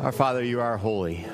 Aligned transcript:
Our 0.00 0.12
Father, 0.12 0.42
you 0.42 0.62
are 0.62 0.78
holy. 0.78 1.26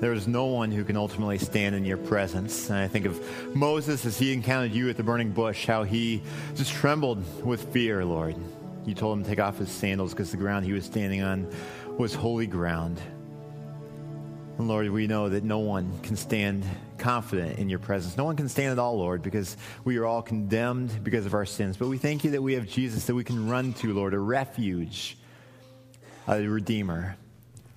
There 0.00 0.14
is 0.14 0.26
no 0.26 0.46
one 0.46 0.70
who 0.70 0.84
can 0.84 0.96
ultimately 0.96 1.36
stand 1.36 1.74
in 1.74 1.84
your 1.84 1.98
presence. 1.98 2.70
And 2.70 2.78
I 2.78 2.88
think 2.88 3.04
of 3.04 3.54
Moses 3.54 4.06
as 4.06 4.18
he 4.18 4.32
encountered 4.32 4.72
you 4.72 4.88
at 4.88 4.96
the 4.96 5.02
burning 5.02 5.32
bush, 5.32 5.66
how 5.66 5.82
he 5.82 6.22
just 6.54 6.72
trembled 6.72 7.22
with 7.44 7.70
fear, 7.74 8.06
Lord. 8.06 8.34
You 8.86 8.94
told 8.94 9.18
him 9.18 9.24
to 9.24 9.28
take 9.28 9.38
off 9.38 9.58
his 9.58 9.70
sandals 9.70 10.12
because 10.12 10.30
the 10.30 10.38
ground 10.38 10.64
he 10.64 10.72
was 10.72 10.86
standing 10.86 11.22
on 11.22 11.46
was 11.98 12.14
holy 12.14 12.46
ground. 12.46 13.02
And 14.56 14.66
Lord, 14.66 14.88
we 14.88 15.06
know 15.06 15.28
that 15.28 15.44
no 15.44 15.58
one 15.58 15.92
can 16.00 16.16
stand 16.16 16.64
confident 16.96 17.58
in 17.58 17.68
your 17.68 17.80
presence. 17.80 18.16
No 18.16 18.24
one 18.24 18.34
can 18.36 18.48
stand 18.48 18.72
at 18.72 18.78
all, 18.78 18.96
Lord, 18.96 19.20
because 19.20 19.58
we 19.84 19.98
are 19.98 20.06
all 20.06 20.22
condemned 20.22 21.04
because 21.04 21.26
of 21.26 21.34
our 21.34 21.44
sins. 21.44 21.76
But 21.76 21.88
we 21.88 21.98
thank 21.98 22.24
you 22.24 22.30
that 22.30 22.40
we 22.40 22.54
have 22.54 22.66
Jesus 22.66 23.04
that 23.04 23.14
we 23.14 23.24
can 23.24 23.46
run 23.46 23.74
to, 23.74 23.92
Lord, 23.92 24.14
a 24.14 24.18
refuge, 24.18 25.18
a 26.26 26.40
redeemer. 26.40 27.18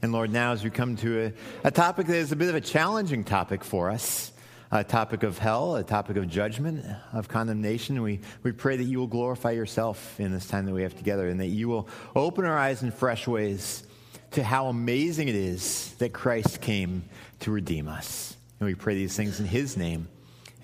And 0.02 0.14
Lord, 0.14 0.32
now 0.32 0.54
as 0.54 0.64
we 0.64 0.70
come 0.70 0.96
to 0.98 1.26
a, 1.26 1.68
a 1.68 1.72
topic 1.72 2.08
that 2.08 2.16
is 2.16 2.32
a 2.32 2.36
bit 2.36 2.48
of 2.48 2.56
a 2.56 2.62
challenging 2.62 3.26
topic 3.26 3.64
for 3.64 3.90
us, 3.90 4.32
a 4.72 4.84
topic 4.84 5.24
of 5.24 5.38
hell, 5.38 5.76
a 5.76 5.84
topic 5.84 6.16
of 6.16 6.30
judgment, 6.30 6.86
of 7.12 7.28
condemnation, 7.28 8.02
we, 8.02 8.22
we 8.44 8.52
pray 8.52 8.78
that 8.78 8.84
you 8.84 9.00
will 9.00 9.08
glorify 9.08 9.52
yourself 9.52 10.20
in 10.20 10.32
this 10.32 10.48
time 10.48 10.66
that 10.68 10.74
we 10.74 10.84
have 10.84 10.96
together 10.96 11.28
and 11.28 11.40
that 11.42 11.48
you 11.48 11.68
will 11.68 11.90
open 12.16 12.46
our 12.46 12.58
eyes 12.58 12.82
in 12.82 12.92
fresh 12.92 13.28
ways 13.28 13.84
to 14.32 14.44
how 14.44 14.68
amazing 14.68 15.28
it 15.28 15.36
is 15.36 15.94
that 15.96 16.14
Christ 16.14 16.62
came 16.62 17.04
to 17.42 17.52
redeem 17.52 17.88
us. 17.88 18.38
And 18.60 18.68
we 18.68 18.76
pray 18.76 18.96
these 18.96 19.18
things 19.18 19.40
in 19.40 19.48
his 19.48 19.76
name. 19.76 20.08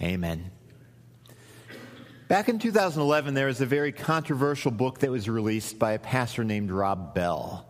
Amen. 0.02 0.52
Back 2.28 2.48
in 2.48 2.58
2011, 2.58 3.34
there 3.34 3.48
was 3.48 3.62
a 3.62 3.66
very 3.66 3.92
controversial 3.92 4.72
book 4.72 5.00
that 5.00 5.12
was 5.12 5.28
released 5.28 5.78
by 5.78 5.92
a 5.92 6.00
pastor 6.00 6.44
named 6.44 6.72
Rob 6.72 7.14
Bell. 7.14 7.68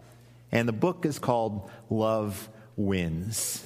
And 0.55 0.69
the 0.69 0.73
book 0.73 1.05
is 1.05 1.19
called 1.19 1.69
Love 1.89 2.47
Wins. 2.77 3.61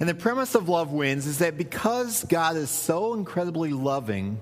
And 0.00 0.08
the 0.08 0.16
premise 0.16 0.56
of 0.56 0.68
Love 0.68 0.90
Wins 0.90 1.28
is 1.28 1.38
that 1.38 1.56
because 1.56 2.24
God 2.24 2.56
is 2.56 2.70
so 2.70 3.14
incredibly 3.14 3.72
loving, 3.72 4.40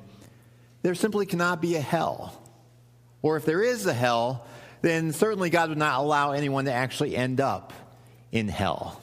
there 0.81 0.95
simply 0.95 1.27
cannot 1.27 1.61
be 1.61 1.77
a 1.77 1.83
hell. 1.83 2.43
Or 3.21 3.37
if 3.37 3.45
there 3.45 3.63
is 3.63 3.85
a 3.85 3.93
hell, 3.93 4.47
then 4.81 5.13
certainly 5.13 5.51
God 5.51 5.69
would 5.69 5.77
not 5.77 6.01
allow 6.01 6.33
anyone 6.33 6.65
to 6.65 6.73
actually 6.73 7.15
end 7.15 7.43
up 7.43 7.75
in 8.33 8.49
hell. 8.49 8.99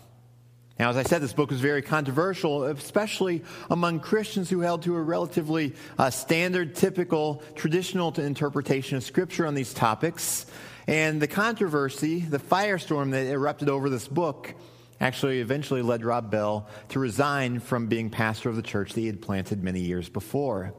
Now, 0.80 0.90
as 0.90 0.98
I 0.98 1.04
said, 1.04 1.22
this 1.22 1.34
book 1.34 1.52
was 1.52 1.62
very 1.62 1.84
controversial, 1.84 2.64
especially 2.64 3.44
among 3.70 4.00
Christians 4.00 4.50
who 4.50 4.62
held 4.62 4.82
to 4.84 4.96
a 4.96 5.02
relatively 5.02 5.76
uh, 6.00 6.10
standard, 6.10 6.74
typical, 6.74 7.44
traditional 7.54 8.12
interpretation 8.16 8.98
of 8.98 9.04
Scripture 9.04 9.46
on 9.46 9.54
these 9.54 9.76
topics. 9.76 10.48
And 10.90 11.22
the 11.22 11.28
controversy, 11.28 12.22
the 12.22 12.40
firestorm 12.40 13.12
that 13.12 13.28
erupted 13.28 13.70
over 13.70 13.92
this 13.92 14.08
book, 14.08 14.56
actually 15.00 15.40
eventually 15.40 15.84
led 15.84 16.04
Rob 16.04 16.32
Bell 16.32 16.68
to 16.90 16.98
resign 16.98 17.60
from 17.60 17.86
being 17.86 18.10
pastor 18.10 18.50
of 18.50 18.56
the 18.56 18.64
church 18.64 18.94
that 18.94 19.00
he 19.00 19.06
had 19.06 19.22
planted 19.22 19.64
many 19.64 19.82
years 19.82 20.10
before. 20.10 20.74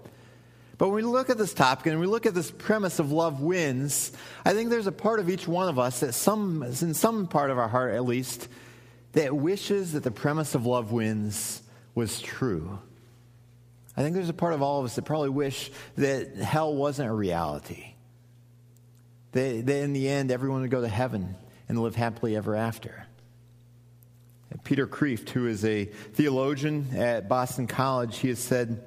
But 0.79 0.89
when 0.89 0.97
we 0.97 1.03
look 1.03 1.31
at 1.31 1.39
this 1.39 1.55
topic 1.55 1.87
and 1.87 2.01
we 2.01 2.09
look 2.09 2.27
at 2.27 2.35
this 2.35 2.51
premise 2.51 2.99
of 2.99 3.13
love 3.13 3.41
wins, 3.41 4.11
I 4.45 4.53
think 4.53 4.71
there's 4.71 4.89
a 4.89 4.93
part 4.93 5.21
of 5.21 5.31
each 5.31 5.47
one 5.47 5.69
of 5.69 5.79
us 5.79 6.01
that 6.01 6.15
some, 6.15 6.65
in 6.65 6.93
some 6.93 7.29
part 7.29 7.53
of 7.53 7.59
our 7.59 7.69
heart 7.69 7.95
at 7.95 8.05
least, 8.05 8.49
that 9.13 9.37
wishes 9.37 9.93
that 9.93 10.03
the 10.03 10.11
premise 10.11 10.57
of 10.57 10.67
love 10.67 10.91
wins 10.91 11.63
was 11.95 12.21
true. 12.21 12.81
I 13.97 14.03
think 14.03 14.17
there's 14.17 14.29
a 14.29 14.33
part 14.33 14.55
of 14.55 14.61
all 14.61 14.81
of 14.81 14.87
us 14.87 14.97
that 14.97 15.05
probably 15.05 15.31
wish 15.31 15.71
that 15.99 16.35
hell 16.35 16.75
wasn't 16.75 17.11
a 17.11 17.15
reality. 17.15 17.95
That, 19.33 19.69
in 19.69 19.93
the 19.93 20.09
end, 20.09 20.31
everyone 20.31 20.63
would 20.63 20.71
go 20.71 20.81
to 20.81 20.89
heaven 20.89 21.37
and 21.69 21.81
live 21.81 21.95
happily 21.95 22.37
ever 22.37 22.57
after. 22.57 23.07
Peter 24.65 24.87
Kreeft, 24.87 25.31
who 25.31 25.47
is 25.47 25.65
a 25.65 25.85
theologian 25.85 26.89
at 26.97 27.29
Boston 27.29 27.67
College, 27.67 28.19
he 28.19 28.29
has 28.29 28.39
said, 28.39 28.83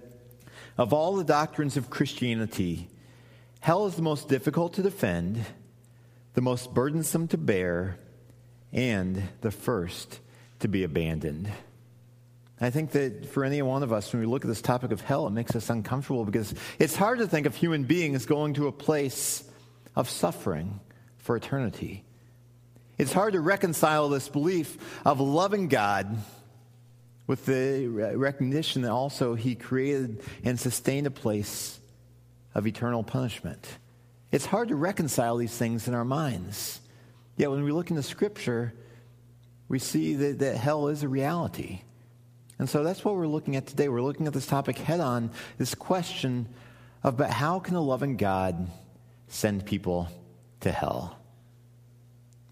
of 0.78 0.92
all 0.92 1.16
the 1.16 1.24
doctrines 1.24 1.78
of 1.78 1.90
Christianity, 1.90 2.90
hell 3.60 3.86
is 3.86 3.96
the 3.96 4.02
most 4.02 4.28
difficult 4.28 4.74
to 4.74 4.82
defend, 4.82 5.46
the 6.34 6.42
most 6.42 6.74
burdensome 6.74 7.28
to 7.30 7.38
bear, 7.38 7.98
and 8.72 9.24
the 9.42 9.52
first 9.52 10.20
to 10.60 10.68
be 10.68 10.84
abandoned. 10.84 11.50
I 12.60 12.70
think 12.70 12.92
that 12.92 13.26
for 13.26 13.44
any 13.44 13.62
one 13.62 13.84
of 13.84 13.94
us, 13.94 14.12
when 14.12 14.22
we 14.22 14.26
look 14.26 14.44
at 14.44 14.48
this 14.48 14.62
topic 14.62 14.92
of 14.92 15.02
hell, 15.02 15.28
it 15.28 15.32
makes 15.32 15.56
us 15.56 15.70
uncomfortable 15.70 16.26
because 16.26 16.54
it's 16.80 16.96
hard 16.96 17.20
to 17.20 17.28
think 17.28 17.46
of 17.46 17.56
human 17.56 17.84
beings 17.84 18.26
going 18.26 18.54
to 18.56 18.68
a 18.68 18.72
place 18.72 19.44
of 19.96 20.10
suffering 20.10 20.80
for 21.18 21.36
eternity. 21.36 22.04
It's 22.98 23.14
hard 23.14 23.34
to 23.34 23.42
reconcile 23.42 24.10
this 24.10 24.30
belief 24.30 24.78
of 25.06 25.20
loving 25.20 25.68
God 25.68 26.18
with 27.26 27.46
the 27.46 27.88
recognition 28.16 28.82
that 28.84 28.92
also 28.92 29.34
he 29.34 29.56
created 29.56 30.22
and 30.44 30.60
sustained 30.60 31.08
a 31.08 31.12
place 31.12 31.80
of 32.54 32.68
eternal 32.68 33.04
punishment. 33.04 33.68
It's 34.32 34.46
hard 34.46 34.70
to 34.70 34.76
reconcile 34.76 35.38
these 35.38 35.56
things 35.56 35.88
in 35.88 35.94
our 35.94 36.06
minds. 36.06 36.82
Yet 37.38 37.50
when 37.50 37.64
we 37.64 37.72
look 37.72 37.90
into 37.90 38.04
Scripture, 38.04 38.74
we 39.68 39.80
see 39.80 40.16
that, 40.16 40.40
that 40.40 40.58
hell 40.58 40.88
is 40.90 41.04
a 41.04 41.08
reality. 41.08 41.82
And 42.60 42.70
so 42.70 42.84
that's 42.84 43.04
what 43.04 43.16
we're 43.16 43.28
looking 43.28 43.56
at 43.56 43.68
today. 43.68 43.90
We're 43.90 44.02
looking 44.02 44.28
at 44.28 44.34
this 44.34 44.46
topic 44.46 44.78
head 44.78 45.00
on 45.00 45.32
this 45.58 45.74
question 45.74 46.48
of 47.04 47.18
but 47.18 47.30
how 47.30 47.60
can 47.60 47.76
a 47.76 47.82
loving 47.82 48.18
God 48.18 48.70
send 49.28 49.66
people 49.66 50.08
to 50.62 50.72
hell? 50.72 51.18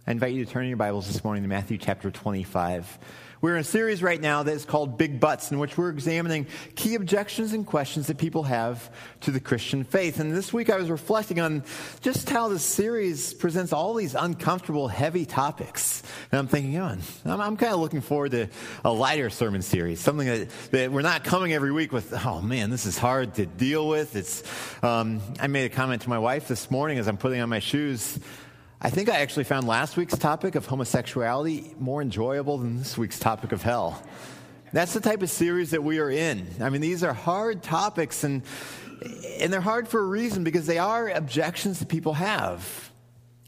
I 0.07 0.11
invite 0.11 0.33
you 0.33 0.45
to 0.45 0.51
turn 0.51 0.67
your 0.67 0.77
Bibles 0.77 1.07
this 1.07 1.23
morning 1.23 1.43
to 1.43 1.49
Matthew 1.49 1.77
chapter 1.77 2.09
25. 2.09 2.99
We're 3.41 3.55
in 3.55 3.61
a 3.61 3.63
series 3.63 4.03
right 4.03 4.21
now 4.21 4.43
that 4.43 4.51
is 4.51 4.65
called 4.65 4.99
Big 4.99 5.19
Buts, 5.19 5.51
in 5.51 5.57
which 5.57 5.75
we're 5.75 5.89
examining 5.89 6.45
key 6.75 6.93
objections 6.93 7.53
and 7.53 7.65
questions 7.65 8.05
that 8.05 8.19
people 8.19 8.43
have 8.43 8.91
to 9.21 9.31
the 9.31 9.39
Christian 9.39 9.83
faith. 9.83 10.19
And 10.19 10.31
this 10.31 10.53
week 10.53 10.69
I 10.69 10.77
was 10.77 10.91
reflecting 10.91 11.39
on 11.39 11.63
just 12.01 12.29
how 12.29 12.49
this 12.49 12.63
series 12.63 13.33
presents 13.33 13.73
all 13.73 13.95
these 13.95 14.13
uncomfortable, 14.13 14.87
heavy 14.87 15.25
topics. 15.25 16.03
And 16.31 16.37
I'm 16.37 16.47
thinking, 16.47 16.77
oh, 16.77 16.95
I'm, 17.25 17.41
I'm 17.41 17.57
kind 17.57 17.73
of 17.73 17.79
looking 17.79 18.01
forward 18.01 18.29
to 18.33 18.47
a 18.85 18.93
lighter 18.93 19.31
sermon 19.31 19.63
series, 19.63 19.99
something 19.99 20.27
that, 20.27 20.49
that, 20.69 20.91
we're 20.91 21.01
not 21.01 21.23
coming 21.23 21.51
every 21.51 21.71
week 21.71 21.91
with, 21.91 22.13
oh 22.23 22.41
man, 22.41 22.69
this 22.69 22.85
is 22.85 22.99
hard 22.99 23.33
to 23.35 23.47
deal 23.47 23.87
with. 23.87 24.15
It's, 24.15 24.43
um, 24.83 25.19
I 25.39 25.47
made 25.47 25.65
a 25.65 25.73
comment 25.73 26.03
to 26.03 26.09
my 26.09 26.19
wife 26.19 26.47
this 26.47 26.69
morning 26.69 26.99
as 26.99 27.07
I'm 27.07 27.17
putting 27.17 27.41
on 27.41 27.49
my 27.49 27.57
shoes. 27.57 28.19
I 28.83 28.89
think 28.89 29.09
I 29.09 29.17
actually 29.17 29.43
found 29.43 29.67
last 29.67 29.95
week's 29.95 30.17
topic 30.17 30.55
of 30.55 30.65
homosexuality 30.65 31.75
more 31.77 32.01
enjoyable 32.01 32.57
than 32.57 32.79
this 32.79 32.97
week's 32.97 33.19
topic 33.19 33.51
of 33.51 33.61
hell. 33.61 34.01
That's 34.73 34.93
the 34.93 34.99
type 34.99 35.21
of 35.21 35.29
series 35.29 35.69
that 35.69 35.83
we 35.83 35.99
are 35.99 36.09
in. 36.09 36.47
I 36.59 36.71
mean, 36.71 36.81
these 36.81 37.03
are 37.03 37.13
hard 37.13 37.61
topics, 37.61 38.23
and, 38.23 38.41
and 39.39 39.53
they're 39.53 39.61
hard 39.61 39.87
for 39.87 39.99
a 39.99 40.05
reason 40.05 40.43
because 40.43 40.65
they 40.65 40.79
are 40.79 41.09
objections 41.09 41.77
that 41.77 41.89
people 41.89 42.13
have. 42.13 42.89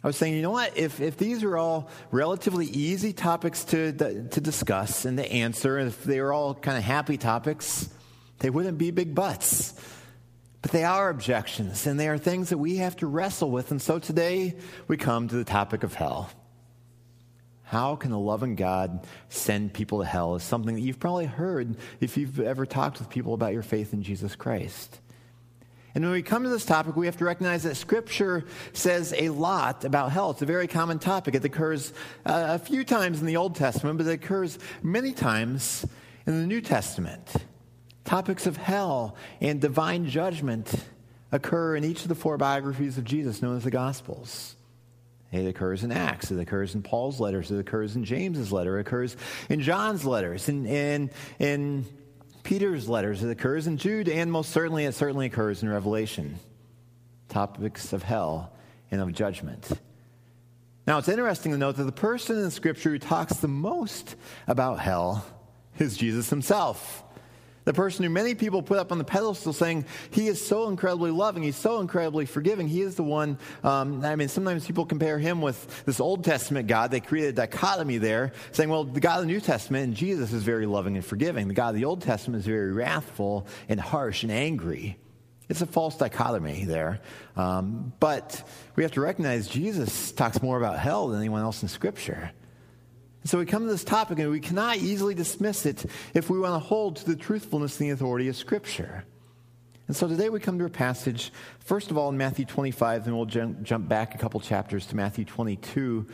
I 0.04 0.08
was 0.08 0.18
saying, 0.18 0.36
you 0.36 0.44
know 0.44 0.52
what? 0.52 0.78
If, 0.78 1.02
if 1.02 1.18
these 1.18 1.44
are 1.44 1.58
all 1.58 1.90
relatively 2.12 2.68
easy 2.68 3.12
topics 3.12 3.64
to, 3.66 3.92
to 3.92 4.40
discuss 4.40 5.06
and 5.06 5.18
to 5.18 5.32
answer, 5.32 5.80
if 5.80 6.04
they 6.04 6.22
were 6.22 6.32
all 6.32 6.54
kind 6.54 6.78
of 6.78 6.84
happy 6.84 7.18
topics, 7.18 7.90
they 8.38 8.52
wouldn't 8.52 8.78
be 8.78 8.92
big 8.92 9.16
buts. 9.16 9.74
But 10.64 10.72
they 10.72 10.86
are 10.86 11.10
objections, 11.10 11.86
and 11.86 12.00
they 12.00 12.08
are 12.08 12.18
things 12.18 12.50
that 12.50 12.58
we 12.58 12.78
have 12.78 12.96
to 12.98 13.06
wrestle 13.06 13.52
with. 13.52 13.70
And 13.70 13.82
so 13.82 14.00
today 14.00 14.56
we 14.88 14.96
come 14.96 15.28
to 15.28 15.36
the 15.36 15.44
topic 15.44 15.84
of 15.84 15.94
hell. 15.94 16.32
How 17.64 17.98
can 17.98 18.14
a 18.14 18.20
loving 18.20 18.56
God 18.56 19.06
send 19.28 19.74
people 19.74 20.00
to 20.00 20.06
hell 20.06 20.36
is 20.36 20.44
something 20.44 20.76
that 20.76 20.82
you've 20.82 21.02
probably 21.02 21.26
heard 21.26 21.76
if 22.00 22.16
you've 22.16 22.40
ever 22.40 22.66
talked 22.66 23.00
with 23.00 23.10
people 23.10 23.34
about 23.34 23.52
your 23.52 23.62
faith 23.62 23.92
in 23.92 24.04
Jesus 24.04 24.38
Christ. 24.38 25.00
And 25.96 26.06
when 26.06 26.14
we 26.14 26.24
come 26.24 26.44
to 26.44 26.50
this 26.50 26.66
topic, 26.66 26.96
we 26.96 27.08
have 27.08 27.18
to 27.18 27.26
recognize 27.26 27.64
that 27.64 27.76
Scripture 27.76 28.46
says 28.72 29.14
a 29.18 29.30
lot 29.30 29.84
about 29.84 30.14
hell. 30.14 30.32
It's 30.32 30.42
a 30.42 30.46
very 30.46 30.68
common 30.68 30.98
topic. 30.98 31.36
It 31.36 31.44
occurs 31.44 31.92
uh, 32.26 32.46
a 32.52 32.60
few 32.60 32.86
times 32.86 33.20
in 33.20 33.28
the 33.28 33.36
Old 33.36 33.56
Testament, 33.56 33.98
but 33.98 34.08
it 34.08 34.14
occurs 34.14 34.60
many 34.82 35.12
times 35.12 35.86
in 36.26 36.40
the 36.40 36.48
New 36.48 36.62
Testament. 36.62 37.34
Topics 38.04 38.48
of 38.48 38.58
hell 38.58 39.16
and 39.40 39.62
divine 39.62 40.08
judgment 40.08 40.74
occur 41.32 41.76
in 41.76 41.84
each 41.84 42.04
of 42.04 42.10
the 42.10 42.16
four 42.16 42.38
biographies 42.38 42.98
of 42.98 43.04
Jesus 43.06 43.42
known 43.42 43.58
as 43.58 43.64
the 43.64 43.72
Gospels. 43.72 44.56
It 45.32 45.48
occurs 45.48 45.84
in 45.84 45.92
Acts, 45.92 46.30
it 46.30 46.40
occurs 46.40 46.76
in 46.76 46.84
Paul's 46.84 47.20
letters, 47.20 47.50
it 47.50 47.58
occurs 47.58 47.96
in 47.96 48.06
James's 48.06 48.52
letter, 48.52 48.78
it 48.78 48.82
occurs 48.82 49.18
in 49.50 49.62
John's 49.62 50.06
letters, 50.06 50.48
in, 50.48 50.68
in, 50.68 51.10
in 51.40 51.86
Peter's 52.44 52.88
letters, 52.88 53.24
it 53.24 53.32
occurs 53.32 53.66
in 53.66 53.78
Jude, 53.78 54.10
and 54.10 54.32
most 54.32 54.52
certainly 54.52 54.86
it 54.86 54.94
certainly 54.94 55.26
occurs 55.26 55.64
in 55.64 55.70
Revelation. 55.70 56.38
Topics 57.30 57.94
of 57.94 58.04
hell 58.04 58.54
and 58.92 59.02
of 59.02 59.12
judgment. 59.12 59.72
Now, 60.86 61.00
it's 61.00 61.08
interesting 61.08 61.52
to 61.54 61.58
note 61.58 61.78
that 61.78 61.86
the 61.86 61.92
person 61.92 62.38
in 62.38 62.52
Scripture 62.52 62.92
who 62.92 63.00
talks 63.00 63.38
the 63.38 63.48
most 63.48 64.16
about 64.46 64.80
hell 64.80 65.26
is 65.80 65.98
Jesus 65.98 66.30
himself. 66.30 67.04
The 67.66 67.74
person 67.74 68.04
who 68.04 68.10
many 68.10 68.36
people 68.36 68.62
put 68.62 68.78
up 68.78 68.92
on 68.92 68.98
the 68.98 69.04
pedestal 69.04 69.54
saying, 69.54 69.86
He 70.12 70.28
is 70.28 70.46
so 70.46 70.68
incredibly 70.68 71.12
loving, 71.12 71.44
He's 71.44 71.56
so 71.56 71.80
incredibly 71.80 72.26
forgiving. 72.26 72.68
He 72.68 72.82
is 72.82 72.96
the 72.96 73.04
one. 73.04 73.38
Um, 73.64 74.04
I 74.04 74.16
mean, 74.16 74.28
sometimes 74.28 74.66
people 74.66 74.86
compare 74.86 75.18
Him 75.18 75.42
with 75.42 75.86
this 75.86 76.00
Old 76.00 76.24
Testament 76.24 76.68
God. 76.68 76.92
They 76.92 77.00
create 77.00 77.28
a 77.28 77.34
dichotomy 77.34 77.98
there, 77.98 78.34
saying, 78.52 78.70
Well, 78.70 78.84
the 78.84 79.00
God 79.00 79.20
of 79.20 79.22
the 79.22 79.32
New 79.32 79.42
Testament 79.42 79.86
and 79.86 79.96
Jesus 79.96 80.34
is 80.34 80.44
very 80.44 80.66
loving 80.66 80.96
and 80.96 81.06
forgiving. 81.06 81.48
The 81.48 81.54
God 81.54 81.70
of 81.70 81.76
the 81.76 81.86
Old 81.86 82.02
Testament 82.02 82.42
is 82.42 82.46
very 82.46 82.74
wrathful 82.74 83.48
and 83.70 83.80
harsh 83.80 84.24
and 84.24 84.32
angry. 84.32 84.98
It's 85.50 85.62
a 85.62 85.66
false 85.66 85.98
dichotomy 85.98 86.66
there. 86.66 87.02
Um, 87.36 87.94
but 88.00 88.48
we 88.76 88.84
have 88.84 88.94
to 88.94 89.02
recognize 89.02 89.48
Jesus 89.48 90.12
talks 90.12 90.42
more 90.42 90.58
about 90.58 90.80
hell 90.80 91.10
than 91.10 91.20
anyone 91.20 91.42
else 91.42 91.62
in 91.62 91.68
Scripture. 91.70 92.32
So 93.26 93.40
we 93.40 93.46
come 93.46 93.64
to 93.64 93.72
this 93.72 93.86
topic 93.86 94.20
and 94.20 94.30
we 94.30 94.42
cannot 94.42 94.78
easily 94.78 95.16
dismiss 95.16 95.66
it 95.66 95.86
if 96.14 96.30
we 96.30 96.40
want 96.40 96.62
to 96.62 96.68
hold 96.68 96.98
to 96.98 97.06
the 97.06 97.16
truthfulness 97.16 97.80
and 97.80 97.90
the 97.90 97.94
authority 97.94 98.28
of 98.28 98.36
Scripture. 98.36 99.06
And 99.88 99.96
so 99.96 100.08
today 100.08 100.30
we 100.30 100.42
come 100.42 100.60
to 100.60 100.66
a 100.66 100.70
passage, 100.70 101.32
first 101.60 101.90
of 101.90 101.98
all, 101.98 102.10
in 102.10 102.18
Matthew 102.18 102.46
25, 102.46 103.08
and 103.08 103.16
we'll 103.16 103.26
jump, 103.26 103.64
jump 103.64 103.88
back 103.88 104.14
a 104.14 104.18
couple 104.18 104.40
chapters 104.42 104.86
to 104.88 104.96
Matthew 104.96 105.24
22. 105.24 106.06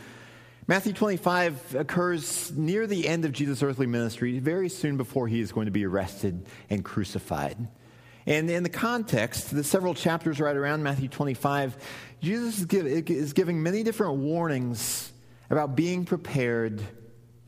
Matthew 0.68 0.92
25 0.92 1.74
occurs 1.76 2.52
near 2.52 2.86
the 2.86 3.08
end 3.08 3.24
of 3.24 3.32
Jesus' 3.32 3.62
earthly 3.62 3.86
ministry, 3.86 4.38
very 4.38 4.68
soon 4.68 4.96
before 4.96 5.26
he 5.26 5.40
is 5.40 5.50
going 5.50 5.66
to 5.66 5.72
be 5.72 5.84
arrested 5.84 6.46
and 6.68 6.84
crucified. 6.84 7.56
And 8.26 8.48
in 8.48 8.62
the 8.62 8.68
context, 8.68 9.50
the 9.50 9.64
several 9.64 9.94
chapters 9.94 10.38
right 10.38 10.54
around 10.54 10.84
Matthew 10.84 11.08
25, 11.08 11.76
Jesus 12.20 12.58
is, 12.58 12.64
give, 12.66 12.86
is 12.86 13.32
giving 13.32 13.62
many 13.62 13.82
different 13.82 14.18
warnings 14.18 15.12
about 15.48 15.74
being 15.74 16.04
prepared 16.04 16.80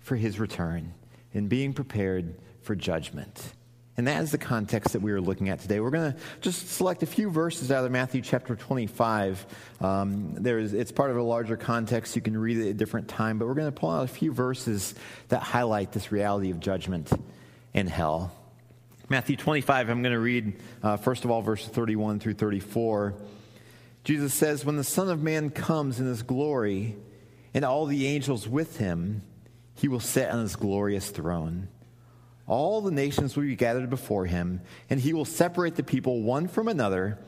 for 0.02 0.16
his 0.16 0.38
return 0.38 0.92
and 1.34 1.48
being 1.48 1.72
prepared 1.72 2.34
for 2.62 2.74
judgment. 2.74 3.52
And 3.96 4.06
that 4.06 4.22
is 4.22 4.30
the 4.30 4.38
context 4.38 4.94
that 4.94 5.02
we 5.02 5.12
are 5.12 5.20
looking 5.20 5.50
at 5.50 5.60
today. 5.60 5.78
We're 5.78 5.90
going 5.90 6.12
to 6.12 6.18
just 6.40 6.70
select 6.70 7.02
a 7.02 7.06
few 7.06 7.30
verses 7.30 7.70
out 7.70 7.84
of 7.84 7.90
Matthew 7.90 8.22
chapter 8.22 8.56
25. 8.56 9.46
Um, 9.80 10.34
there 10.34 10.58
is, 10.58 10.72
it's 10.72 10.90
part 10.90 11.10
of 11.10 11.18
a 11.18 11.22
larger 11.22 11.58
context. 11.58 12.16
You 12.16 12.22
can 12.22 12.36
read 12.36 12.56
it 12.56 12.62
at 12.62 12.68
a 12.68 12.74
different 12.74 13.08
time, 13.08 13.38
but 13.38 13.46
we're 13.46 13.54
going 13.54 13.70
to 13.70 13.78
pull 13.78 13.90
out 13.90 14.04
a 14.04 14.08
few 14.08 14.32
verses 14.32 14.94
that 15.28 15.42
highlight 15.42 15.92
this 15.92 16.10
reality 16.10 16.50
of 16.50 16.58
judgment 16.58 17.12
and 17.74 17.88
hell. 17.88 18.32
Matthew 19.10 19.36
25, 19.36 19.90
I'm 19.90 20.02
going 20.02 20.14
to 20.14 20.18
read, 20.18 20.54
uh, 20.82 20.96
first 20.96 21.26
of 21.26 21.30
all, 21.30 21.42
verses 21.42 21.68
31 21.68 22.18
through 22.18 22.34
34. 22.34 23.14
Jesus 24.04 24.32
says, 24.32 24.64
When 24.64 24.78
the 24.78 24.84
Son 24.84 25.10
of 25.10 25.22
Man 25.22 25.50
comes 25.50 26.00
in 26.00 26.06
his 26.06 26.22
glory 26.22 26.96
and 27.52 27.62
all 27.62 27.84
the 27.84 28.06
angels 28.06 28.48
with 28.48 28.78
him, 28.78 29.20
he 29.74 29.88
will 29.88 30.00
sit 30.00 30.30
on 30.30 30.40
his 30.40 30.56
glorious 30.56 31.10
throne. 31.10 31.68
All 32.46 32.80
the 32.80 32.90
nations 32.90 33.36
will 33.36 33.44
be 33.44 33.56
gathered 33.56 33.90
before 33.90 34.26
him, 34.26 34.60
and 34.90 35.00
he 35.00 35.12
will 35.12 35.24
separate 35.24 35.76
the 35.76 35.82
people 35.82 36.22
one 36.22 36.48
from 36.48 36.68
another, 36.68 37.18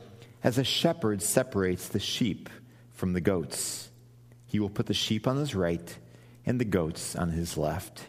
as 0.43 0.57
a 0.57 0.63
shepherd 0.63 1.21
separates 1.21 1.87
the 1.87 1.99
sheep 1.99 2.49
from 2.91 3.13
the 3.13 3.21
goats. 3.21 3.89
He 4.45 4.59
will 4.59 4.69
put 4.69 4.85
the 4.85 4.93
sheep 4.93 5.27
on 5.27 5.37
his 5.37 5.55
right 5.55 5.97
and 6.45 6.59
the 6.59 6.65
goats 6.65 7.15
on 7.15 7.31
his 7.31 7.57
left. 7.57 8.03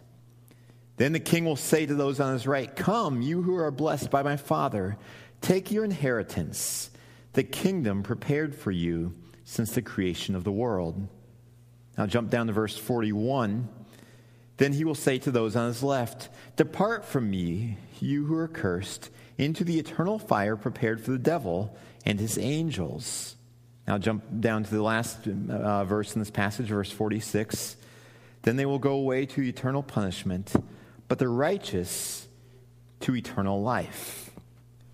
Then 0.96 1.12
the 1.12 1.20
king 1.20 1.44
will 1.44 1.56
say 1.56 1.86
to 1.86 1.94
those 1.94 2.20
on 2.20 2.32
his 2.32 2.46
right, 2.46 2.74
Come, 2.74 3.22
you 3.22 3.42
who 3.42 3.56
are 3.56 3.70
blessed 3.70 4.10
by 4.10 4.22
my 4.22 4.36
Father, 4.36 4.96
take 5.40 5.70
your 5.70 5.84
inheritance, 5.84 6.90
the 7.34 7.44
kingdom 7.44 8.02
prepared 8.02 8.54
for 8.54 8.70
you 8.70 9.14
since 9.44 9.72
the 9.72 9.82
creation 9.82 10.34
of 10.34 10.44
the 10.44 10.52
world. 10.52 11.08
Now 11.96 12.06
jump 12.06 12.30
down 12.30 12.46
to 12.48 12.52
verse 12.52 12.76
41. 12.76 13.68
Then 14.56 14.72
he 14.72 14.84
will 14.84 14.94
say 14.94 15.18
to 15.18 15.30
those 15.30 15.54
on 15.56 15.68
his 15.68 15.82
left, 15.82 16.28
Depart 16.56 17.04
from 17.04 17.30
me, 17.30 17.76
you 18.00 18.24
who 18.26 18.36
are 18.36 18.48
cursed, 18.48 19.10
into 19.36 19.64
the 19.64 19.78
eternal 19.78 20.18
fire 20.18 20.56
prepared 20.56 21.00
for 21.00 21.10
the 21.10 21.18
devil 21.18 21.76
and 22.04 22.18
his 22.18 22.38
angels. 22.38 23.36
Now 23.86 23.98
jump 23.98 24.24
down 24.40 24.64
to 24.64 24.70
the 24.70 24.82
last 24.82 25.28
uh, 25.28 25.84
verse 25.84 26.14
in 26.14 26.20
this 26.20 26.30
passage, 26.30 26.68
verse 26.68 26.90
46. 26.90 27.76
Then 28.42 28.56
they 28.56 28.66
will 28.66 28.78
go 28.78 28.92
away 28.92 29.26
to 29.26 29.42
eternal 29.42 29.82
punishment, 29.82 30.52
but 31.08 31.18
the 31.18 31.28
righteous 31.28 32.26
to 33.00 33.14
eternal 33.14 33.62
life. 33.62 34.30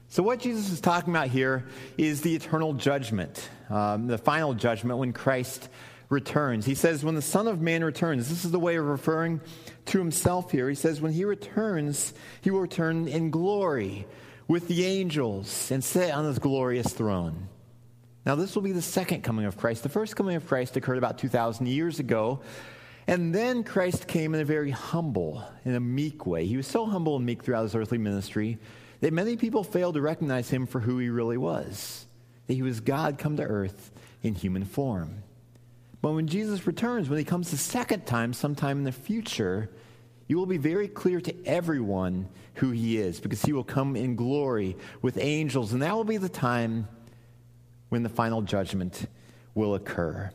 So, 0.09 0.23
what 0.23 0.41
Jesus 0.41 0.71
is 0.71 0.81
talking 0.81 1.13
about 1.13 1.29
here 1.29 1.65
is 1.97 2.21
the 2.21 2.35
eternal 2.35 2.75
judgment, 2.75 3.49
um, 3.71 4.09
the 4.09 4.19
final 4.19 4.53
judgment 4.53 4.99
when 4.99 5.15
Christ 5.15 5.71
returns. 6.13 6.65
He 6.67 6.75
says, 6.75 7.05
when 7.05 7.15
the 7.15 7.23
Son 7.23 7.49
of 7.49 7.61
Man 7.61 7.83
returns, 7.83 8.29
this 8.29 8.45
is 8.45 8.51
the 8.51 8.61
way 8.61 8.77
of 8.77 8.85
referring 8.85 9.41
to 9.87 9.99
himself 9.99 10.53
here. 10.53 10.69
He 10.69 10.75
says, 10.75 11.01
when 11.01 11.13
he 11.13 11.25
returns, 11.25 12.15
he 12.41 12.51
will 12.51 12.61
return 12.61 13.09
in 13.09 13.31
glory 13.31 14.07
with 14.47 14.69
the 14.69 14.85
angels 14.85 15.71
and 15.71 15.83
sit 15.83 16.13
on 16.13 16.25
his 16.25 16.39
glorious 16.39 16.93
throne. 16.93 17.49
Now, 18.25 18.37
this 18.37 18.55
will 18.55 18.63
be 18.63 18.73
the 18.73 18.83
second 18.83 19.23
coming 19.23 19.47
of 19.47 19.57
Christ. 19.57 19.83
The 19.83 19.89
first 19.89 20.15
coming 20.15 20.37
of 20.37 20.47
Christ 20.47 20.77
occurred 20.77 20.99
about 20.99 21.19
2,000 21.19 21.67
years 21.67 21.99
ago. 21.99 22.41
And 23.09 23.35
then 23.35 23.65
Christ 23.65 24.07
came 24.07 24.33
in 24.33 24.41
a 24.41 24.45
very 24.45 24.71
humble, 24.71 25.45
in 25.65 25.75
a 25.75 25.81
meek 25.81 26.25
way. 26.25 26.47
He 26.47 26.57
was 26.57 26.69
so 26.69 26.87
humble 26.87 27.17
and 27.17 27.27
meek 27.27 27.43
throughout 27.43 27.65
his 27.65 27.75
earthly 27.75 27.99
ministry 27.99 28.59
that 29.01 29.13
many 29.13 29.37
people 29.37 29.65
failed 29.65 29.95
to 29.95 30.01
recognize 30.01 30.49
him 30.49 30.67
for 30.67 30.79
who 30.79 30.99
he 30.99 31.09
really 31.09 31.37
was 31.37 32.07
that 32.47 32.55
he 32.55 32.63
was 32.63 32.81
God 32.81 33.19
come 33.19 33.37
to 33.37 33.43
earth 33.43 33.91
in 34.23 34.35
human 34.35 34.65
form. 34.65 35.23
But 36.03 36.13
when 36.13 36.27
Jesus 36.27 36.67
returns, 36.67 37.09
when 37.09 37.19
he 37.19 37.25
comes 37.25 37.51
the 37.51 37.57
second 37.57 38.07
time, 38.07 38.35
sometime 38.35 38.79
in 38.79 38.85
the 38.85 38.93
future, 38.93 39.71
you 40.27 40.37
will 40.37 40.47
be 40.47 40.59
very 40.59 40.89
clear 40.89 41.21
to 41.21 41.47
everyone 41.47 42.29
who 42.55 42.71
he 42.73 42.99
is 42.99 43.21
because 43.21 43.43
he 43.43 43.53
will 43.53 43.65
come 43.65 43.95
in 43.97 44.17
glory 44.17 44.77
with 45.01 45.17
angels, 45.17 45.73
and 45.73 45.81
that 45.83 45.95
will 45.95 46.05
be 46.05 46.17
the 46.17 46.29
time 46.29 46.89
when 47.89 48.03
the 48.03 48.09
final 48.09 48.43
judgment 48.43 49.07
will 49.55 49.75
occur. 49.75 50.31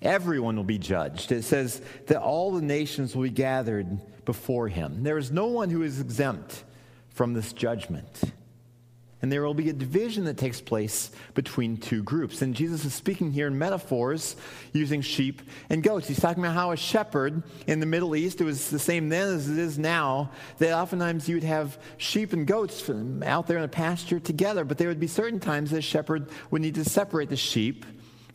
Everyone 0.00 0.56
will 0.56 0.64
be 0.64 0.78
judged. 0.78 1.32
It 1.32 1.42
says 1.42 1.82
that 2.06 2.20
all 2.20 2.52
the 2.52 2.62
nations 2.62 3.14
will 3.14 3.24
be 3.24 3.30
gathered 3.30 4.24
before 4.24 4.68
him. 4.68 5.02
There 5.02 5.18
is 5.18 5.30
no 5.30 5.46
one 5.46 5.70
who 5.70 5.82
is 5.82 6.00
exempt 6.00 6.64
from 7.08 7.34
this 7.34 7.52
judgment. 7.52 8.22
And 9.22 9.30
there 9.30 9.42
will 9.42 9.54
be 9.54 9.68
a 9.68 9.74
division 9.74 10.24
that 10.24 10.38
takes 10.38 10.60
place 10.60 11.10
between 11.34 11.76
two 11.76 12.02
groups. 12.02 12.40
And 12.40 12.54
Jesus 12.54 12.84
is 12.86 12.94
speaking 12.94 13.32
here 13.32 13.46
in 13.46 13.58
metaphors 13.58 14.34
using 14.72 15.02
sheep 15.02 15.42
and 15.68 15.82
goats. 15.82 16.08
He's 16.08 16.20
talking 16.20 16.42
about 16.42 16.54
how 16.54 16.70
a 16.70 16.76
shepherd 16.76 17.42
in 17.66 17.80
the 17.80 17.86
Middle 17.86 18.16
East, 18.16 18.40
it 18.40 18.44
was 18.44 18.70
the 18.70 18.78
same 18.78 19.10
then 19.10 19.28
as 19.28 19.48
it 19.48 19.58
is 19.58 19.78
now, 19.78 20.30
that 20.58 20.72
oftentimes 20.72 21.28
you 21.28 21.36
would 21.36 21.44
have 21.44 21.78
sheep 21.98 22.32
and 22.32 22.46
goats 22.46 22.88
out 23.22 23.46
there 23.46 23.58
in 23.58 23.64
a 23.64 23.68
pasture 23.68 24.20
together, 24.20 24.64
but 24.64 24.78
there 24.78 24.88
would 24.88 25.00
be 25.00 25.06
certain 25.06 25.38
times 25.38 25.70
that 25.70 25.78
a 25.78 25.82
shepherd 25.82 26.30
would 26.50 26.62
need 26.62 26.76
to 26.76 26.84
separate 26.84 27.28
the 27.28 27.36
sheep 27.36 27.84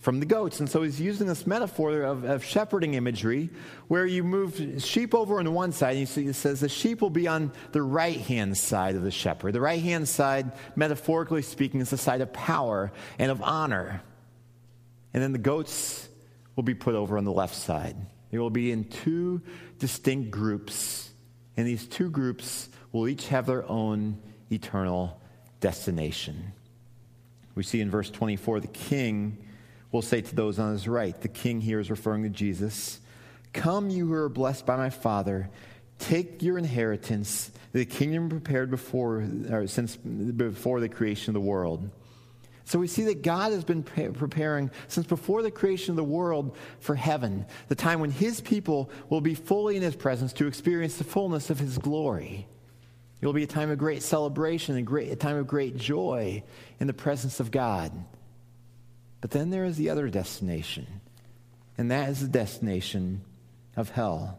from 0.05 0.19
the 0.19 0.25
goats. 0.27 0.59
And 0.59 0.69
so 0.69 0.83
he's 0.83 1.01
using 1.01 1.25
this 1.25 1.47
metaphor 1.47 2.03
of, 2.03 2.25
of 2.25 2.43
shepherding 2.43 2.93
imagery 2.93 3.49
where 3.87 4.05
you 4.05 4.23
move 4.23 4.75
sheep 4.77 5.15
over 5.15 5.39
on 5.39 5.51
one 5.51 5.71
side. 5.71 5.97
And 5.97 6.07
he 6.07 6.31
says 6.31 6.59
the 6.59 6.69
sheep 6.69 7.01
will 7.01 7.09
be 7.09 7.27
on 7.27 7.51
the 7.71 7.81
right 7.81 8.21
hand 8.21 8.55
side 8.55 8.93
of 8.95 9.01
the 9.01 9.09
shepherd. 9.09 9.53
The 9.53 9.61
right 9.61 9.81
hand 9.81 10.07
side, 10.07 10.51
metaphorically 10.75 11.41
speaking, 11.41 11.81
is 11.81 11.89
the 11.89 11.97
side 11.97 12.21
of 12.21 12.31
power 12.31 12.91
and 13.17 13.31
of 13.31 13.41
honor. 13.41 14.03
And 15.11 15.23
then 15.23 15.31
the 15.31 15.39
goats 15.39 16.07
will 16.55 16.61
be 16.61 16.75
put 16.75 16.93
over 16.93 17.17
on 17.17 17.23
the 17.23 17.33
left 17.33 17.55
side. 17.55 17.95
They 18.29 18.37
will 18.37 18.51
be 18.51 18.71
in 18.71 18.83
two 18.83 19.41
distinct 19.79 20.29
groups. 20.29 21.09
And 21.57 21.65
these 21.65 21.87
two 21.87 22.11
groups 22.11 22.69
will 22.91 23.07
each 23.07 23.29
have 23.29 23.47
their 23.47 23.67
own 23.67 24.21
eternal 24.51 25.19
destination. 25.61 26.53
We 27.55 27.63
see 27.63 27.81
in 27.81 27.89
verse 27.89 28.11
24 28.11 28.59
the 28.59 28.67
king 28.67 29.39
will 29.95 30.01
say 30.01 30.19
to 30.19 30.35
those 30.35 30.59
on 30.59 30.73
his 30.73 30.89
right, 30.89 31.19
the 31.21 31.29
king 31.29 31.61
here 31.61 31.79
is 31.79 31.89
referring 31.89 32.23
to 32.23 32.29
Jesus, 32.29 32.99
Come, 33.53 33.89
you 33.89 34.07
who 34.07 34.13
are 34.13 34.27
blessed 34.27 34.65
by 34.65 34.75
my 34.75 34.89
Father, 34.89 35.49
take 35.99 36.43
your 36.43 36.57
inheritance, 36.57 37.49
the 37.71 37.85
kingdom 37.85 38.27
prepared 38.27 38.69
before, 38.69 39.25
since 39.67 39.95
before 39.95 40.81
the 40.81 40.89
creation 40.89 41.29
of 41.29 41.41
the 41.41 41.47
world. 41.47 41.89
So 42.65 42.77
we 42.77 42.87
see 42.87 43.03
that 43.03 43.21
God 43.21 43.53
has 43.53 43.63
been 43.63 43.83
preparing 43.83 44.69
since 44.89 45.07
before 45.07 45.41
the 45.41 45.51
creation 45.51 45.91
of 45.91 45.95
the 45.95 46.03
world 46.03 46.57
for 46.79 46.95
heaven, 46.95 47.45
the 47.69 47.75
time 47.75 48.01
when 48.01 48.11
his 48.11 48.41
people 48.41 48.89
will 49.07 49.21
be 49.21 49.35
fully 49.35 49.77
in 49.77 49.81
his 49.81 49.95
presence 49.95 50.33
to 50.33 50.47
experience 50.47 50.97
the 50.97 51.03
fullness 51.05 51.49
of 51.49 51.59
his 51.59 51.77
glory. 51.77 52.47
It 53.21 53.25
will 53.25 53.33
be 53.33 53.43
a 53.43 53.47
time 53.47 53.71
of 53.71 53.77
great 53.77 54.03
celebration 54.03 54.75
and 54.75 54.85
great, 54.85 55.09
a 55.11 55.15
time 55.15 55.37
of 55.37 55.47
great 55.47 55.77
joy 55.77 56.43
in 56.81 56.87
the 56.87 56.93
presence 56.93 57.39
of 57.39 57.49
God. 57.49 57.93
But 59.25 59.31
then 59.31 59.49
there 59.49 59.65
is 59.65 59.75
the 59.75 59.89
other 59.89 60.07
destination, 60.07 60.85
and 61.79 61.89
that 61.89 62.09
is 62.09 62.21
the 62.21 62.27
destination 62.27 63.21
of 63.75 63.89
hell. 63.89 64.37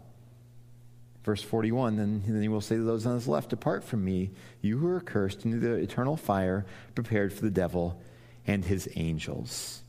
Verse 1.25 1.43
41 1.43 1.97
then, 1.97 2.23
then 2.25 2.41
he 2.41 2.47
will 2.47 2.61
say 2.61 2.77
to 2.77 2.85
those 2.85 3.05
on 3.05 3.15
his 3.15 3.27
left, 3.27 3.51
Depart 3.51 3.83
from 3.83 4.05
me, 4.05 4.31
you 4.61 4.79
who 4.79 4.87
are 4.87 5.01
cursed, 5.01 5.45
into 5.45 5.59
the 5.59 5.73
eternal 5.73 6.17
fire 6.17 6.65
prepared 6.95 7.33
for 7.33 7.41
the 7.41 7.51
devil 7.51 8.01
and 8.47 8.65
his 8.65 8.89
angels. 8.95 9.83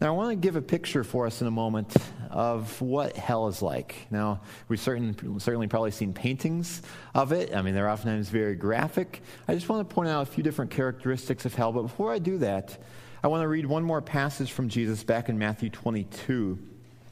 Now, 0.00 0.08
I 0.08 0.16
want 0.16 0.30
to 0.30 0.36
give 0.36 0.56
a 0.56 0.62
picture 0.62 1.04
for 1.04 1.26
us 1.26 1.40
in 1.40 1.46
a 1.46 1.52
moment 1.52 1.94
of 2.28 2.80
what 2.80 3.16
hell 3.16 3.46
is 3.46 3.62
like. 3.62 4.08
Now, 4.10 4.40
we've 4.66 4.80
certain, 4.80 5.38
certainly 5.38 5.68
probably 5.68 5.92
seen 5.92 6.12
paintings 6.12 6.82
of 7.14 7.30
it. 7.30 7.54
I 7.54 7.62
mean, 7.62 7.74
they're 7.74 7.88
oftentimes 7.88 8.30
very 8.30 8.56
graphic. 8.56 9.22
I 9.46 9.54
just 9.54 9.68
want 9.68 9.88
to 9.88 9.94
point 9.94 10.08
out 10.08 10.22
a 10.22 10.26
few 10.26 10.42
different 10.42 10.72
characteristics 10.72 11.44
of 11.44 11.54
hell. 11.54 11.70
But 11.70 11.82
before 11.82 12.12
I 12.12 12.18
do 12.18 12.38
that, 12.38 12.76
I 13.22 13.28
want 13.28 13.42
to 13.42 13.48
read 13.48 13.66
one 13.66 13.84
more 13.84 14.00
passage 14.00 14.50
from 14.50 14.70
Jesus 14.70 15.04
back 15.04 15.28
in 15.28 15.38
Matthew 15.38 15.68
22. 15.68 16.58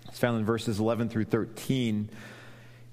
It's 0.09 0.19
found 0.19 0.39
in 0.39 0.47
verses 0.47 0.81
11 0.81 1.11
through 1.11 1.27
13. 1.27 2.09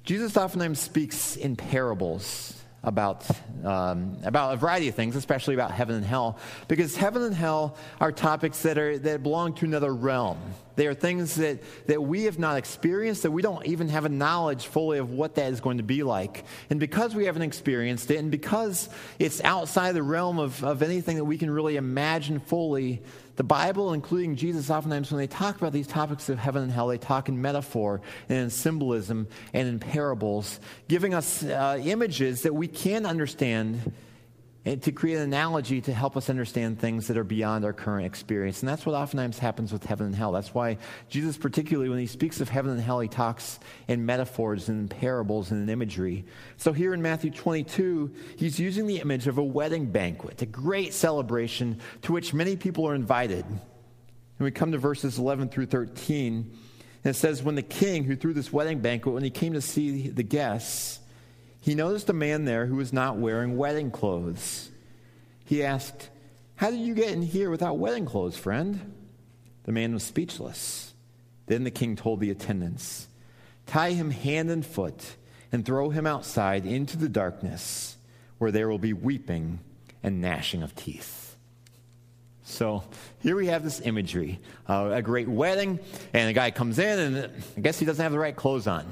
Jesus 0.04 0.36
oftentimes 0.36 0.82
speaks 0.82 1.38
in 1.38 1.56
parables 1.56 2.62
about, 2.86 3.26
um, 3.64 4.18
about 4.24 4.54
a 4.54 4.58
variety 4.58 4.88
of 4.88 4.96
things, 4.96 5.16
especially 5.16 5.56
about 5.56 5.72
heaven 5.72 5.96
and 5.96 6.06
hell, 6.06 6.38
because 6.68 6.96
heaven 6.96 7.24
and 7.24 7.36
hell 7.36 7.76
are 8.00 8.12
topics 8.12 8.62
that, 8.62 8.78
are, 8.78 8.98
that 9.00 9.24
belong 9.24 9.54
to 9.56 9.66
another 9.66 9.94
realm. 9.94 10.38
They 10.76 10.88
are 10.88 10.94
things 10.94 11.36
that, 11.36 11.60
that 11.88 12.02
we 12.02 12.26
have 12.26 12.38
not 12.38 12.58
experienced, 12.58 13.24
that 13.24 13.32
we 13.32 13.42
don't 13.42 13.66
even 13.66 13.90
have 13.90 14.06
a 14.06 14.10
knowledge 14.10 14.68
fully 14.68 15.00
of 15.00 15.10
what 15.10 15.36
that 15.36 15.52
is 15.52 15.62
going 15.62 15.78
to 15.78 15.84
be 15.84 16.04
like. 16.04 16.44
And 16.70 16.80
because 16.80 17.16
we 17.16 17.26
haven't 17.26 17.42
experienced 17.42 18.12
it, 18.12 18.18
and 18.18 18.30
because 18.30 18.90
it's 19.18 19.42
outside 19.44 19.94
the 19.94 20.04
realm 20.04 20.38
of, 20.38 20.64
of 20.64 20.84
anything 20.84 21.16
that 21.16 21.26
we 21.26 21.38
can 21.38 21.50
really 21.50 21.78
imagine 21.78 22.40
fully, 22.40 23.02
the 23.36 23.44
Bible, 23.44 23.94
including 23.94 24.36
Jesus, 24.36 24.70
oftentimes 24.70 25.12
when 25.12 25.20
they 25.20 25.28
talk 25.28 25.58
about 25.58 25.74
these 25.74 25.88
topics 25.88 26.30
of 26.30 26.40
heaven 26.40 26.64
and 26.64 26.72
hell, 26.72 26.88
they 26.88 26.98
talk 26.98 27.28
in 27.28 27.42
metaphor 27.42 28.02
and 28.30 28.38
in 28.38 28.50
symbolism 28.50 29.28
and 29.54 29.68
in 29.68 29.80
parables, 29.80 30.60
giving 30.88 31.14
us 31.14 31.44
uh, 31.44 31.80
images 31.84 32.44
that 32.44 32.54
we 32.54 32.68
can 32.68 33.06
understand 33.06 33.92
and 34.66 34.82
to 34.82 34.92
create 34.92 35.18
an 35.18 35.22
analogy 35.22 35.80
to 35.80 35.94
help 35.94 36.18
us 36.18 36.28
understand 36.28 36.80
things 36.80 37.08
that 37.08 37.18
are 37.18 37.24
beyond 37.24 37.64
our 37.64 37.74
current 37.74 38.08
experience. 38.08 38.62
And 38.62 38.70
that's 38.70 38.84
what 38.84 38.96
oftentimes 38.96 39.38
happens 39.38 39.72
with 39.72 39.84
heaven 39.84 40.08
and 40.08 40.16
hell. 40.16 40.32
That's 40.32 40.56
why 40.56 40.80
Jesus, 41.08 41.38
particularly 41.38 41.88
when 41.88 42.00
he 42.00 42.08
speaks 42.08 42.42
of 42.42 42.50
heaven 42.50 42.72
and 42.72 42.82
hell, 42.82 43.00
he 43.00 43.08
talks 43.08 43.60
in 43.88 44.08
metaphors 44.08 44.68
and 44.68 44.92
in 44.92 44.98
parables 44.98 45.52
and 45.52 45.62
in 45.62 45.70
imagery. 45.70 46.26
So 46.58 46.74
here 46.74 46.96
in 46.96 47.02
Matthew 47.04 47.30
22, 47.30 48.12
he's 48.38 48.60
using 48.60 48.88
the 48.88 48.98
image 48.98 49.28
of 49.28 49.38
a 49.38 49.44
wedding 49.44 49.86
banquet, 49.86 50.42
a 50.42 50.48
great 50.48 50.94
celebration 50.94 51.80
to 52.02 52.12
which 52.12 52.34
many 52.34 52.56
people 52.56 52.88
are 52.88 52.96
invited. 52.96 53.46
And 53.46 54.44
we 54.44 54.50
come 54.50 54.72
to 54.72 54.80
verses 54.80 55.20
11 55.20 55.50
through 55.50 55.68
13, 55.68 56.52
and 57.04 57.16
it 57.16 57.18
says, 57.18 57.44
When 57.44 57.54
the 57.54 57.62
king 57.62 58.04
who 58.04 58.16
threw 58.16 58.34
this 58.34 58.52
wedding 58.52 58.80
banquet, 58.80 59.14
when 59.14 59.24
he 59.24 59.30
came 59.30 59.54
to 59.54 59.62
see 59.62 60.10
the 60.10 60.24
guests, 60.24 61.00
he 61.66 61.74
noticed 61.74 62.12
a 62.12 62.14
man 62.14 62.46
there 62.46 62.68
who 62.68 62.76
was 62.76 62.94
not 62.94 63.18
wearing 63.18 63.58
wedding 63.58 63.90
clothes. 63.90 64.70
He 65.46 65.64
asked, 65.64 66.12
How 66.58 66.70
did 66.70 66.80
you 66.80 66.94
get 66.94 67.10
in 67.10 67.24
here 67.24 67.50
without 67.50 67.80
wedding 67.80 68.06
clothes, 68.06 68.38
friend? 68.38 68.94
The 69.64 69.72
man 69.72 69.92
was 69.92 70.04
speechless. 70.04 70.94
Then 71.48 71.64
the 71.64 71.72
king 71.72 71.96
told 71.96 72.20
the 72.20 72.30
attendants, 72.30 73.08
Tie 73.66 73.94
him 73.94 74.12
hand 74.12 74.52
and 74.52 74.64
foot 74.64 75.16
and 75.52 75.66
throw 75.66 75.90
him 75.90 76.06
outside 76.06 76.68
into 76.68 76.98
the 76.98 77.10
darkness, 77.10 77.98
where 78.38 78.52
there 78.52 78.70
will 78.70 78.78
be 78.78 78.94
weeping 78.94 79.58
and 80.04 80.22
gnashing 80.22 80.62
of 80.62 80.76
teeth. 80.76 81.36
So 82.44 82.84
here 83.24 83.36
we 83.36 83.48
have 83.48 83.64
this 83.64 83.82
imagery 83.82 84.40
uh, 84.70 84.92
a 84.94 85.02
great 85.02 85.28
wedding, 85.28 85.80
and 86.14 86.30
a 86.30 86.34
guy 86.34 86.52
comes 86.52 86.78
in, 86.78 87.00
and 87.00 87.32
I 87.58 87.60
guess 87.60 87.80
he 87.80 87.88
doesn't 87.88 88.04
have 88.04 88.12
the 88.12 88.20
right 88.20 88.36
clothes 88.36 88.68
on. 88.68 88.86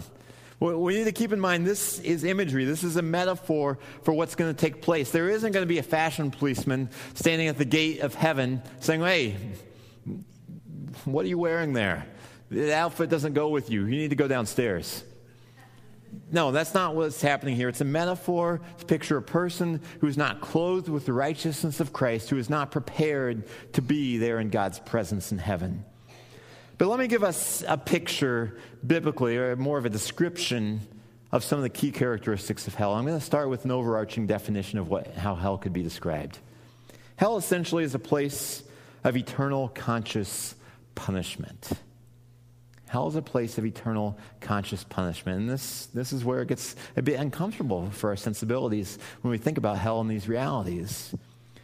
We 0.64 0.96
need 0.96 1.04
to 1.04 1.12
keep 1.12 1.34
in 1.34 1.42
mind 1.42 1.68
this 1.68 2.00
is 2.00 2.24
imagery. 2.24 2.64
This 2.64 2.86
is 2.86 2.96
a 2.96 3.02
metaphor 3.02 3.80
for 4.04 4.14
what's 4.14 4.36
going 4.36 4.54
to 4.54 4.58
take 4.58 4.82
place. 4.82 5.12
There 5.12 5.30
isn't 5.30 5.52
going 5.52 5.64
to 5.64 5.68
be 5.68 5.78
a 5.78 5.84
fashion 5.84 6.32
policeman 6.32 6.90
standing 7.16 7.50
at 7.50 7.58
the 7.58 7.66
gate 7.66 8.00
of 8.00 8.16
heaven 8.16 8.62
saying, 8.80 9.02
Hey, 9.02 9.36
what 11.04 11.26
are 11.26 11.28
you 11.28 11.38
wearing 11.38 11.74
there? 11.74 12.06
The 12.50 12.74
outfit 12.74 13.10
doesn't 13.10 13.34
go 13.34 13.50
with 13.50 13.70
you. 13.70 13.82
You 13.82 13.90
need 13.90 14.12
to 14.12 14.16
go 14.16 14.30
downstairs. 14.30 15.04
No, 16.32 16.52
that's 16.52 16.74
not 16.74 16.96
what's 16.96 17.22
happening 17.22 17.58
here. 17.58 17.68
It's 17.68 17.82
a 17.82 17.86
metaphor 17.86 18.62
to 18.78 18.86
picture 18.86 19.18
a 19.18 19.22
person 19.22 19.82
who's 20.00 20.16
not 20.16 20.40
clothed 20.40 20.88
with 20.88 21.06
the 21.06 21.12
righteousness 21.12 21.82
of 21.82 21.92
Christ, 21.92 22.30
who 22.30 22.38
is 22.38 22.50
not 22.50 22.72
prepared 22.72 23.44
to 23.74 23.82
be 23.82 24.18
there 24.18 24.40
in 24.40 24.50
God's 24.50 24.80
presence 24.80 25.34
in 25.34 25.40
heaven. 25.40 25.84
But 26.78 26.88
let 26.88 27.00
me 27.00 27.08
give 27.08 27.24
us 27.24 27.64
a 27.68 27.78
picture 27.78 28.58
biblically, 28.86 29.38
or 29.38 29.56
more 29.56 29.78
of 29.78 29.86
a 29.86 29.90
description 29.90 30.82
of 31.32 31.44
some 31.44 31.58
of 31.58 31.64
the 31.64 31.70
key 31.70 31.92
characteristics 31.92 32.68
of 32.68 32.76
hell. 32.76 32.94
I'm 32.94 33.06
going 33.06 33.18
to 33.18 33.26
start 33.26 33.50
with 33.50 33.66
an 33.66 33.72
overarching 33.72 34.28
definition 34.28 34.80
of 34.80 34.90
what, 34.90 35.14
how 35.16 35.36
hell 35.36 35.58
could 35.58 35.74
be 35.74 35.84
described. 35.84 36.40
Hell 37.16 37.38
essentially 37.38 37.84
is 37.84 37.96
a 37.96 38.00
place 38.00 38.64
of 39.04 39.16
eternal 39.18 39.70
conscious 39.70 40.56
punishment. 40.96 41.72
Hell 42.88 43.08
is 43.08 43.16
a 43.16 43.22
place 43.22 43.58
of 43.58 43.66
eternal 43.66 44.18
conscious 44.42 44.84
punishment. 44.84 45.40
And 45.40 45.50
this, 45.50 45.88
this 45.88 46.14
is 46.14 46.24
where 46.24 46.42
it 46.42 46.48
gets 46.48 46.76
a 46.96 47.02
bit 47.02 47.20
uncomfortable 47.20 47.90
for 47.90 48.12
our 48.12 48.16
sensibilities 48.16 49.00
when 49.22 49.32
we 49.32 49.40
think 49.40 49.58
about 49.58 49.78
hell 49.78 50.02
and 50.02 50.10
these 50.10 50.28
realities. 50.28 51.16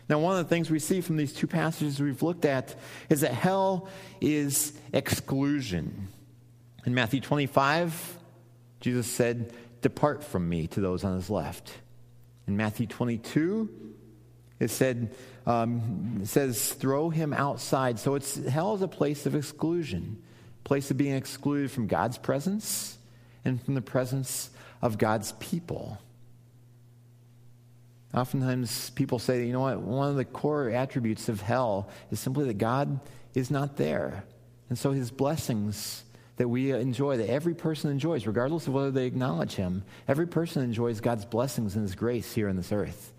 Now, 0.10 0.18
one 0.18 0.38
of 0.38 0.44
the 0.44 0.50
things 0.50 0.72
we 0.72 0.80
see 0.80 1.02
from 1.02 1.18
these 1.18 1.32
two 1.32 1.46
passages 1.46 2.00
we've 2.00 2.24
looked 2.24 2.44
at 2.44 2.76
is 3.10 3.22
that 3.22 3.32
hell 3.32 3.88
is 4.20 4.74
exclusion. 4.92 6.08
In 6.86 6.96
Matthew 6.96 7.22
25, 7.22 8.18
Jesus 8.82 9.06
said, 9.06 9.54
Depart 9.82 10.24
from 10.24 10.50
me 10.50 10.66
to 10.68 10.82
those 10.82 11.04
on 11.04 11.14
his 11.14 11.30
left. 11.30 11.72
In 12.48 12.58
Matthew 12.58 12.88
22, 12.88 13.70
it 14.60 14.72
said, 14.72 15.16
um, 15.46 16.20
it 16.24 16.28
says, 16.28 16.74
throw 16.74 17.12
him 17.12 17.32
outside. 17.32 18.00
So 18.00 18.16
it's 18.16 18.36
hell 18.48 18.74
is 18.74 18.82
a 18.82 18.88
place 18.88 19.28
of 19.28 19.36
exclusion, 19.36 20.22
place 20.64 20.90
of 20.90 20.98
being 20.98 21.16
excluded 21.16 21.70
from 21.70 21.86
God's 21.86 22.18
presence 22.18 22.98
and 23.46 23.62
from 23.64 23.76
the 23.76 23.82
presence 23.82 24.50
of 24.82 24.98
God's 24.98 25.34
people. 25.34 26.00
Oftentimes 28.14 28.90
people 28.92 29.20
say, 29.20 29.46
you 29.46 29.54
know 29.54 29.62
what, 29.62 29.82
one 29.82 30.10
of 30.10 30.16
the 30.16 30.26
core 30.26 30.70
attributes 30.70 31.30
of 31.30 31.42
hell 31.42 31.90
is 32.12 32.20
simply 32.20 32.46
that 32.46 32.58
God 32.58 33.00
is 33.36 33.52
not 33.52 33.78
there. 33.78 34.24
And 34.70 34.78
so 34.78 34.92
his 34.92 35.12
blessings 35.12 36.04
that 36.38 36.48
we 36.48 36.72
enjoy, 36.72 37.18
that 37.18 37.30
every 37.30 37.54
person 37.54 37.92
enjoys, 37.92 38.26
regardless 38.26 38.68
of 38.68 38.74
whether 38.74 38.92
they 38.92 39.06
acknowledge 39.06 39.56
him, 39.56 39.84
every 40.08 40.26
person 40.26 40.64
enjoys 40.64 41.02
God's 41.02 41.26
blessings 41.26 41.76
and 41.76 41.84
his 41.84 41.96
grace 41.96 42.34
here 42.34 42.50
on 42.50 42.56
this 42.56 42.72
earth. 42.72 43.14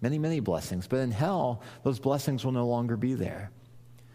Many, 0.00 0.18
many 0.18 0.38
blessings. 0.40 0.86
But 0.86 0.98
in 0.98 1.10
hell, 1.10 1.62
those 1.82 1.98
blessings 1.98 2.44
will 2.44 2.52
no 2.52 2.66
longer 2.66 2.96
be 2.96 3.14
there. 3.14 3.50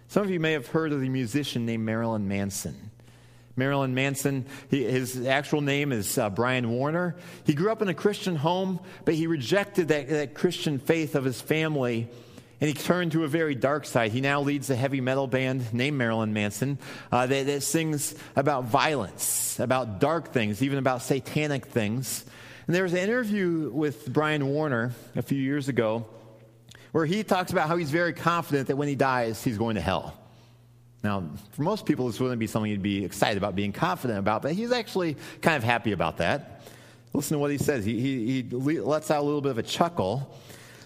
Some 0.08 0.24
of 0.24 0.30
you 0.30 0.40
may 0.40 0.54
have 0.54 0.68
heard 0.68 0.94
of 0.94 1.02
the 1.02 1.10
musician 1.10 1.66
named 1.66 1.84
Marilyn 1.84 2.28
Manson. 2.28 2.92
Marilyn 3.56 3.94
Manson, 3.94 4.46
he, 4.70 4.84
his 4.84 5.26
actual 5.26 5.62
name 5.62 5.92
is 5.92 6.18
uh, 6.18 6.30
Brian 6.30 6.70
Warner. 6.70 7.16
He 7.46 7.54
grew 7.54 7.72
up 7.72 7.82
in 7.82 7.88
a 7.88 7.94
Christian 7.94 8.36
home, 8.36 8.80
but 9.06 9.14
he 9.14 9.28
rejected 9.28 9.90
that, 9.90 10.10
that 10.10 10.34
Christian 10.34 10.80
faith 10.80 11.16
of 11.16 11.24
his 11.24 11.40
family 11.40 12.10
and 12.64 12.70
he 12.70 12.74
turned 12.74 13.12
to 13.12 13.26
a 13.26 13.28
very 13.28 13.56
dark 13.56 13.86
side. 13.86 14.14
He 14.14 14.22
now 14.22 14.40
leads 14.40 14.70
a 14.70 14.76
heavy 14.78 15.02
metal 15.02 15.28
band 15.28 15.74
named 15.74 15.98
Marilyn 15.98 16.32
Manson 16.32 16.78
uh, 17.12 17.28
that, 17.28 17.46
that, 17.48 17.62
sings 17.62 18.16
about 18.38 18.64
violence, 18.64 19.60
about 19.60 20.00
dark 20.00 20.32
things, 20.32 20.64
even 20.64 20.78
about 20.78 21.02
satanic 21.02 21.66
things. 21.66 22.24
And 22.66 22.74
there 22.74 22.84
was 22.84 22.94
an 22.94 23.00
interview 23.00 23.70
with 23.70 24.08
Brian 24.08 24.48
Warner 24.48 24.94
a 25.14 25.22
few 25.22 25.38
years 25.38 25.68
ago 25.68 26.06
where 26.94 27.06
he 27.06 27.22
talks 27.24 27.52
about 27.52 27.68
how 27.68 27.76
he's 27.76 27.92
very 27.92 28.14
confident 28.14 28.70
that 28.70 28.78
when 28.78 28.88
he 28.88 28.96
dies, 28.96 29.44
he's 29.44 29.58
going 29.58 29.76
to 29.76 29.82
hell. 29.82 30.18
Now, 31.04 31.30
for 31.52 31.64
most 31.64 31.86
people, 31.86 32.08
this 32.08 32.20
wouldn't 32.20 32.40
be 32.40 32.48
something 32.48 32.72
you'd 32.72 32.82
be 32.82 33.04
excited 33.04 33.38
about, 33.38 33.56
being 33.56 33.74
confident 33.74 34.20
about, 34.20 34.42
but 34.42 34.54
he's 34.54 34.72
actually 34.72 35.18
kind 35.42 35.58
of 35.58 35.64
happy 35.64 35.92
about 35.92 36.18
that. 36.18 36.62
Listen 37.14 37.36
to 37.36 37.40
what 37.40 37.52
he 37.52 37.58
says. 37.58 37.84
He, 37.84 38.00
he, 38.00 38.42
he 38.42 38.80
lets 38.80 39.12
out 39.12 39.22
a 39.22 39.26
little 39.26 39.42
bit 39.42 39.52
of 39.52 39.58
a 39.58 39.64
chuckle. 39.64 40.36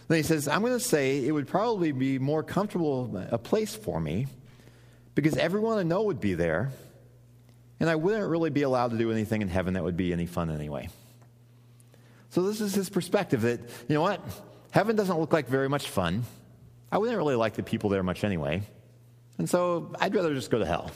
Then 0.07 0.17
he 0.17 0.23
says, 0.23 0.47
I'm 0.47 0.61
going 0.61 0.73
to 0.73 0.79
say 0.79 1.25
it 1.25 1.31
would 1.31 1.47
probably 1.47 1.91
be 1.91 2.17
more 2.17 2.41
comfortable 2.41 3.15
uh, 3.15 3.35
a 3.35 3.37
place 3.37 3.75
for 3.75 3.99
me 3.99 4.27
because 5.13 5.37
everyone 5.37 5.77
I 5.77 5.83
know 5.83 6.03
would 6.03 6.19
be 6.19 6.33
there, 6.33 6.71
and 7.79 7.89
I 7.89 7.95
wouldn't 7.95 8.27
really 8.27 8.49
be 8.49 8.63
allowed 8.63 8.91
to 8.91 8.97
do 8.97 9.11
anything 9.11 9.41
in 9.41 9.49
heaven 9.49 9.75
that 9.75 9.83
would 9.83 9.97
be 9.97 10.11
any 10.13 10.25
fun 10.25 10.49
anyway. 10.49 10.89
So, 12.29 12.43
this 12.43 12.59
is 12.59 12.73
his 12.73 12.89
perspective 12.89 13.41
that, 13.43 13.59
you 13.87 13.95
know 13.95 14.01
what? 14.01 14.21
Heaven 14.71 14.95
doesn't 14.95 15.17
look 15.17 15.31
like 15.31 15.47
very 15.47 15.69
much 15.69 15.89
fun. 15.89 16.23
I 16.91 16.97
wouldn't 16.97 17.17
really 17.17 17.35
like 17.35 17.55
the 17.55 17.63
people 17.63 17.89
there 17.89 18.03
much 18.03 18.23
anyway. 18.23 18.63
And 19.37 19.49
so 19.49 19.93
I'd 19.99 20.15
rather 20.15 20.33
just 20.33 20.49
go 20.49 20.59
to 20.59 20.65
hell. 20.65 20.91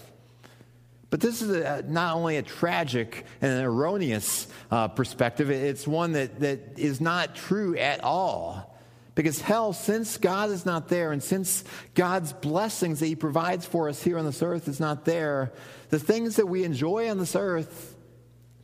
But 1.09 1.19
this 1.19 1.41
is 1.41 1.49
a, 1.49 1.83
not 1.87 2.15
only 2.15 2.37
a 2.37 2.41
tragic 2.41 3.25
and 3.41 3.51
an 3.51 3.63
erroneous 3.63 4.47
uh, 4.71 4.87
perspective, 4.87 5.51
it's 5.51 5.85
one 5.85 6.13
that, 6.13 6.39
that 6.39 6.79
is 6.79 7.01
not 7.01 7.35
true 7.35 7.77
at 7.77 8.03
all. 8.03 8.67
Because 9.13 9.41
hell, 9.41 9.73
since 9.73 10.17
God 10.17 10.51
is 10.51 10.65
not 10.65 10.87
there, 10.87 11.11
and 11.11 11.21
since 11.21 11.65
God's 11.95 12.31
blessings 12.31 13.01
that 13.01 13.07
He 13.07 13.15
provides 13.15 13.65
for 13.65 13.89
us 13.89 14.01
here 14.01 14.17
on 14.17 14.25
this 14.25 14.41
earth 14.41 14.69
is 14.69 14.79
not 14.79 15.03
there, 15.03 15.51
the 15.89 15.99
things 15.99 16.37
that 16.37 16.47
we 16.47 16.63
enjoy 16.63 17.09
on 17.09 17.17
this 17.17 17.35
earth, 17.35 17.93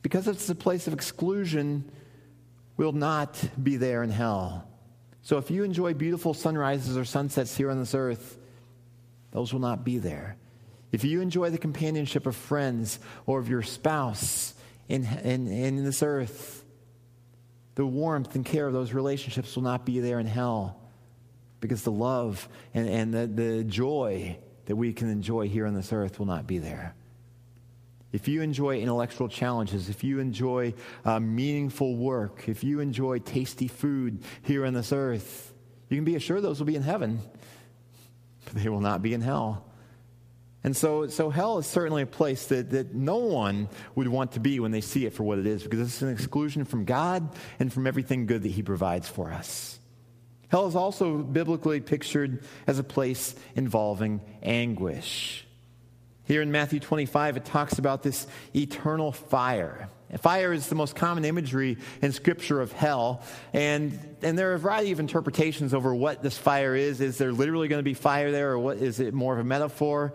because 0.01 0.25
it's 0.25 0.47
a 0.47 0.55
place 0.55 0.87
of 0.87 0.93
exclusion, 0.93 1.91
will 2.77 2.93
not 2.93 3.37
be 3.61 3.75
there 3.75 4.03
in 4.03 4.09
hell. 4.09 4.65
So 5.21 5.37
if 5.37 5.51
you 5.51 5.63
enjoy 5.63 5.93
beautiful 5.93 6.33
sunrises 6.33 6.95
or 6.95 7.03
sunsets 7.03 7.57
here 7.57 7.69
on 7.69 7.79
this 7.79 7.93
earth, 7.93 8.37
those 9.37 9.53
will 9.53 9.59
not 9.59 9.83
be 9.83 9.99
there. 9.99 10.35
if 10.91 11.03
you 11.03 11.21
enjoy 11.21 11.51
the 11.51 11.59
companionship 11.59 12.25
of 12.25 12.35
friends 12.35 12.97
or 13.27 13.37
of 13.37 13.47
your 13.47 13.61
spouse 13.61 14.55
in, 14.89 15.05
in, 15.23 15.47
in 15.47 15.83
this 15.83 16.01
earth, 16.01 16.65
the 17.75 17.85
warmth 17.85 18.33
and 18.33 18.43
care 18.43 18.65
of 18.65 18.73
those 18.73 18.93
relationships 18.93 19.55
will 19.55 19.61
not 19.61 19.85
be 19.85 19.99
there 19.99 20.19
in 20.19 20.25
hell 20.25 20.81
because 21.59 21.83
the 21.83 21.91
love 21.91 22.49
and, 22.73 22.89
and 22.89 23.13
the, 23.13 23.27
the 23.27 23.63
joy 23.63 24.35
that 24.65 24.75
we 24.75 24.91
can 24.91 25.07
enjoy 25.07 25.47
here 25.47 25.67
on 25.67 25.75
this 25.75 25.93
earth 25.93 26.17
will 26.17 26.25
not 26.25 26.47
be 26.47 26.57
there. 26.57 26.95
If 28.11 28.27
you 28.27 28.41
enjoy 28.41 28.79
intellectual 28.79 29.29
challenges, 29.29 29.87
if 29.87 30.03
you 30.03 30.17
enjoy 30.17 30.73
uh, 31.05 31.19
meaningful 31.19 31.95
work, 31.95 32.49
if 32.49 32.63
you 32.63 32.79
enjoy 32.79 33.19
tasty 33.19 33.67
food 33.67 34.23
here 34.41 34.65
on 34.65 34.73
this 34.73 34.91
earth, 34.91 35.53
you 35.89 35.97
can 35.97 36.05
be 36.05 36.15
assured 36.15 36.41
those 36.41 36.57
will 36.57 36.65
be 36.65 36.75
in 36.75 36.81
heaven, 36.81 37.21
but 38.53 38.55
they 38.63 38.69
will 38.69 38.81
not 38.81 39.01
be 39.01 39.13
in 39.13 39.21
hell. 39.21 39.63
And 40.63 40.75
so, 40.75 41.07
so 41.07 41.29
hell 41.29 41.59
is 41.59 41.67
certainly 41.67 42.01
a 42.01 42.07
place 42.07 42.47
that, 42.47 42.71
that 42.71 42.93
no 42.93 43.17
one 43.17 43.69
would 43.95 44.07
want 44.07 44.33
to 44.33 44.41
be 44.41 44.59
when 44.59 44.71
they 44.71 44.81
see 44.81 45.05
it 45.05 45.13
for 45.13 45.23
what 45.23 45.39
it 45.39 45.45
is, 45.45 45.63
because 45.63 45.79
it's 45.79 46.01
an 46.01 46.09
exclusion 46.09 46.65
from 46.65 46.83
God 46.83 47.29
and 47.59 47.71
from 47.71 47.87
everything 47.87 48.25
good 48.25 48.43
that 48.43 48.51
He 48.51 48.63
provides 48.63 49.07
for 49.07 49.31
us. 49.31 49.79
Hell 50.49 50.67
is 50.67 50.75
also 50.75 51.19
biblically 51.19 51.79
pictured 51.79 52.43
as 52.67 52.79
a 52.79 52.83
place 52.83 53.33
involving 53.55 54.21
anguish. 54.43 55.46
Here 56.27 56.41
in 56.41 56.51
Matthew 56.51 56.81
25, 56.81 57.37
it 57.37 57.45
talks 57.45 57.79
about 57.79 58.03
this 58.03 58.27
eternal 58.53 59.13
fire. 59.13 59.89
Fire 60.19 60.51
is 60.51 60.67
the 60.67 60.75
most 60.75 60.93
common 60.93 61.23
imagery 61.23 61.77
in 62.01 62.11
Scripture 62.11 62.59
of 62.59 62.73
hell. 62.73 63.23
And, 63.53 63.97
and 64.21 64.37
there 64.37 64.51
are 64.51 64.55
a 64.55 64.59
variety 64.59 64.91
of 64.91 64.99
interpretations 64.99 65.73
over 65.73 65.95
what 65.95 66.21
this 66.21 66.37
fire 66.37 66.75
is. 66.75 66.99
Is 66.99 67.17
there 67.17 67.31
literally 67.31 67.69
going 67.69 67.79
to 67.79 67.83
be 67.83 67.93
fire 67.93 68.31
there, 68.31 68.51
or 68.51 68.59
what, 68.59 68.77
is 68.77 68.99
it 68.99 69.13
more 69.13 69.33
of 69.33 69.39
a 69.39 69.45
metaphor? 69.45 70.13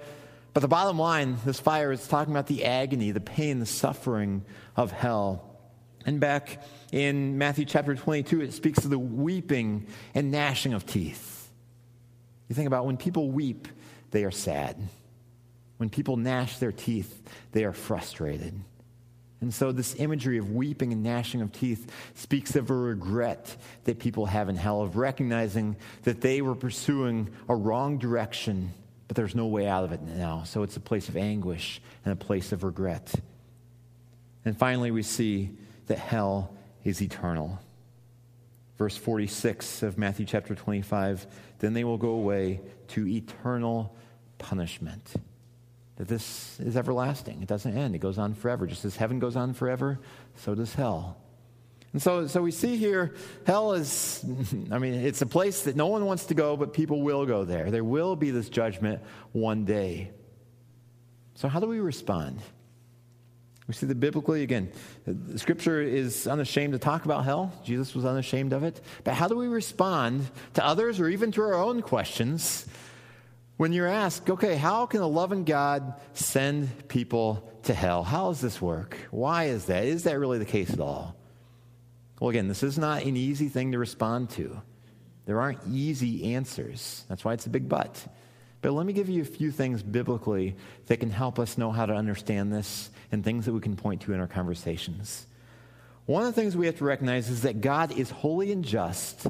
But 0.52 0.60
the 0.60 0.68
bottom 0.68 0.98
line, 0.98 1.38
this 1.46 1.58
fire 1.58 1.92
is 1.92 2.06
talking 2.06 2.34
about 2.34 2.46
the 2.46 2.66
agony, 2.66 3.10
the 3.10 3.20
pain, 3.20 3.58
the 3.58 3.66
suffering 3.66 4.44
of 4.76 4.92
hell. 4.92 5.48
And 6.04 6.20
back 6.20 6.62
in 6.90 7.38
Matthew 7.38 7.64
chapter 7.64 7.94
22, 7.94 8.42
it 8.42 8.52
speaks 8.52 8.84
of 8.84 8.90
the 8.90 8.98
weeping 8.98 9.86
and 10.14 10.30
gnashing 10.30 10.74
of 10.74 10.84
teeth. 10.84 11.48
You 12.48 12.54
think 12.54 12.66
about 12.66 12.84
when 12.84 12.98
people 12.98 13.30
weep, 13.30 13.66
they 14.10 14.24
are 14.24 14.30
sad. 14.30 14.76
When 15.82 15.90
people 15.90 16.16
gnash 16.16 16.58
their 16.58 16.70
teeth, 16.70 17.28
they 17.50 17.64
are 17.64 17.72
frustrated. 17.72 18.54
And 19.40 19.52
so, 19.52 19.72
this 19.72 19.96
imagery 19.96 20.38
of 20.38 20.52
weeping 20.52 20.92
and 20.92 21.02
gnashing 21.02 21.40
of 21.40 21.50
teeth 21.50 21.90
speaks 22.14 22.54
of 22.54 22.70
a 22.70 22.72
regret 22.72 23.56
that 23.82 23.98
people 23.98 24.26
have 24.26 24.48
in 24.48 24.54
hell, 24.54 24.82
of 24.82 24.96
recognizing 24.96 25.74
that 26.04 26.20
they 26.20 26.40
were 26.40 26.54
pursuing 26.54 27.30
a 27.48 27.56
wrong 27.56 27.98
direction 27.98 28.72
but 29.08 29.16
there's 29.16 29.34
no 29.34 29.46
way 29.46 29.66
out 29.66 29.82
of 29.82 29.90
it 29.90 30.02
now. 30.02 30.44
So 30.44 30.62
it's 30.62 30.76
a 30.76 30.80
place 30.80 31.08
of 31.08 31.16
anguish 31.16 31.82
and 32.04 32.12
a 32.12 32.16
place 32.16 32.52
of 32.52 32.62
regret. 32.62 33.12
And 34.44 34.56
finally, 34.56 34.92
we 34.92 35.02
see 35.02 35.50
that 35.88 35.98
hell 35.98 36.54
is 36.84 37.02
eternal. 37.02 37.58
Verse 38.78 38.96
46 38.96 39.82
of 39.82 39.98
Matthew 39.98 40.26
chapter 40.26 40.54
25 40.54 41.26
then 41.58 41.72
they 41.72 41.82
will 41.82 41.98
go 41.98 42.10
away 42.10 42.60
to 42.88 43.08
eternal 43.08 43.96
punishment. 44.38 45.14
That 45.96 46.08
this 46.08 46.58
is 46.58 46.76
everlasting, 46.76 47.42
it 47.42 47.48
doesn't 47.48 47.76
end, 47.76 47.94
it 47.94 47.98
goes 47.98 48.18
on 48.18 48.34
forever. 48.34 48.66
Just 48.66 48.84
as 48.84 48.96
heaven 48.96 49.18
goes 49.18 49.36
on 49.36 49.52
forever, 49.52 49.98
so 50.36 50.54
does 50.54 50.74
hell. 50.74 51.18
And 51.92 52.00
so, 52.00 52.26
so 52.26 52.40
we 52.40 52.50
see 52.50 52.76
here, 52.76 53.14
hell 53.46 53.74
is, 53.74 54.24
I 54.70 54.78
mean, 54.78 54.94
it's 54.94 55.20
a 55.20 55.26
place 55.26 55.62
that 55.64 55.76
no 55.76 55.88
one 55.88 56.06
wants 56.06 56.26
to 56.26 56.34
go, 56.34 56.56
but 56.56 56.72
people 56.72 57.02
will 57.02 57.26
go 57.26 57.44
there. 57.44 57.70
There 57.70 57.84
will 57.84 58.16
be 58.16 58.30
this 58.30 58.48
judgment 58.48 59.02
one 59.32 59.64
day. 59.64 60.10
So, 61.34 61.48
how 61.48 61.60
do 61.60 61.66
we 61.66 61.80
respond? 61.80 62.40
We 63.68 63.74
see 63.74 63.86
that 63.86 64.00
biblically, 64.00 64.42
again, 64.42 64.72
scripture 65.36 65.80
is 65.80 66.26
unashamed 66.26 66.72
to 66.72 66.78
talk 66.78 67.04
about 67.04 67.24
hell. 67.24 67.52
Jesus 67.64 67.94
was 67.94 68.04
unashamed 68.04 68.52
of 68.52 68.64
it. 68.64 68.80
But 69.04 69.14
how 69.14 69.28
do 69.28 69.36
we 69.36 69.46
respond 69.46 70.28
to 70.54 70.66
others 70.66 70.98
or 70.98 71.08
even 71.08 71.30
to 71.32 71.42
our 71.42 71.54
own 71.54 71.80
questions 71.80 72.66
when 73.62 73.72
you're 73.72 73.86
asked, 73.86 74.28
okay, 74.28 74.56
how 74.56 74.86
can 74.86 75.02
a 75.02 75.06
loving 75.06 75.44
God 75.44 75.94
send 76.14 76.88
people 76.88 77.48
to 77.62 77.72
hell? 77.72 78.02
How 78.02 78.26
does 78.26 78.40
this 78.40 78.60
work? 78.60 78.96
Why 79.12 79.44
is 79.44 79.66
that? 79.66 79.84
Is 79.84 80.02
that 80.02 80.18
really 80.18 80.40
the 80.40 80.44
case 80.44 80.72
at 80.72 80.80
all? 80.80 81.14
Well, 82.18 82.30
again, 82.30 82.48
this 82.48 82.64
is 82.64 82.76
not 82.76 83.04
an 83.04 83.16
easy 83.16 83.48
thing 83.48 83.70
to 83.70 83.78
respond 83.78 84.30
to. 84.30 84.60
There 85.26 85.40
aren't 85.40 85.60
easy 85.70 86.34
answers. 86.34 87.04
That's 87.08 87.24
why 87.24 87.34
it's 87.34 87.46
a 87.46 87.50
big 87.50 87.68
but. 87.68 88.04
But 88.62 88.72
let 88.72 88.84
me 88.84 88.92
give 88.92 89.08
you 89.08 89.22
a 89.22 89.24
few 89.24 89.52
things 89.52 89.80
biblically 89.80 90.56
that 90.86 90.96
can 90.96 91.10
help 91.10 91.38
us 91.38 91.56
know 91.56 91.70
how 91.70 91.86
to 91.86 91.94
understand 91.94 92.52
this 92.52 92.90
and 93.12 93.22
things 93.22 93.44
that 93.46 93.52
we 93.52 93.60
can 93.60 93.76
point 93.76 94.00
to 94.00 94.12
in 94.12 94.18
our 94.18 94.26
conversations. 94.26 95.24
One 96.06 96.26
of 96.26 96.34
the 96.34 96.40
things 96.40 96.56
we 96.56 96.66
have 96.66 96.78
to 96.78 96.84
recognize 96.84 97.30
is 97.30 97.42
that 97.42 97.60
God 97.60 97.96
is 97.96 98.10
holy 98.10 98.50
and 98.50 98.64
just, 98.64 99.24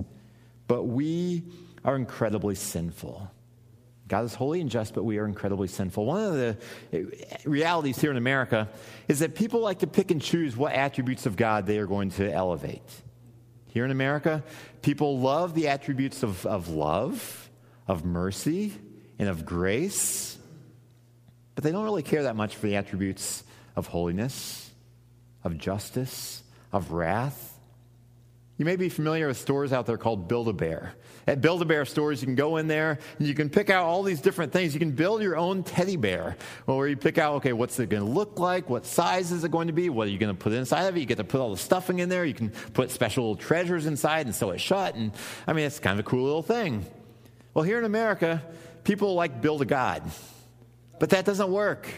but 0.68 0.84
we 0.84 1.42
are 1.84 1.96
incredibly 1.96 2.54
sinful. 2.54 3.30
God 4.12 4.26
is 4.26 4.34
holy 4.34 4.60
and 4.60 4.68
just, 4.68 4.92
but 4.92 5.04
we 5.04 5.16
are 5.16 5.24
incredibly 5.24 5.68
sinful. 5.68 6.04
One 6.04 6.22
of 6.22 6.34
the 6.34 6.56
eh, 6.92 7.04
realities 7.46 7.98
here 7.98 8.10
in 8.10 8.18
America 8.18 8.68
is 9.08 9.20
that 9.20 9.34
people 9.34 9.60
like 9.60 9.78
to 9.78 9.86
pick 9.86 10.10
and 10.10 10.20
choose 10.20 10.54
what 10.54 10.74
attributes 10.74 11.24
of 11.24 11.34
God 11.34 11.66
they 11.66 11.78
are 11.78 11.86
going 11.86 12.10
to 12.10 12.30
elevate. 12.30 12.82
Here 13.68 13.86
in 13.86 13.90
America, 13.90 14.44
people 14.82 15.18
love 15.18 15.54
the 15.54 15.68
attributes 15.68 16.22
of, 16.22 16.44
of 16.44 16.68
love, 16.68 17.48
of 17.88 18.04
mercy, 18.04 18.74
and 19.18 19.30
of 19.30 19.46
grace, 19.46 20.36
but 21.54 21.64
they 21.64 21.72
don't 21.72 21.84
really 21.84 22.02
care 22.02 22.24
that 22.24 22.36
much 22.36 22.54
for 22.54 22.66
the 22.66 22.76
attributes 22.76 23.44
of 23.76 23.86
holiness, 23.86 24.70
of 25.42 25.56
justice, 25.56 26.42
of 26.70 26.92
wrath, 26.92 27.51
you 28.62 28.66
may 28.66 28.76
be 28.76 28.88
familiar 28.88 29.26
with 29.26 29.38
stores 29.38 29.72
out 29.72 29.86
there 29.86 29.98
called 29.98 30.28
Build 30.28 30.46
a 30.46 30.52
Bear. 30.52 30.94
At 31.26 31.40
Build 31.40 31.62
a 31.62 31.64
Bear 31.64 31.84
stores, 31.84 32.22
you 32.22 32.26
can 32.26 32.36
go 32.36 32.58
in 32.58 32.68
there 32.68 33.00
and 33.18 33.26
you 33.26 33.34
can 33.34 33.50
pick 33.50 33.70
out 33.70 33.86
all 33.86 34.04
these 34.04 34.20
different 34.20 34.52
things. 34.52 34.72
You 34.72 34.78
can 34.78 34.92
build 34.92 35.20
your 35.20 35.36
own 35.36 35.64
teddy 35.64 35.96
bear, 35.96 36.36
where 36.66 36.86
you 36.86 36.96
pick 36.96 37.18
out, 37.18 37.34
okay, 37.38 37.52
what's 37.52 37.80
it 37.80 37.88
going 37.88 38.04
to 38.04 38.08
look 38.08 38.38
like? 38.38 38.70
What 38.70 38.86
size 38.86 39.32
is 39.32 39.42
it 39.42 39.50
going 39.50 39.66
to 39.66 39.72
be? 39.72 39.88
What 39.88 40.06
are 40.06 40.12
you 40.12 40.18
going 40.18 40.32
to 40.32 40.40
put 40.40 40.52
inside 40.52 40.84
of 40.84 40.96
it? 40.96 41.00
You 41.00 41.06
get 41.06 41.16
to 41.16 41.24
put 41.24 41.40
all 41.40 41.50
the 41.50 41.56
stuffing 41.56 41.98
in 41.98 42.08
there. 42.08 42.24
You 42.24 42.34
can 42.34 42.50
put 42.50 42.92
special 42.92 43.34
treasures 43.34 43.86
inside 43.86 44.26
and 44.26 44.34
sew 44.34 44.50
it 44.50 44.60
shut. 44.60 44.94
And 44.94 45.10
I 45.44 45.54
mean, 45.54 45.66
it's 45.66 45.80
kind 45.80 45.98
of 45.98 46.06
a 46.06 46.08
cool 46.08 46.22
little 46.22 46.44
thing. 46.44 46.86
Well, 47.54 47.64
here 47.64 47.78
in 47.78 47.84
America, 47.84 48.44
people 48.84 49.16
like 49.16 49.42
build 49.42 49.60
a 49.62 49.64
God, 49.64 50.08
but 51.00 51.10
that 51.10 51.24
doesn't 51.24 51.50
work. 51.50 51.88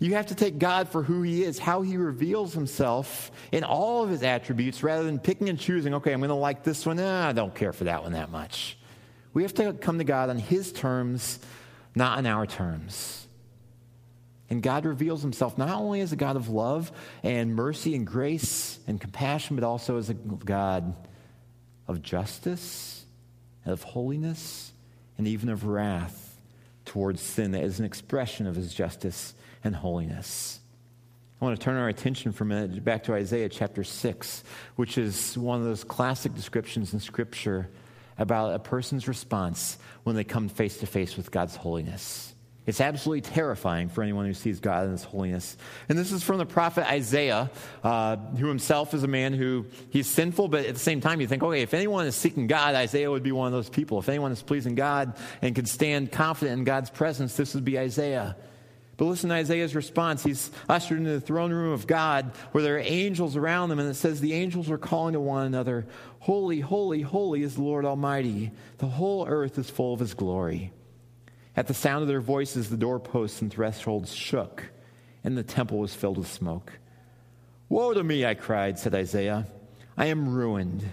You 0.00 0.14
have 0.14 0.26
to 0.26 0.34
take 0.34 0.58
God 0.58 0.88
for 0.88 1.02
who 1.02 1.22
He 1.22 1.42
is, 1.42 1.58
how 1.58 1.82
He 1.82 1.96
reveals 1.96 2.54
Himself 2.54 3.32
in 3.50 3.64
all 3.64 4.04
of 4.04 4.10
His 4.10 4.22
attributes, 4.22 4.82
rather 4.82 5.04
than 5.04 5.18
picking 5.18 5.48
and 5.48 5.58
choosing, 5.58 5.94
okay, 5.94 6.12
I'm 6.12 6.20
going 6.20 6.28
to 6.28 6.34
like 6.34 6.62
this 6.62 6.86
one. 6.86 6.98
Nah, 6.98 7.28
I 7.28 7.32
don't 7.32 7.54
care 7.54 7.72
for 7.72 7.84
that 7.84 8.02
one 8.02 8.12
that 8.12 8.30
much. 8.30 8.78
We 9.34 9.42
have 9.42 9.54
to 9.54 9.72
come 9.72 9.98
to 9.98 10.04
God 10.04 10.30
on 10.30 10.38
His 10.38 10.72
terms, 10.72 11.38
not 11.94 12.18
on 12.18 12.26
our 12.26 12.46
terms. 12.46 13.26
And 14.50 14.62
God 14.62 14.86
reveals 14.86 15.20
Himself 15.20 15.58
not 15.58 15.70
only 15.70 16.00
as 16.00 16.12
a 16.12 16.16
God 16.16 16.36
of 16.36 16.48
love 16.48 16.92
and 17.22 17.54
mercy 17.54 17.94
and 17.94 18.06
grace 18.06 18.78
and 18.86 19.00
compassion, 19.00 19.56
but 19.56 19.64
also 19.64 19.98
as 19.98 20.10
a 20.10 20.14
God 20.14 20.94
of 21.86 22.02
justice 22.02 23.04
of 23.66 23.82
holiness 23.82 24.72
and 25.18 25.26
even 25.28 25.48
of 25.48 25.64
wrath 25.64 26.38
towards 26.84 27.20
sin 27.20 27.50
that 27.50 27.62
is 27.62 27.78
an 27.78 27.84
expression 27.84 28.46
of 28.46 28.54
His 28.54 28.72
justice 28.72 29.34
and 29.64 29.74
holiness. 29.74 30.60
I 31.40 31.44
want 31.44 31.58
to 31.58 31.64
turn 31.64 31.76
our 31.76 31.88
attention 31.88 32.32
for 32.32 32.44
a 32.44 32.46
minute 32.46 32.84
back 32.84 33.04
to 33.04 33.14
Isaiah 33.14 33.48
chapter 33.48 33.84
6, 33.84 34.44
which 34.74 34.98
is 34.98 35.38
one 35.38 35.60
of 35.60 35.64
those 35.64 35.84
classic 35.84 36.34
descriptions 36.34 36.92
in 36.92 37.00
Scripture 37.00 37.68
about 38.18 38.54
a 38.54 38.58
person's 38.58 39.06
response 39.06 39.78
when 40.02 40.16
they 40.16 40.24
come 40.24 40.48
face 40.48 40.78
to 40.78 40.86
face 40.86 41.16
with 41.16 41.30
God's 41.30 41.54
holiness. 41.54 42.34
It's 42.68 42.82
absolutely 42.82 43.22
terrifying 43.22 43.88
for 43.88 44.02
anyone 44.02 44.26
who 44.26 44.34
sees 44.34 44.60
God 44.60 44.84
in 44.84 44.90
his 44.90 45.02
holiness. 45.02 45.56
And 45.88 45.96
this 45.96 46.12
is 46.12 46.22
from 46.22 46.36
the 46.36 46.44
prophet 46.44 46.86
Isaiah, 46.90 47.50
uh, 47.82 48.16
who 48.16 48.46
himself 48.46 48.92
is 48.92 49.04
a 49.04 49.08
man 49.08 49.32
who 49.32 49.64
he's 49.88 50.06
sinful, 50.06 50.48
but 50.48 50.66
at 50.66 50.74
the 50.74 50.80
same 50.80 51.00
time, 51.00 51.22
you 51.22 51.26
think, 51.26 51.42
okay, 51.42 51.62
if 51.62 51.72
anyone 51.72 52.06
is 52.06 52.14
seeking 52.14 52.46
God, 52.46 52.74
Isaiah 52.74 53.10
would 53.10 53.22
be 53.22 53.32
one 53.32 53.46
of 53.46 53.54
those 53.54 53.70
people. 53.70 53.98
If 54.00 54.10
anyone 54.10 54.32
is 54.32 54.42
pleasing 54.42 54.74
God 54.74 55.16
and 55.40 55.54
can 55.54 55.64
stand 55.64 56.12
confident 56.12 56.58
in 56.58 56.64
God's 56.64 56.90
presence, 56.90 57.36
this 57.36 57.54
would 57.54 57.64
be 57.64 57.78
Isaiah. 57.78 58.36
But 58.98 59.04
listen 59.04 59.30
to 59.30 59.36
Isaiah's 59.36 59.76
response. 59.76 60.24
He's 60.24 60.50
ushered 60.68 60.98
into 60.98 61.12
the 61.12 61.20
throne 61.20 61.52
room 61.52 61.72
of 61.72 61.86
God 61.86 62.32
where 62.50 62.64
there 62.64 62.76
are 62.76 62.82
angels 62.84 63.36
around 63.36 63.68
them, 63.68 63.78
and 63.78 63.88
it 63.88 63.94
says, 63.94 64.20
The 64.20 64.34
angels 64.34 64.68
are 64.70 64.76
calling 64.76 65.12
to 65.12 65.20
one 65.20 65.46
another, 65.46 65.86
Holy, 66.18 66.58
holy, 66.58 67.02
holy 67.02 67.44
is 67.44 67.54
the 67.54 67.62
Lord 67.62 67.84
Almighty. 67.84 68.50
The 68.78 68.88
whole 68.88 69.26
earth 69.26 69.56
is 69.56 69.70
full 69.70 69.94
of 69.94 70.00
his 70.00 70.14
glory. 70.14 70.72
At 71.56 71.68
the 71.68 71.74
sound 71.74 72.02
of 72.02 72.08
their 72.08 72.20
voices, 72.20 72.70
the 72.70 72.76
doorposts 72.76 73.40
and 73.40 73.52
thresholds 73.52 74.12
shook, 74.12 74.64
and 75.22 75.38
the 75.38 75.44
temple 75.44 75.78
was 75.78 75.94
filled 75.94 76.18
with 76.18 76.30
smoke. 76.30 76.72
Woe 77.68 77.94
to 77.94 78.02
me, 78.02 78.26
I 78.26 78.34
cried, 78.34 78.80
said 78.80 78.96
Isaiah. 78.96 79.46
I 79.96 80.06
am 80.06 80.34
ruined, 80.34 80.84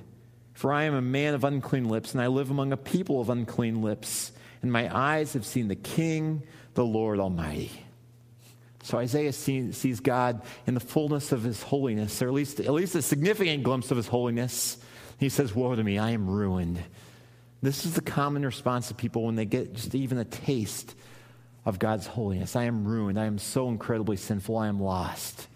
for 0.54 0.72
I 0.72 0.84
am 0.84 0.94
a 0.94 1.02
man 1.02 1.34
of 1.34 1.44
unclean 1.44 1.90
lips, 1.90 2.14
and 2.14 2.22
I 2.22 2.28
live 2.28 2.52
among 2.52 2.72
a 2.72 2.78
people 2.78 3.20
of 3.20 3.32
unclean 3.32 3.82
lips, 3.82 4.32
and 4.62 4.72
my 4.72 4.96
eyes 4.96 5.34
have 5.34 5.46
seen 5.46 5.70
the 5.70 5.76
King 5.76 6.44
the 6.76 6.86
Lord 6.86 7.20
Almighty. 7.20 7.72
So 8.86 9.00
Isaiah 9.00 9.34
sees 9.34 10.00
God 10.00 10.44
in 10.68 10.76
the 10.76 10.80
fullness 10.80 11.32
of 11.32 11.42
his 11.42 11.64
holiness, 11.64 12.22
or 12.22 12.28
at 12.28 12.36
least, 12.36 12.60
at 12.60 12.72
least 12.72 12.94
a 12.94 13.02
significant 13.02 13.64
glimpse 13.64 13.90
of 13.90 13.98
his 13.98 14.08
holiness. 14.08 14.78
He 15.20 15.30
says, 15.30 15.56
Woe 15.56 15.74
to 15.74 15.84
me, 15.84 15.98
I 15.98 16.12
am 16.12 16.30
ruined. 16.30 16.78
This 17.64 17.88
is 17.88 17.96
the 17.96 18.02
common 18.02 18.46
response 18.46 18.92
of 18.92 18.98
people 18.98 19.24
when 19.24 19.38
they 19.38 19.46
get 19.46 19.74
just 19.74 19.96
even 19.96 20.20
a 20.20 20.24
taste 20.24 20.94
of 21.66 21.80
God's 21.80 22.06
holiness. 22.06 22.56
I 22.56 22.66
am 22.66 22.86
ruined. 22.86 23.20
I 23.20 23.26
am 23.26 23.40
so 23.40 23.70
incredibly 23.70 24.18
sinful. 24.18 24.56
I 24.56 24.68
am 24.68 24.80
lost. 24.80 25.48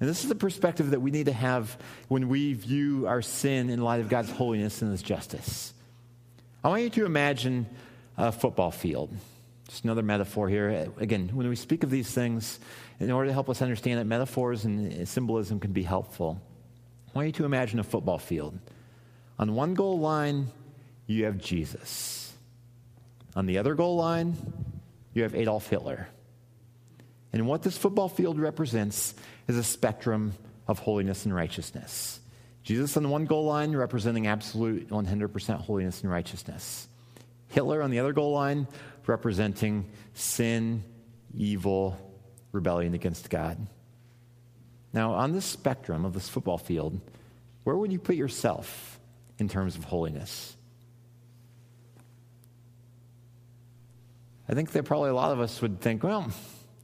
And 0.00 0.08
this 0.08 0.24
is 0.24 0.28
the 0.28 0.34
perspective 0.34 0.90
that 0.90 1.00
we 1.00 1.12
need 1.12 1.26
to 1.26 1.32
have 1.32 1.78
when 2.08 2.28
we 2.28 2.54
view 2.54 3.06
our 3.06 3.22
sin 3.22 3.70
in 3.70 3.80
light 3.80 4.00
of 4.00 4.08
God's 4.08 4.32
holiness 4.32 4.82
and 4.82 4.90
his 4.90 5.02
justice. 5.02 5.72
I 6.64 6.68
want 6.68 6.82
you 6.82 6.90
to 6.90 7.06
imagine 7.06 7.66
a 8.18 8.32
football 8.32 8.72
field. 8.72 9.14
Just 9.70 9.84
another 9.84 10.02
metaphor 10.02 10.48
here. 10.48 10.90
Again, 10.98 11.30
when 11.32 11.48
we 11.48 11.54
speak 11.54 11.84
of 11.84 11.90
these 11.90 12.10
things, 12.10 12.58
in 12.98 13.12
order 13.12 13.28
to 13.28 13.32
help 13.32 13.48
us 13.48 13.62
understand 13.62 14.00
that 14.00 14.04
metaphors 14.04 14.64
and 14.64 15.06
symbolism 15.06 15.60
can 15.60 15.70
be 15.70 15.84
helpful, 15.84 16.42
I 17.14 17.18
want 17.18 17.26
you 17.26 17.32
to 17.34 17.44
imagine 17.44 17.78
a 17.78 17.84
football 17.84 18.18
field. 18.18 18.58
On 19.38 19.54
one 19.54 19.74
goal 19.74 20.00
line, 20.00 20.48
you 21.06 21.26
have 21.26 21.38
Jesus. 21.38 22.32
On 23.36 23.46
the 23.46 23.58
other 23.58 23.76
goal 23.76 23.94
line, 23.94 24.36
you 25.14 25.22
have 25.22 25.36
Adolf 25.36 25.68
Hitler. 25.68 26.08
And 27.32 27.46
what 27.46 27.62
this 27.62 27.78
football 27.78 28.08
field 28.08 28.40
represents 28.40 29.14
is 29.46 29.56
a 29.56 29.62
spectrum 29.62 30.34
of 30.66 30.80
holiness 30.80 31.26
and 31.26 31.34
righteousness. 31.34 32.18
Jesus 32.64 32.96
on 32.96 33.04
the 33.04 33.08
one 33.08 33.24
goal 33.24 33.44
line 33.44 33.76
representing 33.76 34.26
absolute 34.26 34.88
100% 34.88 35.60
holiness 35.60 36.02
and 36.02 36.10
righteousness. 36.10 36.88
Hitler 37.50 37.82
on 37.82 37.90
the 37.90 37.98
other 37.98 38.12
goal 38.12 38.32
line 38.32 38.66
representing 39.06 39.90
sin, 40.14 40.84
evil, 41.36 41.98
rebellion 42.52 42.94
against 42.94 43.30
God. 43.30 43.66
Now, 44.92 45.12
on 45.12 45.32
this 45.32 45.44
spectrum 45.44 46.04
of 46.04 46.12
this 46.12 46.28
football 46.28 46.58
field, 46.58 47.00
where 47.64 47.76
would 47.76 47.92
you 47.92 47.98
put 47.98 48.16
yourself 48.16 48.98
in 49.38 49.48
terms 49.48 49.76
of 49.76 49.84
holiness? 49.84 50.56
I 54.48 54.54
think 54.54 54.72
that 54.72 54.84
probably 54.84 55.10
a 55.10 55.14
lot 55.14 55.30
of 55.30 55.40
us 55.40 55.62
would 55.62 55.80
think, 55.80 56.02
well, 56.02 56.28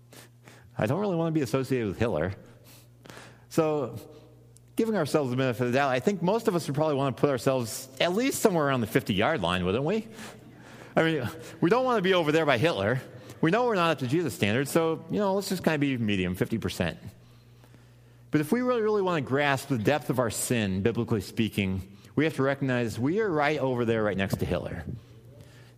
I 0.78 0.86
don't 0.86 1.00
really 1.00 1.16
want 1.16 1.34
to 1.34 1.38
be 1.38 1.42
associated 1.42 1.88
with 1.88 1.98
Hitler. 1.98 2.34
So, 3.48 3.96
giving 4.76 4.94
ourselves 4.94 5.30
the 5.30 5.36
benefit 5.36 5.62
of 5.62 5.72
the 5.72 5.78
doubt, 5.78 5.90
I 5.90 5.98
think 5.98 6.22
most 6.22 6.46
of 6.46 6.54
us 6.54 6.66
would 6.68 6.76
probably 6.76 6.94
want 6.94 7.16
to 7.16 7.20
put 7.20 7.30
ourselves 7.30 7.88
at 8.00 8.12
least 8.12 8.40
somewhere 8.40 8.66
around 8.66 8.82
the 8.82 8.86
50 8.86 9.14
yard 9.14 9.40
line, 9.40 9.64
wouldn't 9.64 9.84
we? 9.84 10.06
I 10.96 11.02
mean, 11.02 11.28
we 11.60 11.68
don't 11.68 11.84
want 11.84 11.98
to 11.98 12.02
be 12.02 12.14
over 12.14 12.32
there 12.32 12.46
by 12.46 12.56
Hitler. 12.56 13.00
We 13.42 13.50
know 13.50 13.66
we're 13.66 13.74
not 13.74 13.90
up 13.90 13.98
to 13.98 14.06
Jesus 14.06 14.32
standards, 14.32 14.70
so, 14.70 15.04
you 15.10 15.18
know, 15.18 15.34
let's 15.34 15.50
just 15.50 15.62
kind 15.62 15.74
of 15.74 15.80
be 15.80 15.98
medium, 15.98 16.34
50%. 16.34 16.96
But 18.30 18.40
if 18.40 18.50
we 18.50 18.62
really, 18.62 18.80
really 18.80 19.02
want 19.02 19.22
to 19.22 19.28
grasp 19.28 19.68
the 19.68 19.76
depth 19.76 20.08
of 20.08 20.18
our 20.18 20.30
sin, 20.30 20.82
biblically 20.82 21.20
speaking, 21.20 21.82
we 22.16 22.24
have 22.24 22.34
to 22.36 22.42
recognize 22.42 22.98
we 22.98 23.20
are 23.20 23.30
right 23.30 23.58
over 23.58 23.84
there, 23.84 24.02
right 24.02 24.16
next 24.16 24.38
to 24.38 24.46
Hitler. 24.46 24.84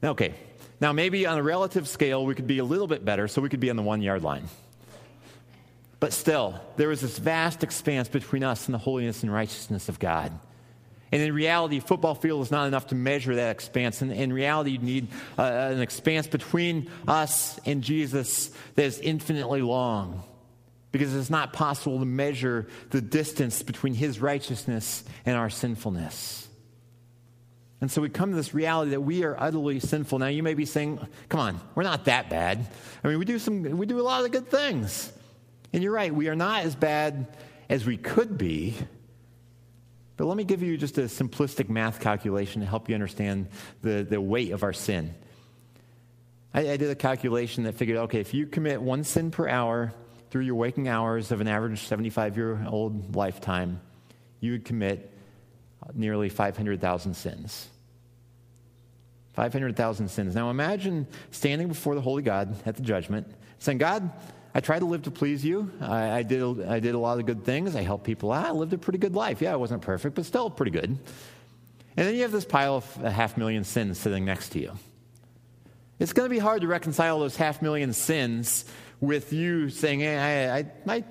Now, 0.03 0.11
okay, 0.11 0.35
now 0.81 0.93
maybe 0.93 1.27
on 1.27 1.37
a 1.37 1.43
relative 1.43 1.89
scale, 1.89 2.25
we 2.25 2.37
could 2.37 2.47
be 2.47 2.59
a 2.59 2.65
little 2.65 2.87
bit 2.87 3.05
better, 3.05 3.27
so 3.27 3.43
we 3.43 3.49
could 3.49 3.61
be 3.61 3.71
on 3.71 3.77
the 3.77 3.83
one 3.83 4.03
yard 4.03 4.23
line. 4.23 4.45
But 5.99 6.13
still, 6.13 6.61
there 6.77 6.93
is 6.93 7.01
this 7.01 7.19
vast 7.19 7.65
expanse 7.65 8.09
between 8.09 8.45
us 8.45 8.67
and 8.67 8.75
the 8.75 8.79
holiness 8.79 9.25
and 9.25 9.33
righteousness 9.33 9.89
of 9.89 9.99
God. 9.99 10.33
And 11.11 11.23
in 11.23 11.33
reality, 11.33 11.81
football 11.81 12.15
field 12.15 12.43
is 12.43 12.51
not 12.51 12.67
enough 12.67 12.89
to 12.89 12.95
measure 12.95 13.35
that 13.37 13.51
expanse. 13.51 14.03
And 14.03 14.13
in 14.13 14.33
reality, 14.33 14.73
you 14.73 14.79
need 14.79 15.09
uh, 15.39 15.43
an 15.43 15.81
expanse 15.81 16.27
between 16.27 16.91
us 17.07 17.59
and 17.65 17.83
Jesus 17.83 18.51
that 18.75 18.85
is 18.85 18.99
infinitely 18.99 19.63
long. 19.63 20.23
Because 20.91 21.15
it's 21.15 21.31
not 21.31 21.53
possible 21.53 21.99
to 21.99 22.05
measure 22.05 22.67
the 22.91 23.01
distance 23.01 23.63
between 23.63 23.95
his 23.95 24.21
righteousness 24.21 25.05
and 25.27 25.37
our 25.37 25.51
sinfulness. 25.51 26.49
And 27.81 27.91
so 27.91 28.03
we 28.03 28.09
come 28.09 28.31
to 28.31 28.37
this 28.37 28.55
reality 28.55 28.91
that 28.91 29.01
we 29.01 29.23
are 29.25 29.37
utterly 29.39 29.81
sinful. 29.81 30.19
Now 30.19 30.27
you 30.27 30.43
may 30.43 30.55
be 30.55 30.65
saying, 30.65 30.99
come 31.29 31.41
on, 31.41 31.61
we're 31.75 31.85
not 31.85 32.07
that 32.07 32.29
bad. 32.29 32.67
I 33.05 33.09
mean, 33.09 33.19
we 33.19 33.25
do 33.25 33.39
some 33.39 33.63
we 33.63 33.87
do 33.87 34.01
a 34.01 34.03
lot 34.03 34.25
of 34.25 34.33
good 34.33 34.49
things. 34.49 35.13
And 35.73 35.83
you're 35.83 35.93
right, 35.93 36.13
we 36.13 36.29
are 36.29 36.35
not 36.35 36.65
as 36.65 36.75
bad 36.75 37.37
as 37.69 37.87
we 37.87 37.97
could 37.97 38.37
be. 38.37 38.75
But 40.19 40.27
let 40.27 40.37
me 40.37 40.43
give 40.43 40.63
you 40.65 40.77
just 40.77 40.99
a 40.99 41.03
simplistic 41.03 41.69
math 41.69 42.01
calculation 42.01 42.61
to 42.61 42.67
help 42.67 42.89
you 42.89 42.95
understand 42.97 43.47
the, 43.83 44.03
the 44.03 44.21
weight 44.21 44.51
of 44.51 44.65
our 44.65 44.73
sin. 44.73 45.15
I, 46.53 46.73
I 46.73 46.77
did 46.77 46.91
a 46.91 46.97
calculation 46.97 47.63
that 47.65 47.77
figured 47.77 47.97
okay, 47.99 48.19
if 48.19 48.35
you 48.35 48.47
commit 48.47 48.83
one 48.83 49.05
sin 49.05 49.31
per 49.31 49.49
hour 49.49 49.95
through 50.31 50.43
your 50.43 50.57
waking 50.57 50.89
hours 50.89 51.31
of 51.31 51.41
an 51.41 51.47
average 51.47 51.85
75 51.85 52.37
year 52.37 52.67
old 52.69 53.15
lifetime, 53.15 53.81
you 54.41 54.53
would 54.53 54.65
commit 54.65 55.17
nearly 55.95 56.29
500,000 56.29 57.15
sins. 57.15 57.69
500,000 59.35 60.09
sins. 60.09 60.35
Now 60.35 60.51
imagine 60.51 61.07
standing 61.31 61.69
before 61.69 61.95
the 61.95 62.01
Holy 62.01 62.25
God 62.25 62.57
at 62.67 62.75
the 62.75 62.83
judgment, 62.83 63.29
saying, 63.61 63.79
God, 63.79 64.11
I 64.59 64.61
tried 64.61 64.81
to 64.81 64.87
live 64.87 65.05
to 65.05 65.13
please 65.13 65.45
you. 65.45 65.71
I, 65.81 66.11
I, 66.11 66.23
did, 66.25 66.43
I 66.67 66.81
did 66.81 66.97
a 66.97 66.99
lot 66.99 67.21
of 67.21 67.27
good 67.27 67.45
things. 67.45 67.77
I 67.77 67.83
helped 67.83 68.03
people 68.03 68.33
out. 68.33 68.45
I 68.45 68.51
lived 68.51 68.73
a 68.73 68.79
pretty 68.79 68.99
good 68.99 69.15
life. 69.15 69.41
Yeah, 69.41 69.53
I 69.53 69.57
wasn't 69.57 69.83
perfect, 69.83 70.17
but 70.17 70.27
still 70.27 70.51
pretty 70.51 70.73
good. 70.73 70.99
And 71.97 72.07
then 72.09 72.13
you 72.17 72.23
have 72.23 72.33
this 72.33 72.45
pile 72.45 72.75
of 72.75 73.05
a 73.05 73.09
half 73.09 73.37
million 73.37 73.63
sins 73.63 74.01
sitting 74.01 74.25
next 74.25 74.49
to 74.49 74.59
you. 74.59 74.73
It's 76.01 76.13
going 76.13 76.29
to 76.29 76.35
be 76.35 76.41
hard 76.41 76.63
to 76.63 76.67
reconcile 76.67 77.21
those 77.21 77.37
half 77.37 77.63
million 77.63 77.93
sins 77.93 78.65
with 79.01 79.33
you 79.33 79.71
saying, 79.71 80.01
hey, 80.01 80.49
I, 80.49 80.59
I, 80.59 80.97
I 80.97 81.05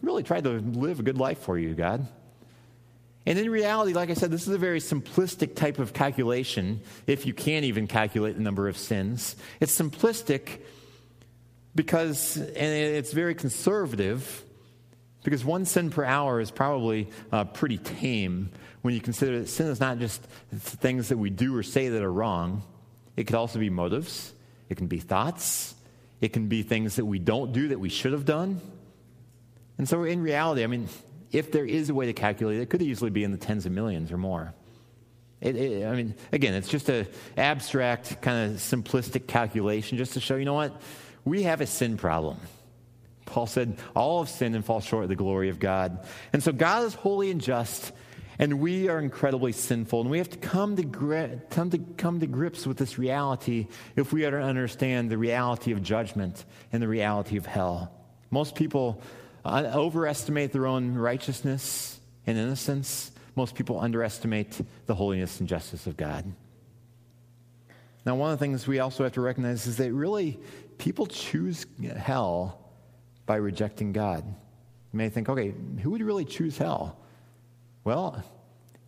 really 0.00 0.22
tried 0.22 0.44
to 0.44 0.50
live 0.50 1.00
a 1.00 1.02
good 1.02 1.18
life 1.18 1.38
for 1.38 1.58
you, 1.58 1.74
God. 1.74 2.06
And 3.26 3.36
in 3.36 3.50
reality, 3.50 3.94
like 3.94 4.10
I 4.10 4.14
said, 4.14 4.30
this 4.30 4.46
is 4.46 4.54
a 4.54 4.58
very 4.58 4.78
simplistic 4.78 5.56
type 5.56 5.80
of 5.80 5.92
calculation, 5.92 6.80
if 7.08 7.26
you 7.26 7.34
can't 7.34 7.64
even 7.64 7.88
calculate 7.88 8.36
the 8.36 8.42
number 8.42 8.68
of 8.68 8.76
sins. 8.76 9.34
It's 9.58 9.76
simplistic 9.76 10.60
because, 11.74 12.36
and 12.36 12.56
it's 12.56 13.12
very 13.12 13.34
conservative, 13.34 14.44
because 15.24 15.44
one 15.44 15.64
sin 15.64 15.90
per 15.90 16.04
hour 16.04 16.40
is 16.40 16.50
probably 16.50 17.08
uh, 17.30 17.44
pretty 17.44 17.78
tame 17.78 18.50
when 18.82 18.94
you 18.94 19.00
consider 19.00 19.40
that 19.40 19.48
sin 19.48 19.68
is 19.68 19.80
not 19.80 19.98
just 19.98 20.22
things 20.50 21.08
that 21.08 21.18
we 21.18 21.30
do 21.30 21.56
or 21.56 21.62
say 21.62 21.88
that 21.88 22.02
are 22.02 22.12
wrong. 22.12 22.62
It 23.16 23.24
could 23.24 23.36
also 23.36 23.58
be 23.58 23.70
motives, 23.70 24.32
it 24.68 24.76
can 24.76 24.86
be 24.86 24.98
thoughts, 24.98 25.74
it 26.20 26.32
can 26.32 26.48
be 26.48 26.62
things 26.62 26.96
that 26.96 27.04
we 27.04 27.18
don't 27.18 27.52
do 27.52 27.68
that 27.68 27.78
we 27.78 27.88
should 27.88 28.12
have 28.12 28.24
done. 28.24 28.60
And 29.78 29.88
so, 29.88 30.04
in 30.04 30.22
reality, 30.22 30.64
I 30.64 30.66
mean, 30.66 30.88
if 31.30 31.50
there 31.50 31.64
is 31.64 31.88
a 31.88 31.94
way 31.94 32.06
to 32.06 32.12
calculate 32.12 32.58
it, 32.58 32.62
it 32.62 32.70
could 32.70 32.82
easily 32.82 33.10
be 33.10 33.24
in 33.24 33.32
the 33.32 33.38
tens 33.38 33.66
of 33.66 33.72
millions 33.72 34.12
or 34.12 34.18
more. 34.18 34.54
It, 35.40 35.56
it, 35.56 35.86
I 35.86 35.94
mean, 35.94 36.14
again, 36.30 36.54
it's 36.54 36.68
just 36.68 36.88
an 36.88 37.06
abstract, 37.36 38.22
kind 38.22 38.52
of 38.52 38.58
simplistic 38.58 39.26
calculation 39.26 39.98
just 39.98 40.12
to 40.14 40.20
show, 40.20 40.36
you 40.36 40.44
know 40.44 40.54
what? 40.54 40.80
We 41.24 41.44
have 41.44 41.60
a 41.60 41.66
sin 41.66 41.96
problem. 41.96 42.38
Paul 43.26 43.46
said, 43.46 43.78
all 43.94 44.22
have 44.22 44.28
sinned 44.28 44.54
and 44.54 44.64
fall 44.64 44.80
short 44.80 45.04
of 45.04 45.08
the 45.08 45.16
glory 45.16 45.48
of 45.48 45.58
God. 45.58 46.06
And 46.32 46.42
so 46.42 46.52
God 46.52 46.84
is 46.84 46.94
holy 46.94 47.30
and 47.30 47.40
just, 47.40 47.92
and 48.38 48.60
we 48.60 48.88
are 48.88 48.98
incredibly 48.98 49.52
sinful. 49.52 50.02
And 50.02 50.10
we 50.10 50.18
have 50.18 50.30
to 50.30 50.38
come 50.38 50.76
to, 50.76 50.82
gri- 50.82 51.40
come 51.50 51.70
to, 51.70 51.78
come 51.78 52.20
to 52.20 52.26
grips 52.26 52.66
with 52.66 52.76
this 52.76 52.98
reality 52.98 53.68
if 53.96 54.12
we 54.12 54.24
are 54.24 54.32
to 54.32 54.42
understand 54.42 55.10
the 55.10 55.16
reality 55.16 55.72
of 55.72 55.82
judgment 55.82 56.44
and 56.72 56.82
the 56.82 56.88
reality 56.88 57.36
of 57.36 57.46
hell. 57.46 57.92
Most 58.30 58.54
people 58.54 59.00
uh, 59.44 59.70
overestimate 59.74 60.52
their 60.52 60.66
own 60.66 60.94
righteousness 60.94 61.98
and 62.26 62.36
innocence. 62.36 63.12
Most 63.34 63.54
people 63.54 63.80
underestimate 63.80 64.60
the 64.86 64.94
holiness 64.94 65.40
and 65.40 65.48
justice 65.48 65.86
of 65.86 65.96
God. 65.96 66.30
Now, 68.04 68.16
one 68.16 68.32
of 68.32 68.38
the 68.38 68.44
things 68.44 68.66
we 68.66 68.80
also 68.80 69.04
have 69.04 69.12
to 69.12 69.20
recognize 69.20 69.66
is 69.66 69.76
that 69.76 69.92
really 69.92 70.38
people 70.78 71.06
choose 71.06 71.66
hell 71.96 72.58
by 73.26 73.36
rejecting 73.36 73.92
God. 73.92 74.24
You 74.26 74.96
may 74.96 75.08
think, 75.08 75.28
okay, 75.28 75.54
who 75.82 75.90
would 75.90 76.02
really 76.02 76.24
choose 76.24 76.58
hell? 76.58 76.98
Well, 77.84 78.22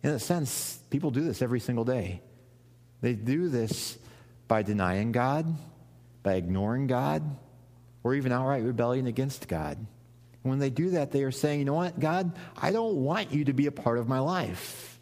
in 0.03 0.11
a 0.11 0.19
sense, 0.19 0.79
people 0.89 1.11
do 1.11 1.21
this 1.21 1.41
every 1.41 1.59
single 1.59 1.85
day. 1.85 2.21
They 3.01 3.13
do 3.13 3.49
this 3.49 3.97
by 4.47 4.61
denying 4.61 5.11
God, 5.11 5.47
by 6.21 6.33
ignoring 6.33 6.87
God, 6.87 7.23
or 8.03 8.13
even 8.13 8.31
outright 8.31 8.63
rebellion 8.63 9.07
against 9.07 9.47
God 9.47 9.77
when 10.45 10.59
they 10.59 10.69
do 10.69 10.91
that, 10.91 11.11
they 11.11 11.23
are 11.23 11.31
saying, 11.31 11.59
you 11.59 11.65
know 11.65 11.73
what, 11.73 11.99
God, 11.99 12.31
I 12.55 12.71
don't 12.71 12.97
want 12.97 13.31
you 13.31 13.45
to 13.45 13.53
be 13.53 13.65
a 13.65 13.71
part 13.71 13.97
of 13.97 14.07
my 14.07 14.19
life. 14.19 14.99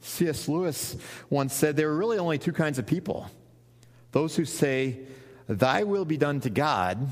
C.S. 0.00 0.48
Lewis 0.48 0.96
once 1.28 1.52
said 1.52 1.76
there 1.76 1.90
are 1.90 1.96
really 1.96 2.18
only 2.18 2.38
two 2.38 2.52
kinds 2.52 2.78
of 2.78 2.86
people 2.86 3.30
those 4.12 4.36
who 4.36 4.44
say, 4.44 4.98
Thy 5.48 5.84
will 5.84 6.04
be 6.04 6.16
done 6.16 6.40
to 6.40 6.50
God, 6.50 7.08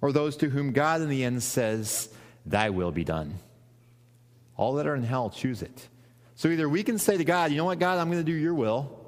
or 0.00 0.12
those 0.12 0.36
to 0.38 0.48
whom 0.48 0.72
God 0.72 1.00
in 1.00 1.08
the 1.08 1.24
end 1.24 1.42
says, 1.42 2.08
Thy 2.46 2.70
will 2.70 2.92
be 2.92 3.04
done. 3.04 3.34
All 4.56 4.74
that 4.74 4.86
are 4.86 4.94
in 4.94 5.02
hell 5.02 5.30
choose 5.30 5.62
it. 5.62 5.88
So 6.34 6.48
either 6.48 6.68
we 6.68 6.82
can 6.82 6.98
say 6.98 7.16
to 7.16 7.24
God, 7.24 7.50
You 7.50 7.58
know 7.58 7.64
what, 7.64 7.78
God, 7.78 7.98
I'm 7.98 8.10
going 8.10 8.24
to 8.24 8.30
do 8.30 8.36
your 8.36 8.54
will, 8.54 8.98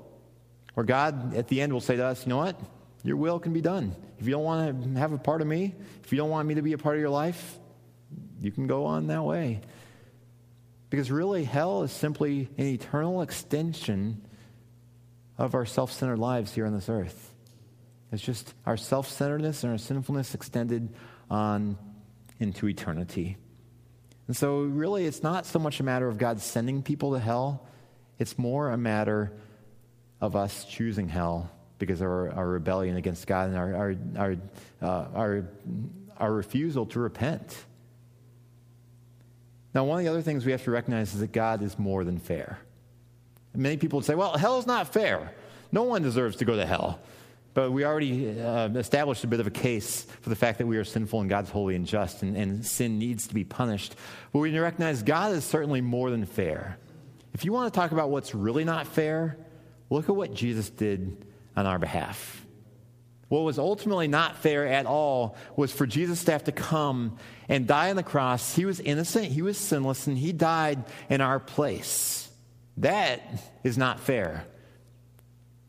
or 0.76 0.84
God 0.84 1.34
at 1.34 1.48
the 1.48 1.60
end 1.60 1.72
will 1.72 1.80
say 1.80 1.96
to 1.96 2.04
us, 2.04 2.24
You 2.24 2.30
know 2.30 2.38
what, 2.38 2.60
Your 3.02 3.16
will 3.16 3.38
can 3.38 3.52
be 3.52 3.60
done. 3.60 3.94
If 4.18 4.26
you 4.26 4.32
don't 4.32 4.44
want 4.44 4.94
to 4.94 5.00
have 5.00 5.12
a 5.12 5.18
part 5.18 5.40
of 5.40 5.46
me, 5.46 5.74
if 6.04 6.12
you 6.12 6.18
don't 6.18 6.30
want 6.30 6.46
me 6.46 6.54
to 6.54 6.62
be 6.62 6.72
a 6.72 6.78
part 6.78 6.94
of 6.94 7.00
your 7.00 7.10
life, 7.10 7.58
you 8.40 8.50
can 8.52 8.66
go 8.66 8.86
on 8.86 9.08
that 9.08 9.24
way. 9.24 9.60
Because 10.90 11.10
really, 11.10 11.44
hell 11.44 11.82
is 11.82 11.90
simply 11.90 12.48
an 12.56 12.66
eternal 12.66 13.22
extension 13.22 14.22
of 15.38 15.54
our 15.54 15.66
self 15.66 15.92
centered 15.92 16.18
lives 16.18 16.54
here 16.54 16.66
on 16.66 16.74
this 16.74 16.88
earth. 16.88 17.32
It's 18.12 18.22
just 18.22 18.54
our 18.66 18.76
self 18.76 19.08
centeredness 19.08 19.64
and 19.64 19.72
our 19.72 19.78
sinfulness 19.78 20.34
extended 20.34 20.94
on 21.30 21.76
into 22.38 22.68
eternity. 22.68 23.36
And 24.26 24.36
so, 24.36 24.60
really, 24.60 25.06
it's 25.06 25.22
not 25.22 25.46
so 25.46 25.58
much 25.58 25.80
a 25.80 25.82
matter 25.82 26.08
of 26.08 26.18
God 26.18 26.40
sending 26.40 26.82
people 26.82 27.12
to 27.12 27.18
hell, 27.18 27.66
it's 28.18 28.38
more 28.38 28.70
a 28.70 28.76
matter 28.76 29.32
of 30.20 30.36
us 30.36 30.64
choosing 30.64 31.08
hell 31.08 31.50
because 31.78 32.00
of 32.00 32.06
our, 32.06 32.30
our 32.30 32.48
rebellion 32.48 32.96
against 32.96 33.26
God 33.26 33.48
and 33.48 33.58
our, 33.58 33.74
our, 33.74 33.94
our, 34.16 34.36
uh, 34.80 35.06
our, 35.14 35.48
our 36.16 36.32
refusal 36.32 36.86
to 36.86 37.00
repent. 37.00 37.56
Now, 39.74 39.84
one 39.84 39.98
of 39.98 40.04
the 40.04 40.10
other 40.10 40.22
things 40.22 40.46
we 40.46 40.52
have 40.52 40.62
to 40.64 40.70
recognize 40.70 41.14
is 41.14 41.20
that 41.20 41.32
God 41.32 41.62
is 41.62 41.78
more 41.78 42.04
than 42.04 42.18
fair. 42.18 42.58
Many 43.54 43.76
people 43.76 43.98
would 43.98 44.06
say, 44.06 44.14
well, 44.14 44.36
hell's 44.36 44.66
not 44.66 44.92
fair. 44.92 45.32
No 45.70 45.84
one 45.84 46.02
deserves 46.02 46.36
to 46.36 46.44
go 46.44 46.56
to 46.56 46.66
hell. 46.66 47.00
But 47.54 47.70
we 47.70 47.84
already 47.84 48.40
uh, 48.40 48.68
established 48.70 49.22
a 49.22 49.28
bit 49.28 49.38
of 49.38 49.46
a 49.46 49.50
case 49.50 50.02
for 50.22 50.28
the 50.28 50.36
fact 50.36 50.58
that 50.58 50.66
we 50.66 50.76
are 50.76 50.84
sinful 50.84 51.20
and 51.20 51.30
God's 51.30 51.50
holy 51.50 51.76
and 51.76 51.86
just, 51.86 52.22
and, 52.22 52.36
and 52.36 52.66
sin 52.66 52.98
needs 52.98 53.28
to 53.28 53.34
be 53.34 53.44
punished. 53.44 53.94
But 54.32 54.40
we 54.40 54.58
recognize 54.58 55.04
God 55.04 55.32
is 55.32 55.44
certainly 55.44 55.80
more 55.80 56.10
than 56.10 56.26
fair. 56.26 56.78
If 57.32 57.44
you 57.44 57.52
want 57.52 57.72
to 57.72 57.78
talk 57.78 57.92
about 57.92 58.10
what's 58.10 58.34
really 58.34 58.64
not 58.64 58.88
fair, 58.88 59.36
look 59.88 60.08
at 60.08 60.16
what 60.16 60.34
Jesus 60.34 60.68
did 60.68 61.24
on 61.56 61.66
our 61.66 61.78
behalf. 61.78 62.44
What 63.28 63.42
was 63.42 63.58
ultimately 63.58 64.08
not 64.08 64.36
fair 64.36 64.66
at 64.66 64.86
all 64.86 65.36
was 65.56 65.72
for 65.72 65.86
Jesus 65.86 66.24
to 66.24 66.32
have 66.32 66.44
to 66.44 66.52
come 66.52 67.18
and 67.48 67.66
die 67.66 67.90
on 67.90 67.96
the 67.96 68.02
cross. 68.02 68.54
He 68.54 68.64
was 68.64 68.80
innocent, 68.80 69.26
he 69.26 69.42
was 69.42 69.58
sinless, 69.58 70.06
and 70.06 70.18
he 70.18 70.32
died 70.32 70.84
in 71.08 71.20
our 71.20 71.38
place. 71.40 72.23
That 72.78 73.22
is 73.62 73.78
not 73.78 74.00
fair. 74.00 74.44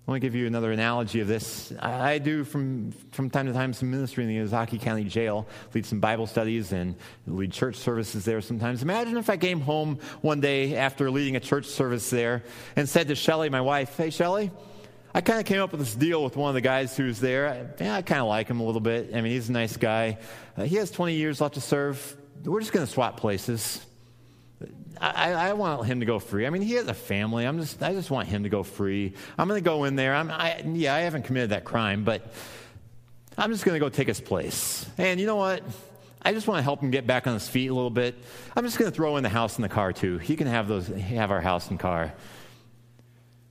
Want 0.07 0.21
to 0.21 0.27
give 0.27 0.35
you 0.35 0.45
another 0.45 0.71
analogy 0.71 1.19
of 1.21 1.27
this. 1.27 1.73
I 1.79 2.19
do 2.19 2.43
from, 2.43 2.91
from 3.11 3.31
time 3.31 3.47
to 3.47 3.53
time 3.53 3.73
some 3.73 3.89
ministry 3.89 4.23
in 4.23 4.29
the 4.29 4.37
Ozaukee 4.37 4.79
County 4.79 5.03
Jail, 5.03 5.47
lead 5.73 5.83
some 5.83 5.99
Bible 5.99 6.27
studies 6.27 6.71
and 6.71 6.95
lead 7.25 7.51
church 7.51 7.75
services 7.77 8.23
there 8.23 8.39
sometimes. 8.41 8.83
Imagine 8.83 9.17
if 9.17 9.31
I 9.31 9.37
came 9.37 9.61
home 9.61 9.97
one 10.21 10.41
day 10.41 10.75
after 10.75 11.09
leading 11.09 11.35
a 11.35 11.39
church 11.39 11.65
service 11.65 12.07
there 12.11 12.43
and 12.75 12.87
said 12.87 13.07
to 13.07 13.15
Shelly, 13.15 13.49
my 13.49 13.61
wife, 13.61 13.97
Hey, 13.97 14.11
Shelly, 14.11 14.51
I 15.15 15.21
kind 15.21 15.39
of 15.39 15.45
came 15.47 15.61
up 15.61 15.71
with 15.71 15.79
this 15.79 15.95
deal 15.95 16.23
with 16.23 16.35
one 16.35 16.49
of 16.49 16.55
the 16.55 16.61
guys 16.61 16.95
who's 16.95 17.19
there. 17.19 17.49
I, 17.49 17.83
yeah, 17.83 17.95
I 17.95 18.03
kind 18.03 18.21
of 18.21 18.27
like 18.27 18.47
him 18.47 18.59
a 18.59 18.63
little 18.63 18.81
bit. 18.81 19.09
I 19.15 19.21
mean, 19.21 19.31
he's 19.31 19.49
a 19.49 19.53
nice 19.53 19.75
guy. 19.75 20.19
Uh, 20.55 20.65
he 20.65 20.75
has 20.75 20.91
20 20.91 21.15
years 21.15 21.41
left 21.41 21.55
to 21.55 21.61
serve. 21.61 22.15
We're 22.43 22.59
just 22.59 22.73
going 22.73 22.85
to 22.85 22.91
swap 22.91 23.19
places. 23.19 23.83
I, 24.99 25.33
I, 25.33 25.53
want 25.53 25.85
him 25.85 25.99
to 25.99 26.05
go 26.05 26.19
free. 26.19 26.47
I 26.47 26.49
mean, 26.49 26.61
he 26.61 26.73
has 26.73 26.87
a 26.87 26.93
family. 26.93 27.45
I'm 27.45 27.59
just, 27.59 27.83
I 27.83 27.93
just 27.93 28.09
want 28.09 28.27
him 28.29 28.43
to 28.43 28.49
go 28.49 28.63
free. 28.63 29.13
I'm 29.37 29.47
going 29.47 29.61
to 29.61 29.63
go 29.63 29.83
in 29.83 29.95
there. 29.95 30.15
I'm, 30.15 30.31
I, 30.31 30.61
yeah, 30.65 30.95
I 30.95 30.99
haven't 30.99 31.23
committed 31.23 31.49
that 31.49 31.65
crime, 31.65 32.05
but 32.05 32.33
I'm 33.37 33.51
just 33.51 33.65
going 33.65 33.75
to 33.75 33.79
go 33.79 33.89
take 33.89 34.07
his 34.07 34.21
place. 34.21 34.85
And 34.97 35.19
you 35.19 35.25
know 35.25 35.35
what? 35.35 35.63
I 36.21 36.33
just 36.33 36.47
want 36.47 36.59
to 36.59 36.63
help 36.63 36.81
him 36.81 36.91
get 36.91 37.05
back 37.05 37.27
on 37.27 37.33
his 37.33 37.47
feet 37.47 37.67
a 37.67 37.73
little 37.73 37.89
bit. 37.89 38.15
I'm 38.55 38.63
just 38.63 38.77
going 38.77 38.89
to 38.89 38.95
throw 38.95 39.17
in 39.17 39.23
the 39.23 39.29
house 39.29 39.57
and 39.57 39.63
the 39.63 39.69
car 39.69 39.91
too. 39.91 40.17
He 40.17 40.35
can 40.35 40.47
have 40.47 40.67
those, 40.67 40.87
have 40.87 41.29
our 41.29 41.41
house 41.41 41.69
and 41.69 41.79
car. 41.79 42.13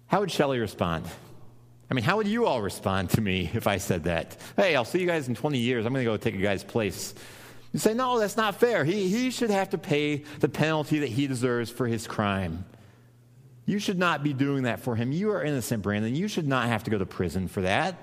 How 0.06 0.20
would 0.20 0.30
Shelley 0.30 0.58
respond? 0.58 1.06
I 1.90 1.94
mean, 1.94 2.04
how 2.04 2.16
would 2.16 2.26
you 2.26 2.46
all 2.46 2.62
respond 2.62 3.10
to 3.10 3.20
me 3.20 3.50
if 3.52 3.66
I 3.66 3.76
said 3.76 4.04
that? 4.04 4.36
Hey, 4.56 4.74
I'll 4.74 4.84
see 4.84 5.00
you 5.00 5.06
guys 5.06 5.28
in 5.28 5.34
20 5.34 5.58
years. 5.58 5.84
I'm 5.84 5.92
going 5.92 6.04
to 6.04 6.10
go 6.10 6.16
take 6.16 6.34
a 6.34 6.38
guy's 6.38 6.64
place. 6.64 7.14
You 7.74 7.80
say, 7.80 7.92
no, 7.92 8.20
that's 8.20 8.36
not 8.36 8.54
fair. 8.60 8.84
He, 8.84 9.08
he 9.08 9.32
should 9.32 9.50
have 9.50 9.70
to 9.70 9.78
pay 9.78 10.22
the 10.38 10.48
penalty 10.48 11.00
that 11.00 11.08
he 11.08 11.26
deserves 11.26 11.70
for 11.70 11.88
his 11.88 12.06
crime. 12.06 12.64
You 13.66 13.80
should 13.80 13.98
not 13.98 14.22
be 14.22 14.32
doing 14.32 14.62
that 14.62 14.78
for 14.78 14.94
him. 14.94 15.10
You 15.10 15.32
are 15.32 15.42
innocent, 15.42 15.82
Brandon. 15.82 16.14
You 16.14 16.28
should 16.28 16.46
not 16.46 16.68
have 16.68 16.84
to 16.84 16.92
go 16.92 16.98
to 16.98 17.04
prison 17.04 17.48
for 17.48 17.62
that. 17.62 17.96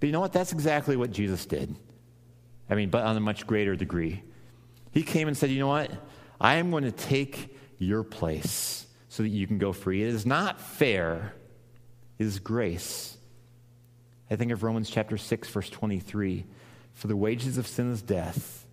But 0.00 0.06
you 0.06 0.12
know 0.12 0.20
what? 0.20 0.32
That's 0.32 0.52
exactly 0.52 0.96
what 0.96 1.10
Jesus 1.10 1.44
did. 1.44 1.76
I 2.70 2.76
mean, 2.76 2.88
but 2.88 3.04
on 3.04 3.14
a 3.14 3.20
much 3.20 3.46
greater 3.46 3.76
degree. 3.76 4.22
He 4.90 5.02
came 5.02 5.28
and 5.28 5.36
said, 5.36 5.50
you 5.50 5.58
know 5.58 5.68
what? 5.68 5.90
I 6.40 6.54
am 6.54 6.70
going 6.70 6.84
to 6.84 6.92
take 6.92 7.54
your 7.76 8.02
place 8.02 8.86
so 9.10 9.22
that 9.22 9.28
you 9.28 9.46
can 9.46 9.58
go 9.58 9.74
free. 9.74 10.02
It 10.02 10.08
is 10.08 10.24
not 10.24 10.62
fair, 10.62 11.34
it 12.18 12.24
is 12.24 12.38
grace. 12.38 13.18
I 14.30 14.36
think 14.36 14.50
of 14.50 14.62
Romans 14.62 14.88
chapter 14.88 15.18
6, 15.18 15.48
verse 15.50 15.68
23. 15.68 16.46
For 17.00 17.06
the 17.06 17.16
wages 17.16 17.56
of 17.56 17.66
sin 17.66 17.90
is 17.90 18.02
death, 18.02 18.66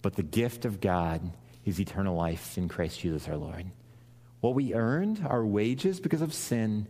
but 0.00 0.14
the 0.14 0.22
gift 0.22 0.64
of 0.64 0.80
God 0.80 1.32
is 1.64 1.80
eternal 1.80 2.14
life 2.14 2.56
in 2.56 2.68
Christ 2.68 3.00
Jesus 3.00 3.26
our 3.26 3.36
Lord. 3.36 3.66
What 4.40 4.54
we 4.54 4.72
earned, 4.72 5.26
our 5.28 5.44
wages 5.44 5.98
because 5.98 6.22
of 6.22 6.32
sin, 6.32 6.86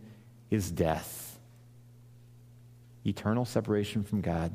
is 0.51 0.69
death, 0.69 1.39
eternal 3.07 3.43
separation 3.43 4.03
from 4.03 4.21
God. 4.21 4.51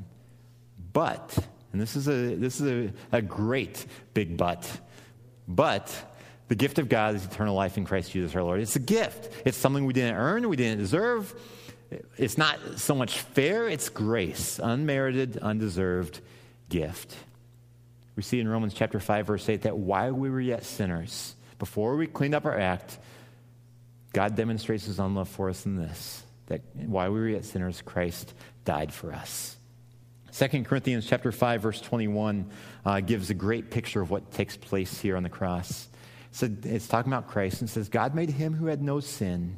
But, 0.92 1.36
and 1.72 1.82
this 1.82 1.96
is 1.96 2.06
a, 2.06 2.36
this 2.36 2.60
is 2.60 2.92
a, 3.10 3.16
a 3.16 3.20
great 3.20 3.84
big 4.14 4.36
but, 4.36 4.70
but 5.48 5.92
the 6.46 6.54
gift 6.54 6.78
of 6.78 6.88
God 6.88 7.16
is 7.16 7.24
eternal 7.24 7.56
life 7.56 7.76
in 7.76 7.84
Christ 7.84 8.12
Jesus 8.12 8.36
our 8.36 8.44
Lord. 8.44 8.60
It's 8.60 8.76
a 8.76 8.78
gift. 8.78 9.28
It's 9.44 9.58
something 9.58 9.86
we 9.86 9.92
didn't 9.92 10.14
earn, 10.14 10.48
we 10.48 10.54
didn't 10.54 10.78
deserve. 10.78 11.34
It's 12.16 12.38
not 12.38 12.58
so 12.76 12.94
much 12.94 13.18
fair, 13.18 13.68
it's 13.68 13.88
grace, 13.88 14.60
unmerited, 14.62 15.38
undeserved 15.38 16.20
gift. 16.68 17.14
We 18.16 18.22
see 18.22 18.40
in 18.40 18.48
Romans 18.48 18.74
chapter 18.74 19.00
5, 19.00 19.26
verse 19.26 19.48
8, 19.48 19.62
that 19.62 19.76
while 19.76 20.12
we 20.12 20.30
were 20.30 20.40
yet 20.40 20.64
sinners, 20.64 21.34
before 21.58 21.96
we 21.96 22.06
cleaned 22.06 22.34
up 22.34 22.44
our 22.44 22.58
act, 22.58 22.98
God 24.12 24.36
demonstrates 24.36 24.84
his 24.84 25.00
own 25.00 25.14
love 25.14 25.28
for 25.28 25.48
us 25.48 25.64
in 25.64 25.76
this 25.76 26.22
that 26.46 26.60
while 26.74 27.10
we 27.10 27.20
were 27.20 27.28
yet 27.28 27.44
sinners, 27.44 27.80
Christ 27.80 28.34
died 28.64 28.92
for 28.92 29.12
us. 29.12 29.56
2 30.32 30.64
Corinthians 30.64 31.06
chapter 31.06 31.32
5, 31.32 31.62
verse 31.62 31.80
21 31.80 32.50
uh, 32.84 33.00
gives 33.00 33.30
a 33.30 33.34
great 33.34 33.70
picture 33.70 34.02
of 34.02 34.10
what 34.10 34.32
takes 34.32 34.56
place 34.56 35.00
here 35.00 35.16
on 35.16 35.22
the 35.22 35.30
cross. 35.30 35.88
So 36.30 36.50
it's 36.64 36.88
talking 36.88 37.12
about 37.12 37.28
Christ 37.28 37.60
and 37.60 37.70
says, 37.70 37.88
God 37.88 38.14
made 38.14 38.30
him 38.30 38.54
who 38.54 38.66
had 38.66 38.82
no 38.82 39.00
sin 39.00 39.56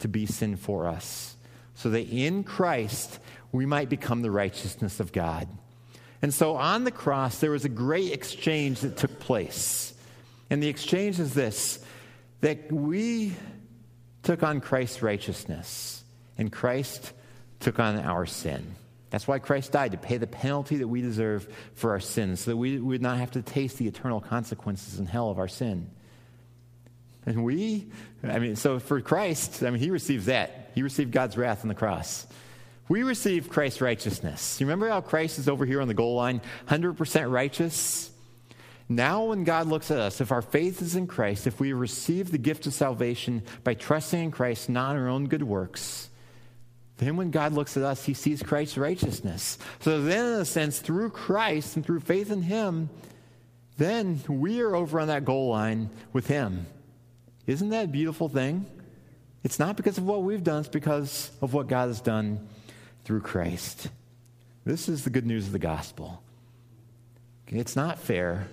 to 0.00 0.08
be 0.08 0.26
sin 0.26 0.56
for 0.56 0.88
us 0.88 1.36
so 1.74 1.90
that 1.90 2.08
in 2.08 2.44
Christ 2.44 3.18
we 3.52 3.66
might 3.66 3.88
become 3.88 4.22
the 4.22 4.30
righteousness 4.30 5.00
of 5.00 5.12
God. 5.12 5.48
And 6.22 6.32
so 6.32 6.56
on 6.56 6.84
the 6.84 6.90
cross, 6.90 7.38
there 7.38 7.50
was 7.50 7.64
a 7.64 7.68
great 7.68 8.12
exchange 8.12 8.80
that 8.80 8.96
took 8.96 9.20
place. 9.20 9.92
And 10.50 10.62
the 10.62 10.68
exchange 10.68 11.20
is 11.20 11.34
this 11.34 11.84
that 12.40 12.70
we 12.70 13.34
took 14.22 14.42
on 14.42 14.60
Christ's 14.60 15.02
righteousness, 15.02 16.02
and 16.36 16.52
Christ 16.52 17.12
took 17.60 17.78
on 17.78 17.98
our 17.98 18.26
sin. 18.26 18.74
That's 19.10 19.28
why 19.28 19.38
Christ 19.38 19.72
died, 19.72 19.92
to 19.92 19.98
pay 19.98 20.16
the 20.16 20.26
penalty 20.26 20.78
that 20.78 20.88
we 20.88 21.00
deserve 21.00 21.46
for 21.74 21.92
our 21.92 22.00
sins, 22.00 22.40
so 22.40 22.50
that 22.50 22.56
we 22.56 22.78
would 22.78 23.00
not 23.00 23.18
have 23.18 23.30
to 23.32 23.42
taste 23.42 23.78
the 23.78 23.86
eternal 23.86 24.20
consequences 24.20 24.98
in 24.98 25.06
hell 25.06 25.30
of 25.30 25.38
our 25.38 25.48
sin. 25.48 25.90
And 27.26 27.44
we, 27.44 27.86
I 28.22 28.38
mean, 28.38 28.56
so 28.56 28.78
for 28.78 29.00
Christ, 29.00 29.62
I 29.62 29.70
mean, 29.70 29.80
he 29.80 29.90
receives 29.90 30.26
that. 30.26 30.63
He 30.74 30.82
received 30.82 31.12
God's 31.12 31.36
wrath 31.36 31.62
on 31.62 31.68
the 31.68 31.74
cross. 31.74 32.26
We 32.88 33.02
receive 33.02 33.48
Christ's 33.48 33.80
righteousness. 33.80 34.60
You 34.60 34.66
remember 34.66 34.88
how 34.88 35.00
Christ 35.00 35.38
is 35.38 35.48
over 35.48 35.64
here 35.64 35.80
on 35.80 35.88
the 35.88 35.94
goal 35.94 36.16
line, 36.16 36.42
100% 36.68 37.30
righteous? 37.30 38.10
Now, 38.88 39.24
when 39.24 39.44
God 39.44 39.68
looks 39.68 39.90
at 39.90 39.98
us, 39.98 40.20
if 40.20 40.30
our 40.30 40.42
faith 40.42 40.82
is 40.82 40.94
in 40.94 41.06
Christ, 41.06 41.46
if 41.46 41.58
we 41.58 41.72
receive 41.72 42.30
the 42.30 42.38
gift 42.38 42.66
of 42.66 42.74
salvation 42.74 43.42
by 43.62 43.72
trusting 43.72 44.24
in 44.24 44.30
Christ, 44.30 44.68
not 44.68 44.96
our 44.96 45.08
own 45.08 45.28
good 45.28 45.42
works, 45.42 46.10
then 46.98 47.16
when 47.16 47.30
God 47.30 47.54
looks 47.54 47.76
at 47.76 47.82
us, 47.82 48.04
he 48.04 48.12
sees 48.12 48.42
Christ's 48.42 48.76
righteousness. 48.76 49.58
So 49.80 50.02
then, 50.02 50.34
in 50.34 50.40
a 50.40 50.44
sense, 50.44 50.80
through 50.80 51.10
Christ 51.10 51.76
and 51.76 51.84
through 51.84 52.00
faith 52.00 52.30
in 52.30 52.42
him, 52.42 52.90
then 53.78 54.20
we 54.28 54.60
are 54.60 54.76
over 54.76 55.00
on 55.00 55.08
that 55.08 55.24
goal 55.24 55.48
line 55.48 55.88
with 56.12 56.26
him. 56.26 56.66
Isn't 57.46 57.70
that 57.70 57.86
a 57.86 57.88
beautiful 57.88 58.28
thing? 58.28 58.66
It's 59.44 59.58
not 59.58 59.76
because 59.76 59.98
of 59.98 60.06
what 60.06 60.22
we've 60.22 60.42
done, 60.42 60.60
it's 60.60 60.68
because 60.68 61.30
of 61.42 61.52
what 61.52 61.68
God 61.68 61.88
has 61.88 62.00
done 62.00 62.48
through 63.04 63.20
Christ. 63.20 63.88
This 64.64 64.88
is 64.88 65.04
the 65.04 65.10
good 65.10 65.26
news 65.26 65.46
of 65.46 65.52
the 65.52 65.58
gospel. 65.58 66.22
It's 67.48 67.76
not 67.76 67.98
fair, 67.98 68.48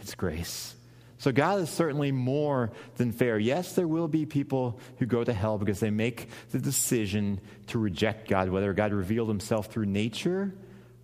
it's 0.00 0.14
grace. 0.14 0.74
So 1.18 1.30
God 1.32 1.60
is 1.60 1.68
certainly 1.68 2.12
more 2.12 2.70
than 2.96 3.12
fair. 3.12 3.38
Yes, 3.38 3.74
there 3.74 3.86
will 3.86 4.08
be 4.08 4.24
people 4.24 4.80
who 4.98 5.04
go 5.04 5.22
to 5.22 5.34
hell 5.34 5.58
because 5.58 5.78
they 5.78 5.90
make 5.90 6.30
the 6.50 6.58
decision 6.58 7.38
to 7.66 7.78
reject 7.78 8.26
God, 8.26 8.48
whether 8.48 8.72
God 8.72 8.94
revealed 8.94 9.28
himself 9.28 9.66
through 9.66 9.84
nature, 9.84 10.54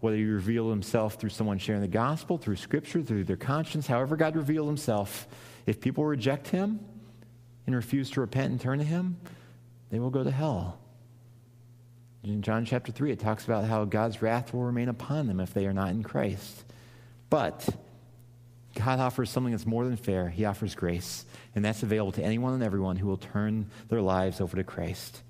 whether 0.01 0.17
he 0.17 0.25
revealed 0.25 0.71
himself 0.71 1.17
through 1.17 1.29
someone 1.31 1.59
sharing 1.59 1.83
the 1.83 1.89
gospel, 1.89 2.39
through 2.39 2.57
scripture, 2.57 3.03
through 3.03 3.25
their 3.25 3.37
conscience, 3.37 3.87
however 3.87 4.17
God 4.17 4.37
revealed 4.37 4.69
himself. 4.69 5.29
If 5.67 5.83
people 5.83 6.07
reject 6.07 6.49
him, 6.49 6.81
and 7.67 7.75
refuse 7.75 8.11
to 8.11 8.21
repent 8.21 8.51
and 8.51 8.61
turn 8.61 8.79
to 8.79 8.85
Him, 8.85 9.17
they 9.91 9.99
will 9.99 10.11
go 10.11 10.25
to 10.25 10.31
hell. 10.31 10.79
In 12.23 12.43
John 12.43 12.65
chapter 12.65 12.91
3, 12.91 13.13
it 13.13 13.21
talks 13.21 13.45
about 13.45 13.65
how 13.65 13.85
God's 13.85 14.21
wrath 14.21 14.53
will 14.53 14.65
remain 14.65 14.89
upon 14.89 15.27
them 15.27 15.39
if 15.41 15.55
they 15.55 15.67
are 15.67 15.73
not 15.73 15.91
in 15.91 16.03
Christ. 16.03 16.65
But 17.31 17.69
God 18.75 18.99
offers 18.99 19.31
something 19.31 19.53
that's 19.53 19.67
more 19.67 19.85
than 19.85 19.97
fair. 19.97 20.29
He 20.29 20.45
offers 20.45 20.75
grace, 20.75 21.25
and 21.55 21.65
that's 21.65 21.83
available 21.83 22.13
to 22.13 22.23
anyone 22.23 22.53
and 22.53 22.63
everyone 22.63 22.97
who 22.97 23.07
will 23.07 23.17
turn 23.17 23.71
their 23.89 24.03
lives 24.03 24.41
over 24.41 24.57
to 24.57 24.65
Christ. 24.65 25.23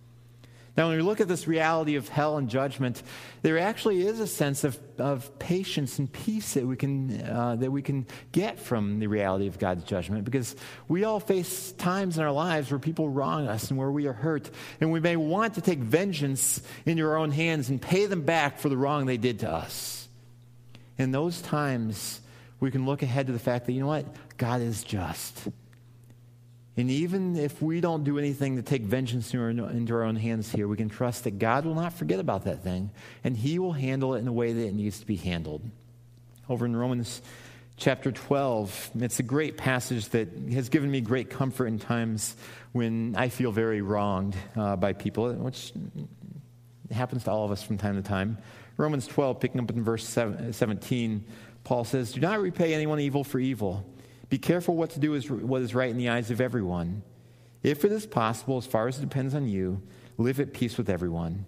Now, 0.76 0.88
when 0.88 0.98
we 0.98 1.02
look 1.02 1.22
at 1.22 1.28
this 1.28 1.48
reality 1.48 1.96
of 1.96 2.08
hell 2.08 2.36
and 2.36 2.50
judgment, 2.50 3.02
there 3.40 3.58
actually 3.58 4.06
is 4.06 4.20
a 4.20 4.26
sense 4.26 4.62
of, 4.62 4.78
of 4.98 5.38
patience 5.38 5.98
and 5.98 6.12
peace 6.12 6.52
that 6.52 6.66
we, 6.66 6.76
can, 6.76 7.22
uh, 7.22 7.56
that 7.56 7.70
we 7.70 7.80
can 7.80 8.06
get 8.30 8.58
from 8.58 8.98
the 8.98 9.06
reality 9.06 9.46
of 9.46 9.58
God's 9.58 9.84
judgment 9.84 10.26
because 10.26 10.54
we 10.86 11.04
all 11.04 11.18
face 11.18 11.72
times 11.72 12.18
in 12.18 12.24
our 12.24 12.32
lives 12.32 12.70
where 12.70 12.78
people 12.78 13.08
wrong 13.08 13.48
us 13.48 13.70
and 13.70 13.78
where 13.78 13.90
we 13.90 14.06
are 14.06 14.12
hurt. 14.12 14.50
And 14.80 14.92
we 14.92 15.00
may 15.00 15.16
want 15.16 15.54
to 15.54 15.62
take 15.62 15.78
vengeance 15.78 16.60
into 16.84 17.06
our 17.06 17.16
own 17.16 17.30
hands 17.30 17.70
and 17.70 17.80
pay 17.80 18.04
them 18.04 18.22
back 18.22 18.58
for 18.58 18.68
the 18.68 18.76
wrong 18.76 19.06
they 19.06 19.16
did 19.16 19.40
to 19.40 19.50
us. 19.50 20.08
In 20.98 21.10
those 21.10 21.40
times, 21.40 22.20
we 22.60 22.70
can 22.70 22.84
look 22.84 23.02
ahead 23.02 23.28
to 23.28 23.32
the 23.32 23.38
fact 23.38 23.64
that, 23.66 23.72
you 23.72 23.80
know 23.80 23.86
what? 23.86 24.06
God 24.36 24.60
is 24.60 24.84
just. 24.84 25.48
And 26.78 26.90
even 26.90 27.36
if 27.36 27.62
we 27.62 27.80
don't 27.80 28.04
do 28.04 28.18
anything 28.18 28.56
to 28.56 28.62
take 28.62 28.82
vengeance 28.82 29.32
into 29.32 29.94
our 29.94 30.02
own 30.02 30.16
hands 30.16 30.52
here, 30.52 30.68
we 30.68 30.76
can 30.76 30.90
trust 30.90 31.24
that 31.24 31.38
God 31.38 31.64
will 31.64 31.74
not 31.74 31.94
forget 31.94 32.20
about 32.20 32.44
that 32.44 32.62
thing, 32.62 32.90
and 33.24 33.36
He 33.36 33.58
will 33.58 33.72
handle 33.72 34.14
it 34.14 34.18
in 34.18 34.26
the 34.26 34.32
way 34.32 34.52
that 34.52 34.66
it 34.66 34.74
needs 34.74 35.00
to 35.00 35.06
be 35.06 35.16
handled. 35.16 35.62
Over 36.50 36.66
in 36.66 36.76
Romans 36.76 37.22
chapter 37.78 38.12
12, 38.12 38.90
it's 39.00 39.18
a 39.20 39.22
great 39.22 39.56
passage 39.56 40.10
that 40.10 40.28
has 40.52 40.68
given 40.68 40.90
me 40.90 41.00
great 41.00 41.30
comfort 41.30 41.66
in 41.66 41.78
times 41.78 42.36
when 42.72 43.14
I 43.16 43.30
feel 43.30 43.52
very 43.52 43.80
wronged 43.80 44.36
uh, 44.54 44.76
by 44.76 44.92
people, 44.92 45.32
which 45.32 45.72
happens 46.90 47.24
to 47.24 47.30
all 47.30 47.46
of 47.46 47.50
us 47.50 47.62
from 47.62 47.78
time 47.78 47.96
to 47.96 48.06
time. 48.06 48.36
Romans 48.76 49.06
12, 49.06 49.40
picking 49.40 49.60
up 49.60 49.70
in 49.70 49.82
verse 49.82 50.06
17, 50.06 51.24
Paul 51.64 51.84
says, 51.84 52.12
Do 52.12 52.20
not 52.20 52.40
repay 52.40 52.74
anyone 52.74 53.00
evil 53.00 53.24
for 53.24 53.38
evil. 53.38 53.84
Be 54.28 54.38
careful 54.38 54.76
what 54.76 54.90
to 54.90 55.00
do 55.00 55.14
is 55.14 55.30
what 55.30 55.62
is 55.62 55.74
right 55.74 55.90
in 55.90 55.98
the 55.98 56.08
eyes 56.08 56.30
of 56.30 56.40
everyone. 56.40 57.02
If 57.62 57.84
it 57.84 57.92
is 57.92 58.06
possible, 58.06 58.58
as 58.58 58.66
far 58.66 58.88
as 58.88 58.98
it 58.98 59.02
depends 59.02 59.34
on 59.34 59.48
you, 59.48 59.82
live 60.18 60.40
at 60.40 60.52
peace 60.52 60.76
with 60.76 60.90
everyone. 60.90 61.46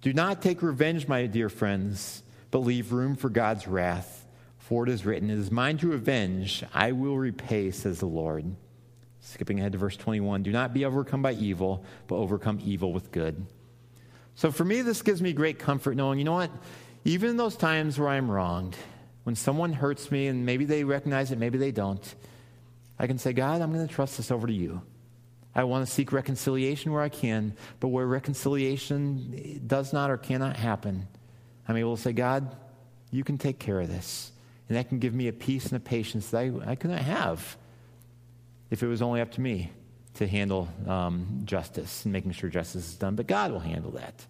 Do 0.00 0.12
not 0.12 0.42
take 0.42 0.62
revenge, 0.62 1.08
my 1.08 1.26
dear 1.26 1.48
friends, 1.48 2.22
but 2.50 2.58
leave 2.58 2.92
room 2.92 3.16
for 3.16 3.28
God's 3.28 3.66
wrath. 3.66 4.26
For 4.58 4.86
it 4.86 4.90
is 4.90 5.04
written, 5.04 5.30
It 5.30 5.38
is 5.38 5.50
mine 5.50 5.78
to 5.78 5.92
avenge, 5.92 6.62
I 6.74 6.92
will 6.92 7.16
repay, 7.16 7.70
says 7.70 8.00
the 8.00 8.06
Lord. 8.06 8.54
Skipping 9.20 9.58
ahead 9.58 9.72
to 9.72 9.78
verse 9.78 9.96
21 9.96 10.42
Do 10.42 10.52
not 10.52 10.72
be 10.72 10.84
overcome 10.84 11.22
by 11.22 11.32
evil, 11.32 11.84
but 12.06 12.16
overcome 12.16 12.60
evil 12.62 12.92
with 12.92 13.10
good. 13.10 13.46
So 14.34 14.52
for 14.52 14.64
me, 14.64 14.82
this 14.82 15.02
gives 15.02 15.20
me 15.20 15.32
great 15.32 15.58
comfort 15.58 15.96
knowing, 15.96 16.18
you 16.18 16.24
know 16.24 16.34
what? 16.34 16.50
Even 17.04 17.30
in 17.30 17.36
those 17.36 17.56
times 17.56 17.98
where 17.98 18.08
I'm 18.08 18.30
wronged, 18.30 18.76
when 19.28 19.36
someone 19.36 19.74
hurts 19.74 20.10
me 20.10 20.26
and 20.28 20.46
maybe 20.46 20.64
they 20.64 20.84
recognize 20.84 21.30
it, 21.32 21.38
maybe 21.38 21.58
they 21.58 21.70
don't, 21.70 22.14
I 22.98 23.06
can 23.06 23.18
say, 23.18 23.34
God, 23.34 23.60
I'm 23.60 23.74
going 23.74 23.86
to 23.86 23.94
trust 23.94 24.16
this 24.16 24.30
over 24.30 24.46
to 24.46 24.52
you. 24.54 24.80
I 25.54 25.64
want 25.64 25.86
to 25.86 25.92
seek 25.92 26.12
reconciliation 26.12 26.92
where 26.92 27.02
I 27.02 27.10
can, 27.10 27.52
but 27.78 27.88
where 27.88 28.06
reconciliation 28.06 29.60
does 29.66 29.92
not 29.92 30.10
or 30.10 30.16
cannot 30.16 30.56
happen, 30.56 31.06
I'm 31.68 31.76
able 31.76 31.94
to 31.94 32.00
say, 32.00 32.14
God, 32.14 32.56
you 33.10 33.22
can 33.22 33.36
take 33.36 33.58
care 33.58 33.78
of 33.78 33.88
this. 33.88 34.32
And 34.66 34.78
that 34.78 34.88
can 34.88 34.98
give 34.98 35.12
me 35.12 35.28
a 35.28 35.32
peace 35.34 35.66
and 35.66 35.74
a 35.74 35.80
patience 35.80 36.30
that 36.30 36.38
I, 36.38 36.70
I 36.70 36.74
could 36.74 36.90
not 36.90 37.02
have 37.02 37.58
if 38.70 38.82
it 38.82 38.86
was 38.86 39.02
only 39.02 39.20
up 39.20 39.32
to 39.32 39.42
me 39.42 39.72
to 40.14 40.26
handle 40.26 40.70
um, 40.86 41.42
justice 41.44 42.06
and 42.06 42.14
making 42.14 42.32
sure 42.32 42.48
justice 42.48 42.88
is 42.88 42.94
done. 42.94 43.14
But 43.14 43.26
God 43.26 43.52
will 43.52 43.60
handle 43.60 43.90
that. 43.90 44.24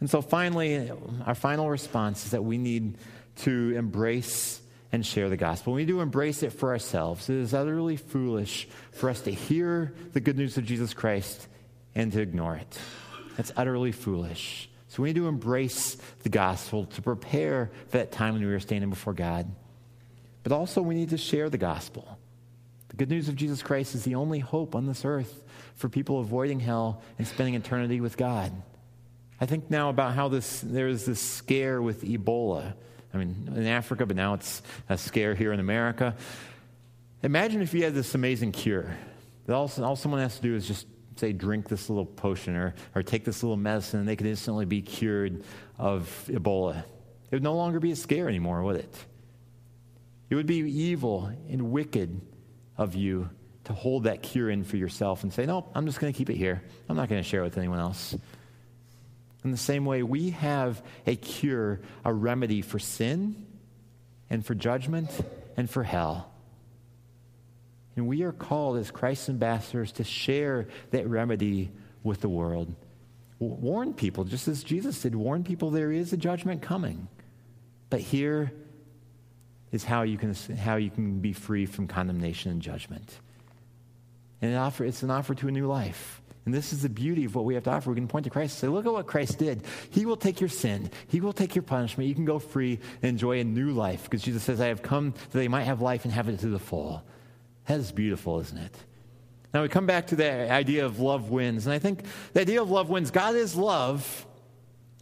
And 0.00 0.10
so 0.10 0.22
finally, 0.22 0.90
our 1.24 1.36
final 1.36 1.70
response 1.70 2.24
is 2.24 2.30
that 2.32 2.42
we 2.42 2.58
need 2.58 2.98
to 3.38 3.74
embrace 3.76 4.60
and 4.90 5.04
share 5.04 5.28
the 5.28 5.36
gospel. 5.36 5.74
We 5.74 5.82
need 5.82 5.92
to 5.92 6.00
embrace 6.00 6.42
it 6.42 6.50
for 6.50 6.70
ourselves. 6.70 7.28
It 7.28 7.36
is 7.36 7.54
utterly 7.54 7.96
foolish 7.96 8.68
for 8.92 9.10
us 9.10 9.20
to 9.22 9.30
hear 9.30 9.94
the 10.12 10.20
good 10.20 10.36
news 10.36 10.56
of 10.56 10.64
Jesus 10.64 10.94
Christ 10.94 11.46
and 11.94 12.12
to 12.12 12.20
ignore 12.20 12.56
it. 12.56 12.78
That's 13.36 13.52
utterly 13.56 13.92
foolish. 13.92 14.70
So 14.88 15.02
we 15.02 15.10
need 15.10 15.16
to 15.16 15.28
embrace 15.28 15.96
the 16.22 16.30
gospel 16.30 16.86
to 16.86 17.02
prepare 17.02 17.70
for 17.88 17.98
that 17.98 18.12
time 18.12 18.34
when 18.34 18.44
we 18.44 18.52
are 18.52 18.60
standing 18.60 18.90
before 18.90 19.12
God. 19.12 19.46
But 20.42 20.52
also, 20.52 20.80
we 20.80 20.94
need 20.94 21.10
to 21.10 21.18
share 21.18 21.50
the 21.50 21.58
gospel. 21.58 22.18
The 22.88 22.96
good 22.96 23.10
news 23.10 23.28
of 23.28 23.36
Jesus 23.36 23.62
Christ 23.62 23.94
is 23.94 24.04
the 24.04 24.14
only 24.14 24.38
hope 24.38 24.74
on 24.74 24.86
this 24.86 25.04
earth 25.04 25.42
for 25.74 25.90
people 25.90 26.20
avoiding 26.20 26.58
hell 26.58 27.02
and 27.18 27.26
spending 27.26 27.54
eternity 27.54 28.00
with 28.00 28.16
God. 28.16 28.50
I 29.40 29.46
think 29.46 29.70
now 29.70 29.90
about 29.90 30.14
how 30.14 30.28
this, 30.28 30.60
there's 30.60 31.04
this 31.04 31.20
scare 31.20 31.82
with 31.82 32.02
Ebola 32.02 32.74
I 33.12 33.16
mean, 33.16 33.50
in 33.56 33.66
Africa, 33.66 34.06
but 34.06 34.16
now 34.16 34.34
it's 34.34 34.62
a 34.88 34.98
scare 34.98 35.34
here 35.34 35.52
in 35.52 35.60
America. 35.60 36.14
Imagine 37.22 37.62
if 37.62 37.74
you 37.74 37.84
had 37.84 37.94
this 37.94 38.14
amazing 38.14 38.52
cure. 38.52 38.96
That 39.46 39.54
all, 39.54 39.70
all 39.82 39.96
someone 39.96 40.20
has 40.20 40.36
to 40.36 40.42
do 40.42 40.54
is 40.54 40.68
just 40.68 40.86
say, 41.16 41.32
drink 41.32 41.68
this 41.68 41.88
little 41.88 42.06
potion 42.06 42.54
or, 42.54 42.74
or 42.94 43.02
take 43.02 43.24
this 43.24 43.42
little 43.42 43.56
medicine, 43.56 44.00
and 44.00 44.08
they 44.08 44.16
could 44.16 44.26
instantly 44.26 44.64
be 44.64 44.82
cured 44.82 45.42
of 45.78 46.06
Ebola. 46.28 46.78
It 46.78 47.34
would 47.34 47.42
no 47.42 47.56
longer 47.56 47.80
be 47.80 47.90
a 47.90 47.96
scare 47.96 48.28
anymore, 48.28 48.62
would 48.62 48.76
it? 48.76 49.04
It 50.30 50.34
would 50.34 50.46
be 50.46 50.58
evil 50.58 51.32
and 51.48 51.72
wicked 51.72 52.20
of 52.76 52.94
you 52.94 53.30
to 53.64 53.72
hold 53.72 54.04
that 54.04 54.22
cure 54.22 54.48
in 54.48 54.64
for 54.64 54.76
yourself 54.76 55.22
and 55.22 55.32
say, 55.32 55.44
no, 55.44 55.66
I'm 55.74 55.86
just 55.86 56.00
going 56.00 56.12
to 56.12 56.16
keep 56.16 56.30
it 56.30 56.36
here. 56.36 56.62
I'm 56.88 56.96
not 56.96 57.08
going 57.08 57.22
to 57.22 57.28
share 57.28 57.40
it 57.40 57.44
with 57.44 57.58
anyone 57.58 57.80
else. 57.80 58.16
In 59.44 59.50
the 59.50 59.56
same 59.56 59.84
way, 59.84 60.02
we 60.02 60.30
have 60.30 60.82
a 61.06 61.16
cure, 61.16 61.80
a 62.04 62.12
remedy 62.12 62.62
for 62.62 62.78
sin 62.78 63.46
and 64.28 64.44
for 64.44 64.54
judgment 64.54 65.10
and 65.56 65.70
for 65.70 65.82
hell. 65.82 66.30
And 67.96 68.06
we 68.06 68.22
are 68.22 68.32
called 68.32 68.78
as 68.78 68.90
Christ's 68.90 69.28
ambassadors 69.28 69.92
to 69.92 70.04
share 70.04 70.68
that 70.90 71.08
remedy 71.08 71.70
with 72.02 72.20
the 72.20 72.28
world. 72.28 72.74
Warn 73.38 73.94
people, 73.94 74.24
just 74.24 74.48
as 74.48 74.64
Jesus 74.64 75.02
did, 75.02 75.14
warn 75.14 75.44
people 75.44 75.70
there 75.70 75.92
is 75.92 76.12
a 76.12 76.16
judgment 76.16 76.62
coming. 76.62 77.08
But 77.90 78.00
here 78.00 78.52
is 79.70 79.84
how 79.84 80.02
you 80.02 80.18
can, 80.18 80.34
how 80.56 80.76
you 80.76 80.90
can 80.90 81.20
be 81.20 81.32
free 81.32 81.66
from 81.66 81.86
condemnation 81.86 82.50
and 82.50 82.60
judgment. 82.60 83.18
And 84.40 84.52
it 84.52 84.56
offer, 84.56 84.84
it's 84.84 85.02
an 85.02 85.10
offer 85.10 85.34
to 85.36 85.48
a 85.48 85.50
new 85.50 85.66
life. 85.66 86.20
And 86.48 86.54
this 86.54 86.72
is 86.72 86.80
the 86.80 86.88
beauty 86.88 87.26
of 87.26 87.34
what 87.34 87.44
we 87.44 87.52
have 87.56 87.64
to 87.64 87.70
offer. 87.70 87.90
We 87.90 87.96
can 87.96 88.08
point 88.08 88.24
to 88.24 88.30
Christ 88.30 88.54
and 88.54 88.60
say, 88.60 88.68
look 88.68 88.86
at 88.86 88.92
what 88.94 89.06
Christ 89.06 89.38
did. 89.38 89.64
He 89.90 90.06
will 90.06 90.16
take 90.16 90.40
your 90.40 90.48
sin, 90.48 90.90
He 91.08 91.20
will 91.20 91.34
take 91.34 91.54
your 91.54 91.62
punishment. 91.62 92.08
You 92.08 92.14
can 92.14 92.24
go 92.24 92.38
free 92.38 92.80
and 93.02 93.10
enjoy 93.10 93.40
a 93.40 93.44
new 93.44 93.72
life 93.72 94.04
because 94.04 94.22
Jesus 94.22 94.44
says, 94.44 94.58
I 94.58 94.68
have 94.68 94.80
come 94.80 95.12
that 95.12 95.38
they 95.38 95.46
might 95.46 95.64
have 95.64 95.82
life 95.82 96.06
and 96.06 96.14
have 96.14 96.26
it 96.30 96.40
to 96.40 96.48
the 96.48 96.58
full. 96.58 97.04
That 97.66 97.80
is 97.80 97.92
beautiful, 97.92 98.40
isn't 98.40 98.56
it? 98.56 98.74
Now 99.52 99.60
we 99.60 99.68
come 99.68 99.84
back 99.84 100.06
to 100.06 100.16
the 100.16 100.50
idea 100.50 100.86
of 100.86 101.00
love 101.00 101.28
wins. 101.28 101.66
And 101.66 101.74
I 101.74 101.78
think 101.78 102.04
the 102.32 102.40
idea 102.40 102.62
of 102.62 102.70
love 102.70 102.88
wins, 102.88 103.10
God 103.10 103.34
is 103.34 103.54
love, 103.54 104.26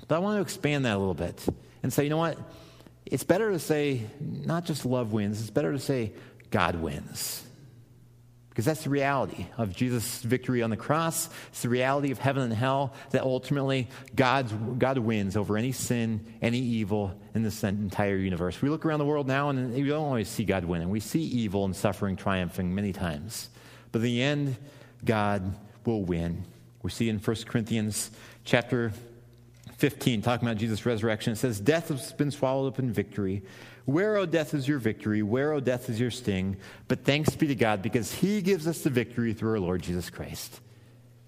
but 0.08 0.16
I 0.16 0.18
want 0.18 0.38
to 0.38 0.42
expand 0.42 0.84
that 0.84 0.96
a 0.96 0.98
little 0.98 1.14
bit 1.14 1.46
and 1.84 1.92
say, 1.92 2.02
you 2.02 2.10
know 2.10 2.16
what? 2.16 2.40
It's 3.04 3.22
better 3.22 3.52
to 3.52 3.60
say 3.60 4.02
not 4.20 4.64
just 4.64 4.84
love 4.84 5.12
wins, 5.12 5.40
it's 5.40 5.50
better 5.50 5.70
to 5.70 5.78
say 5.78 6.12
God 6.50 6.74
wins. 6.74 7.45
Because 8.56 8.64
that's 8.64 8.84
the 8.84 8.90
reality 8.90 9.44
of 9.58 9.76
Jesus' 9.76 10.22
victory 10.22 10.62
on 10.62 10.70
the 10.70 10.78
cross. 10.78 11.28
It's 11.48 11.60
the 11.60 11.68
reality 11.68 12.10
of 12.10 12.18
heaven 12.18 12.42
and 12.42 12.54
hell 12.54 12.94
that 13.10 13.22
ultimately 13.22 13.86
God's, 14.14 14.50
God 14.78 14.96
wins 14.96 15.36
over 15.36 15.58
any 15.58 15.72
sin, 15.72 16.24
any 16.40 16.60
evil 16.60 17.20
in 17.34 17.42
this 17.42 17.62
entire 17.62 18.16
universe. 18.16 18.62
We 18.62 18.70
look 18.70 18.86
around 18.86 19.00
the 19.00 19.04
world 19.04 19.28
now 19.28 19.50
and 19.50 19.74
we 19.74 19.82
don't 19.82 20.06
always 20.06 20.30
see 20.30 20.44
God 20.44 20.64
winning. 20.64 20.88
We 20.88 21.00
see 21.00 21.20
evil 21.20 21.66
and 21.66 21.76
suffering 21.76 22.16
triumphing 22.16 22.74
many 22.74 22.94
times. 22.94 23.50
But 23.92 23.98
in 23.98 24.04
the 24.04 24.22
end, 24.22 24.56
God 25.04 25.54
will 25.84 26.02
win. 26.02 26.46
We 26.82 26.90
see 26.90 27.10
in 27.10 27.18
1 27.18 27.36
Corinthians 27.44 28.10
chapter 28.46 28.90
15, 29.78 30.22
talking 30.22 30.48
about 30.48 30.58
Jesus' 30.58 30.86
resurrection, 30.86 31.34
it 31.34 31.36
says, 31.36 31.60
Death 31.60 31.88
has 31.88 32.12
been 32.12 32.30
swallowed 32.30 32.72
up 32.72 32.78
in 32.78 32.92
victory. 32.92 33.42
Where, 33.84 34.16
O 34.16 34.26
death, 34.26 34.54
is 34.54 34.66
your 34.66 34.78
victory? 34.78 35.22
Where, 35.22 35.52
O 35.52 35.60
death, 35.60 35.90
is 35.90 36.00
your 36.00 36.10
sting? 36.10 36.56
But 36.88 37.04
thanks 37.04 37.36
be 37.36 37.46
to 37.48 37.54
God 37.54 37.82
because 37.82 38.12
He 38.12 38.40
gives 38.40 38.66
us 38.66 38.80
the 38.80 38.90
victory 38.90 39.32
through 39.34 39.52
our 39.52 39.60
Lord 39.60 39.82
Jesus 39.82 40.10
Christ. 40.10 40.60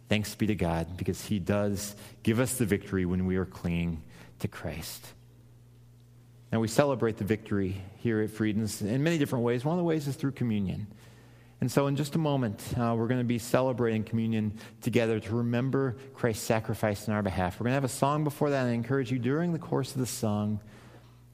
Thanks 0.08 0.34
be 0.34 0.46
to 0.46 0.54
God 0.54 0.96
because 0.96 1.24
He 1.24 1.38
does 1.38 1.94
give 2.22 2.40
us 2.40 2.54
the 2.54 2.64
victory 2.64 3.04
when 3.04 3.26
we 3.26 3.36
are 3.36 3.44
clinging 3.44 4.02
to 4.40 4.48
Christ. 4.48 5.06
Now, 6.50 6.60
we 6.60 6.68
celebrate 6.68 7.18
the 7.18 7.24
victory 7.24 7.82
here 7.98 8.22
at 8.22 8.30
Freedom's 8.30 8.80
in 8.80 9.02
many 9.02 9.18
different 9.18 9.44
ways. 9.44 9.64
One 9.66 9.74
of 9.74 9.78
the 9.78 9.84
ways 9.84 10.08
is 10.08 10.16
through 10.16 10.32
communion. 10.32 10.86
And 11.60 11.70
so, 11.70 11.88
in 11.88 11.96
just 11.96 12.14
a 12.14 12.18
moment, 12.18 12.62
uh, 12.78 12.94
we're 12.96 13.08
going 13.08 13.20
to 13.20 13.24
be 13.24 13.38
celebrating 13.38 14.04
communion 14.04 14.58
together 14.80 15.18
to 15.18 15.36
remember 15.36 15.96
Christ's 16.14 16.44
sacrifice 16.44 17.08
in 17.08 17.14
our 17.14 17.22
behalf. 17.22 17.58
We're 17.58 17.64
going 17.64 17.72
to 17.72 17.76
have 17.76 17.84
a 17.84 17.88
song 17.88 18.22
before 18.22 18.50
that, 18.50 18.62
and 18.62 18.70
I 18.70 18.74
encourage 18.74 19.10
you 19.10 19.18
during 19.18 19.52
the 19.52 19.58
course 19.58 19.92
of 19.92 19.98
the 19.98 20.06
song 20.06 20.60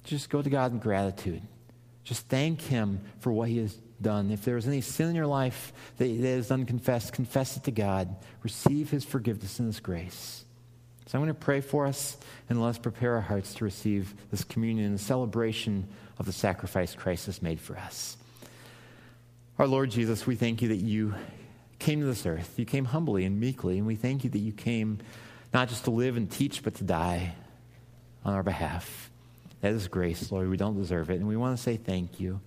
just 0.05 0.31
go 0.31 0.41
to 0.41 0.51
God 0.51 0.73
in 0.73 0.79
gratitude. 0.79 1.43
Just 2.05 2.29
thank 2.29 2.61
Him 2.61 3.01
for 3.21 3.33
what 3.33 3.49
He 3.49 3.59
has 3.59 3.75
done. 4.01 4.31
If 4.31 4.45
there's 4.45 4.67
any 4.67 4.81
sin 4.81 5.09
in 5.09 5.15
your 5.15 5.27
life 5.27 5.73
that 5.97 6.09
is 6.09 6.51
unconfessed, 6.51 7.13
confess 7.13 7.57
it 7.57 7.65
to 7.65 7.71
God. 7.71 8.15
Receive 8.43 8.91
His 8.91 9.05
forgiveness 9.05 9.59
and 9.59 9.67
His 9.67 9.81
grace. 9.81 10.45
So 11.07 11.19
I'm 11.19 11.25
going 11.25 11.35
to 11.35 11.41
pray 11.41 11.61
for 11.61 11.87
us 11.87 12.17
and 12.49 12.63
let 12.63 12.71
us 12.71 12.79
prepare 12.79 13.15
our 13.15 13.21
hearts 13.21 13.55
to 13.55 13.65
receive 13.65 14.15
this 14.31 14.45
communion 14.45 14.87
and 14.87 15.01
celebration 15.01 15.89
of 16.19 16.27
the 16.27 16.33
sacrifice 16.33 16.95
Christ 16.95 17.27
has 17.27 17.43
made 17.43 17.61
for 17.61 17.77
us. 17.77 18.17
Our 19.57 19.69
Lord 19.69 19.91
Jesus, 19.91 20.27
we 20.27 20.35
thank 20.35 20.63
you 20.63 20.69
that 20.69 20.79
you 20.79 21.15
came 21.79 22.01
to 22.01 22.07
this 22.07 22.27
earth. 22.27 22.55
You 22.57 22.65
came 22.65 22.87
humbly 22.87 23.25
and 23.25 23.39
meekly, 23.39 23.79
and 23.79 23.87
we 23.87 23.95
thank 23.95 24.25
you 24.25 24.31
that 24.31 24.39
you 24.39 24.51
came 24.51 24.99
not 25.53 25.69
just 25.69 25.85
to 25.85 25.93
live 25.93 26.17
and 26.17 26.29
teach, 26.29 26.65
but 26.65 26.75
to 26.77 26.85
die 26.85 27.37
on 28.25 28.35
our 28.35 28.43
behalf. 28.43 29.13
That 29.61 29.73
is 29.73 29.87
grace, 29.87 30.33
Lord. 30.33 30.51
We 30.51 30.57
don't 30.57 30.77
deserve 30.77 31.09
it, 31.11 31.21
and 31.21 31.29
we 31.29 31.37
want 31.37 31.57
to 31.57 31.63
say 31.63 31.77
thank 31.77 32.19
you. 32.19 32.41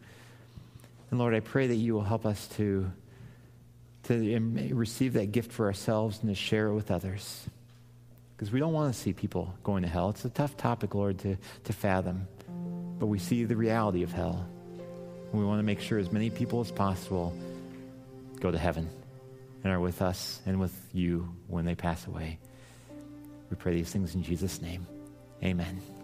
And 1.10 1.18
Lord, 1.18 1.34
I 1.34 1.40
pray 1.40 1.68
that 1.68 1.76
you 1.76 1.94
will 1.94 2.04
help 2.04 2.26
us 2.26 2.46
to, 2.58 2.92
to 4.04 4.70
receive 4.74 5.14
that 5.14 5.32
gift 5.32 5.54
for 5.54 5.68
ourselves 5.68 6.20
and 6.22 6.30
to 6.30 6.36
share 6.36 6.68
it 6.68 6.74
with 6.74 6.92
others. 6.92 7.46
Because 8.36 8.52
we 8.52 8.60
don't 8.60 8.74
want 8.74 8.94
to 8.94 9.00
see 9.00 9.14
people 9.14 9.58
going 9.64 9.84
to 9.84 9.88
hell. 9.88 10.10
It's 10.10 10.26
a 10.26 10.30
tough 10.30 10.58
topic, 10.58 10.94
Lord, 10.94 11.20
to, 11.20 11.38
to 11.64 11.72
fathom. 11.72 12.28
But 13.00 13.06
we 13.06 13.18
see 13.18 13.46
the 13.46 13.56
reality 13.56 14.04
of 14.04 14.12
hell. 14.12 14.46
We 15.34 15.44
want 15.44 15.60
to 15.60 15.64
make 15.64 15.82
sure 15.82 16.00
as 16.00 16.12
many 16.12 16.30
people 16.30 16.62
as 16.62 16.72
possible 16.72 17.34
go 18.40 18.52
to 18.52 18.58
heaven 18.58 18.90
and 19.64 19.74
are 19.74 19.80
with 19.80 20.02
us 20.02 20.42
and 20.46 20.60
with 20.60 20.74
you 20.94 21.36
when 21.48 21.66
they 21.66 21.76
pass 21.76 22.08
away. 22.08 22.40
We 23.50 23.58
pray 23.58 23.76
these 23.76 23.90
things 23.90 24.16
in 24.16 24.24
Jesus' 24.24 24.62
name. 24.62 24.88
Amen. 25.44 25.97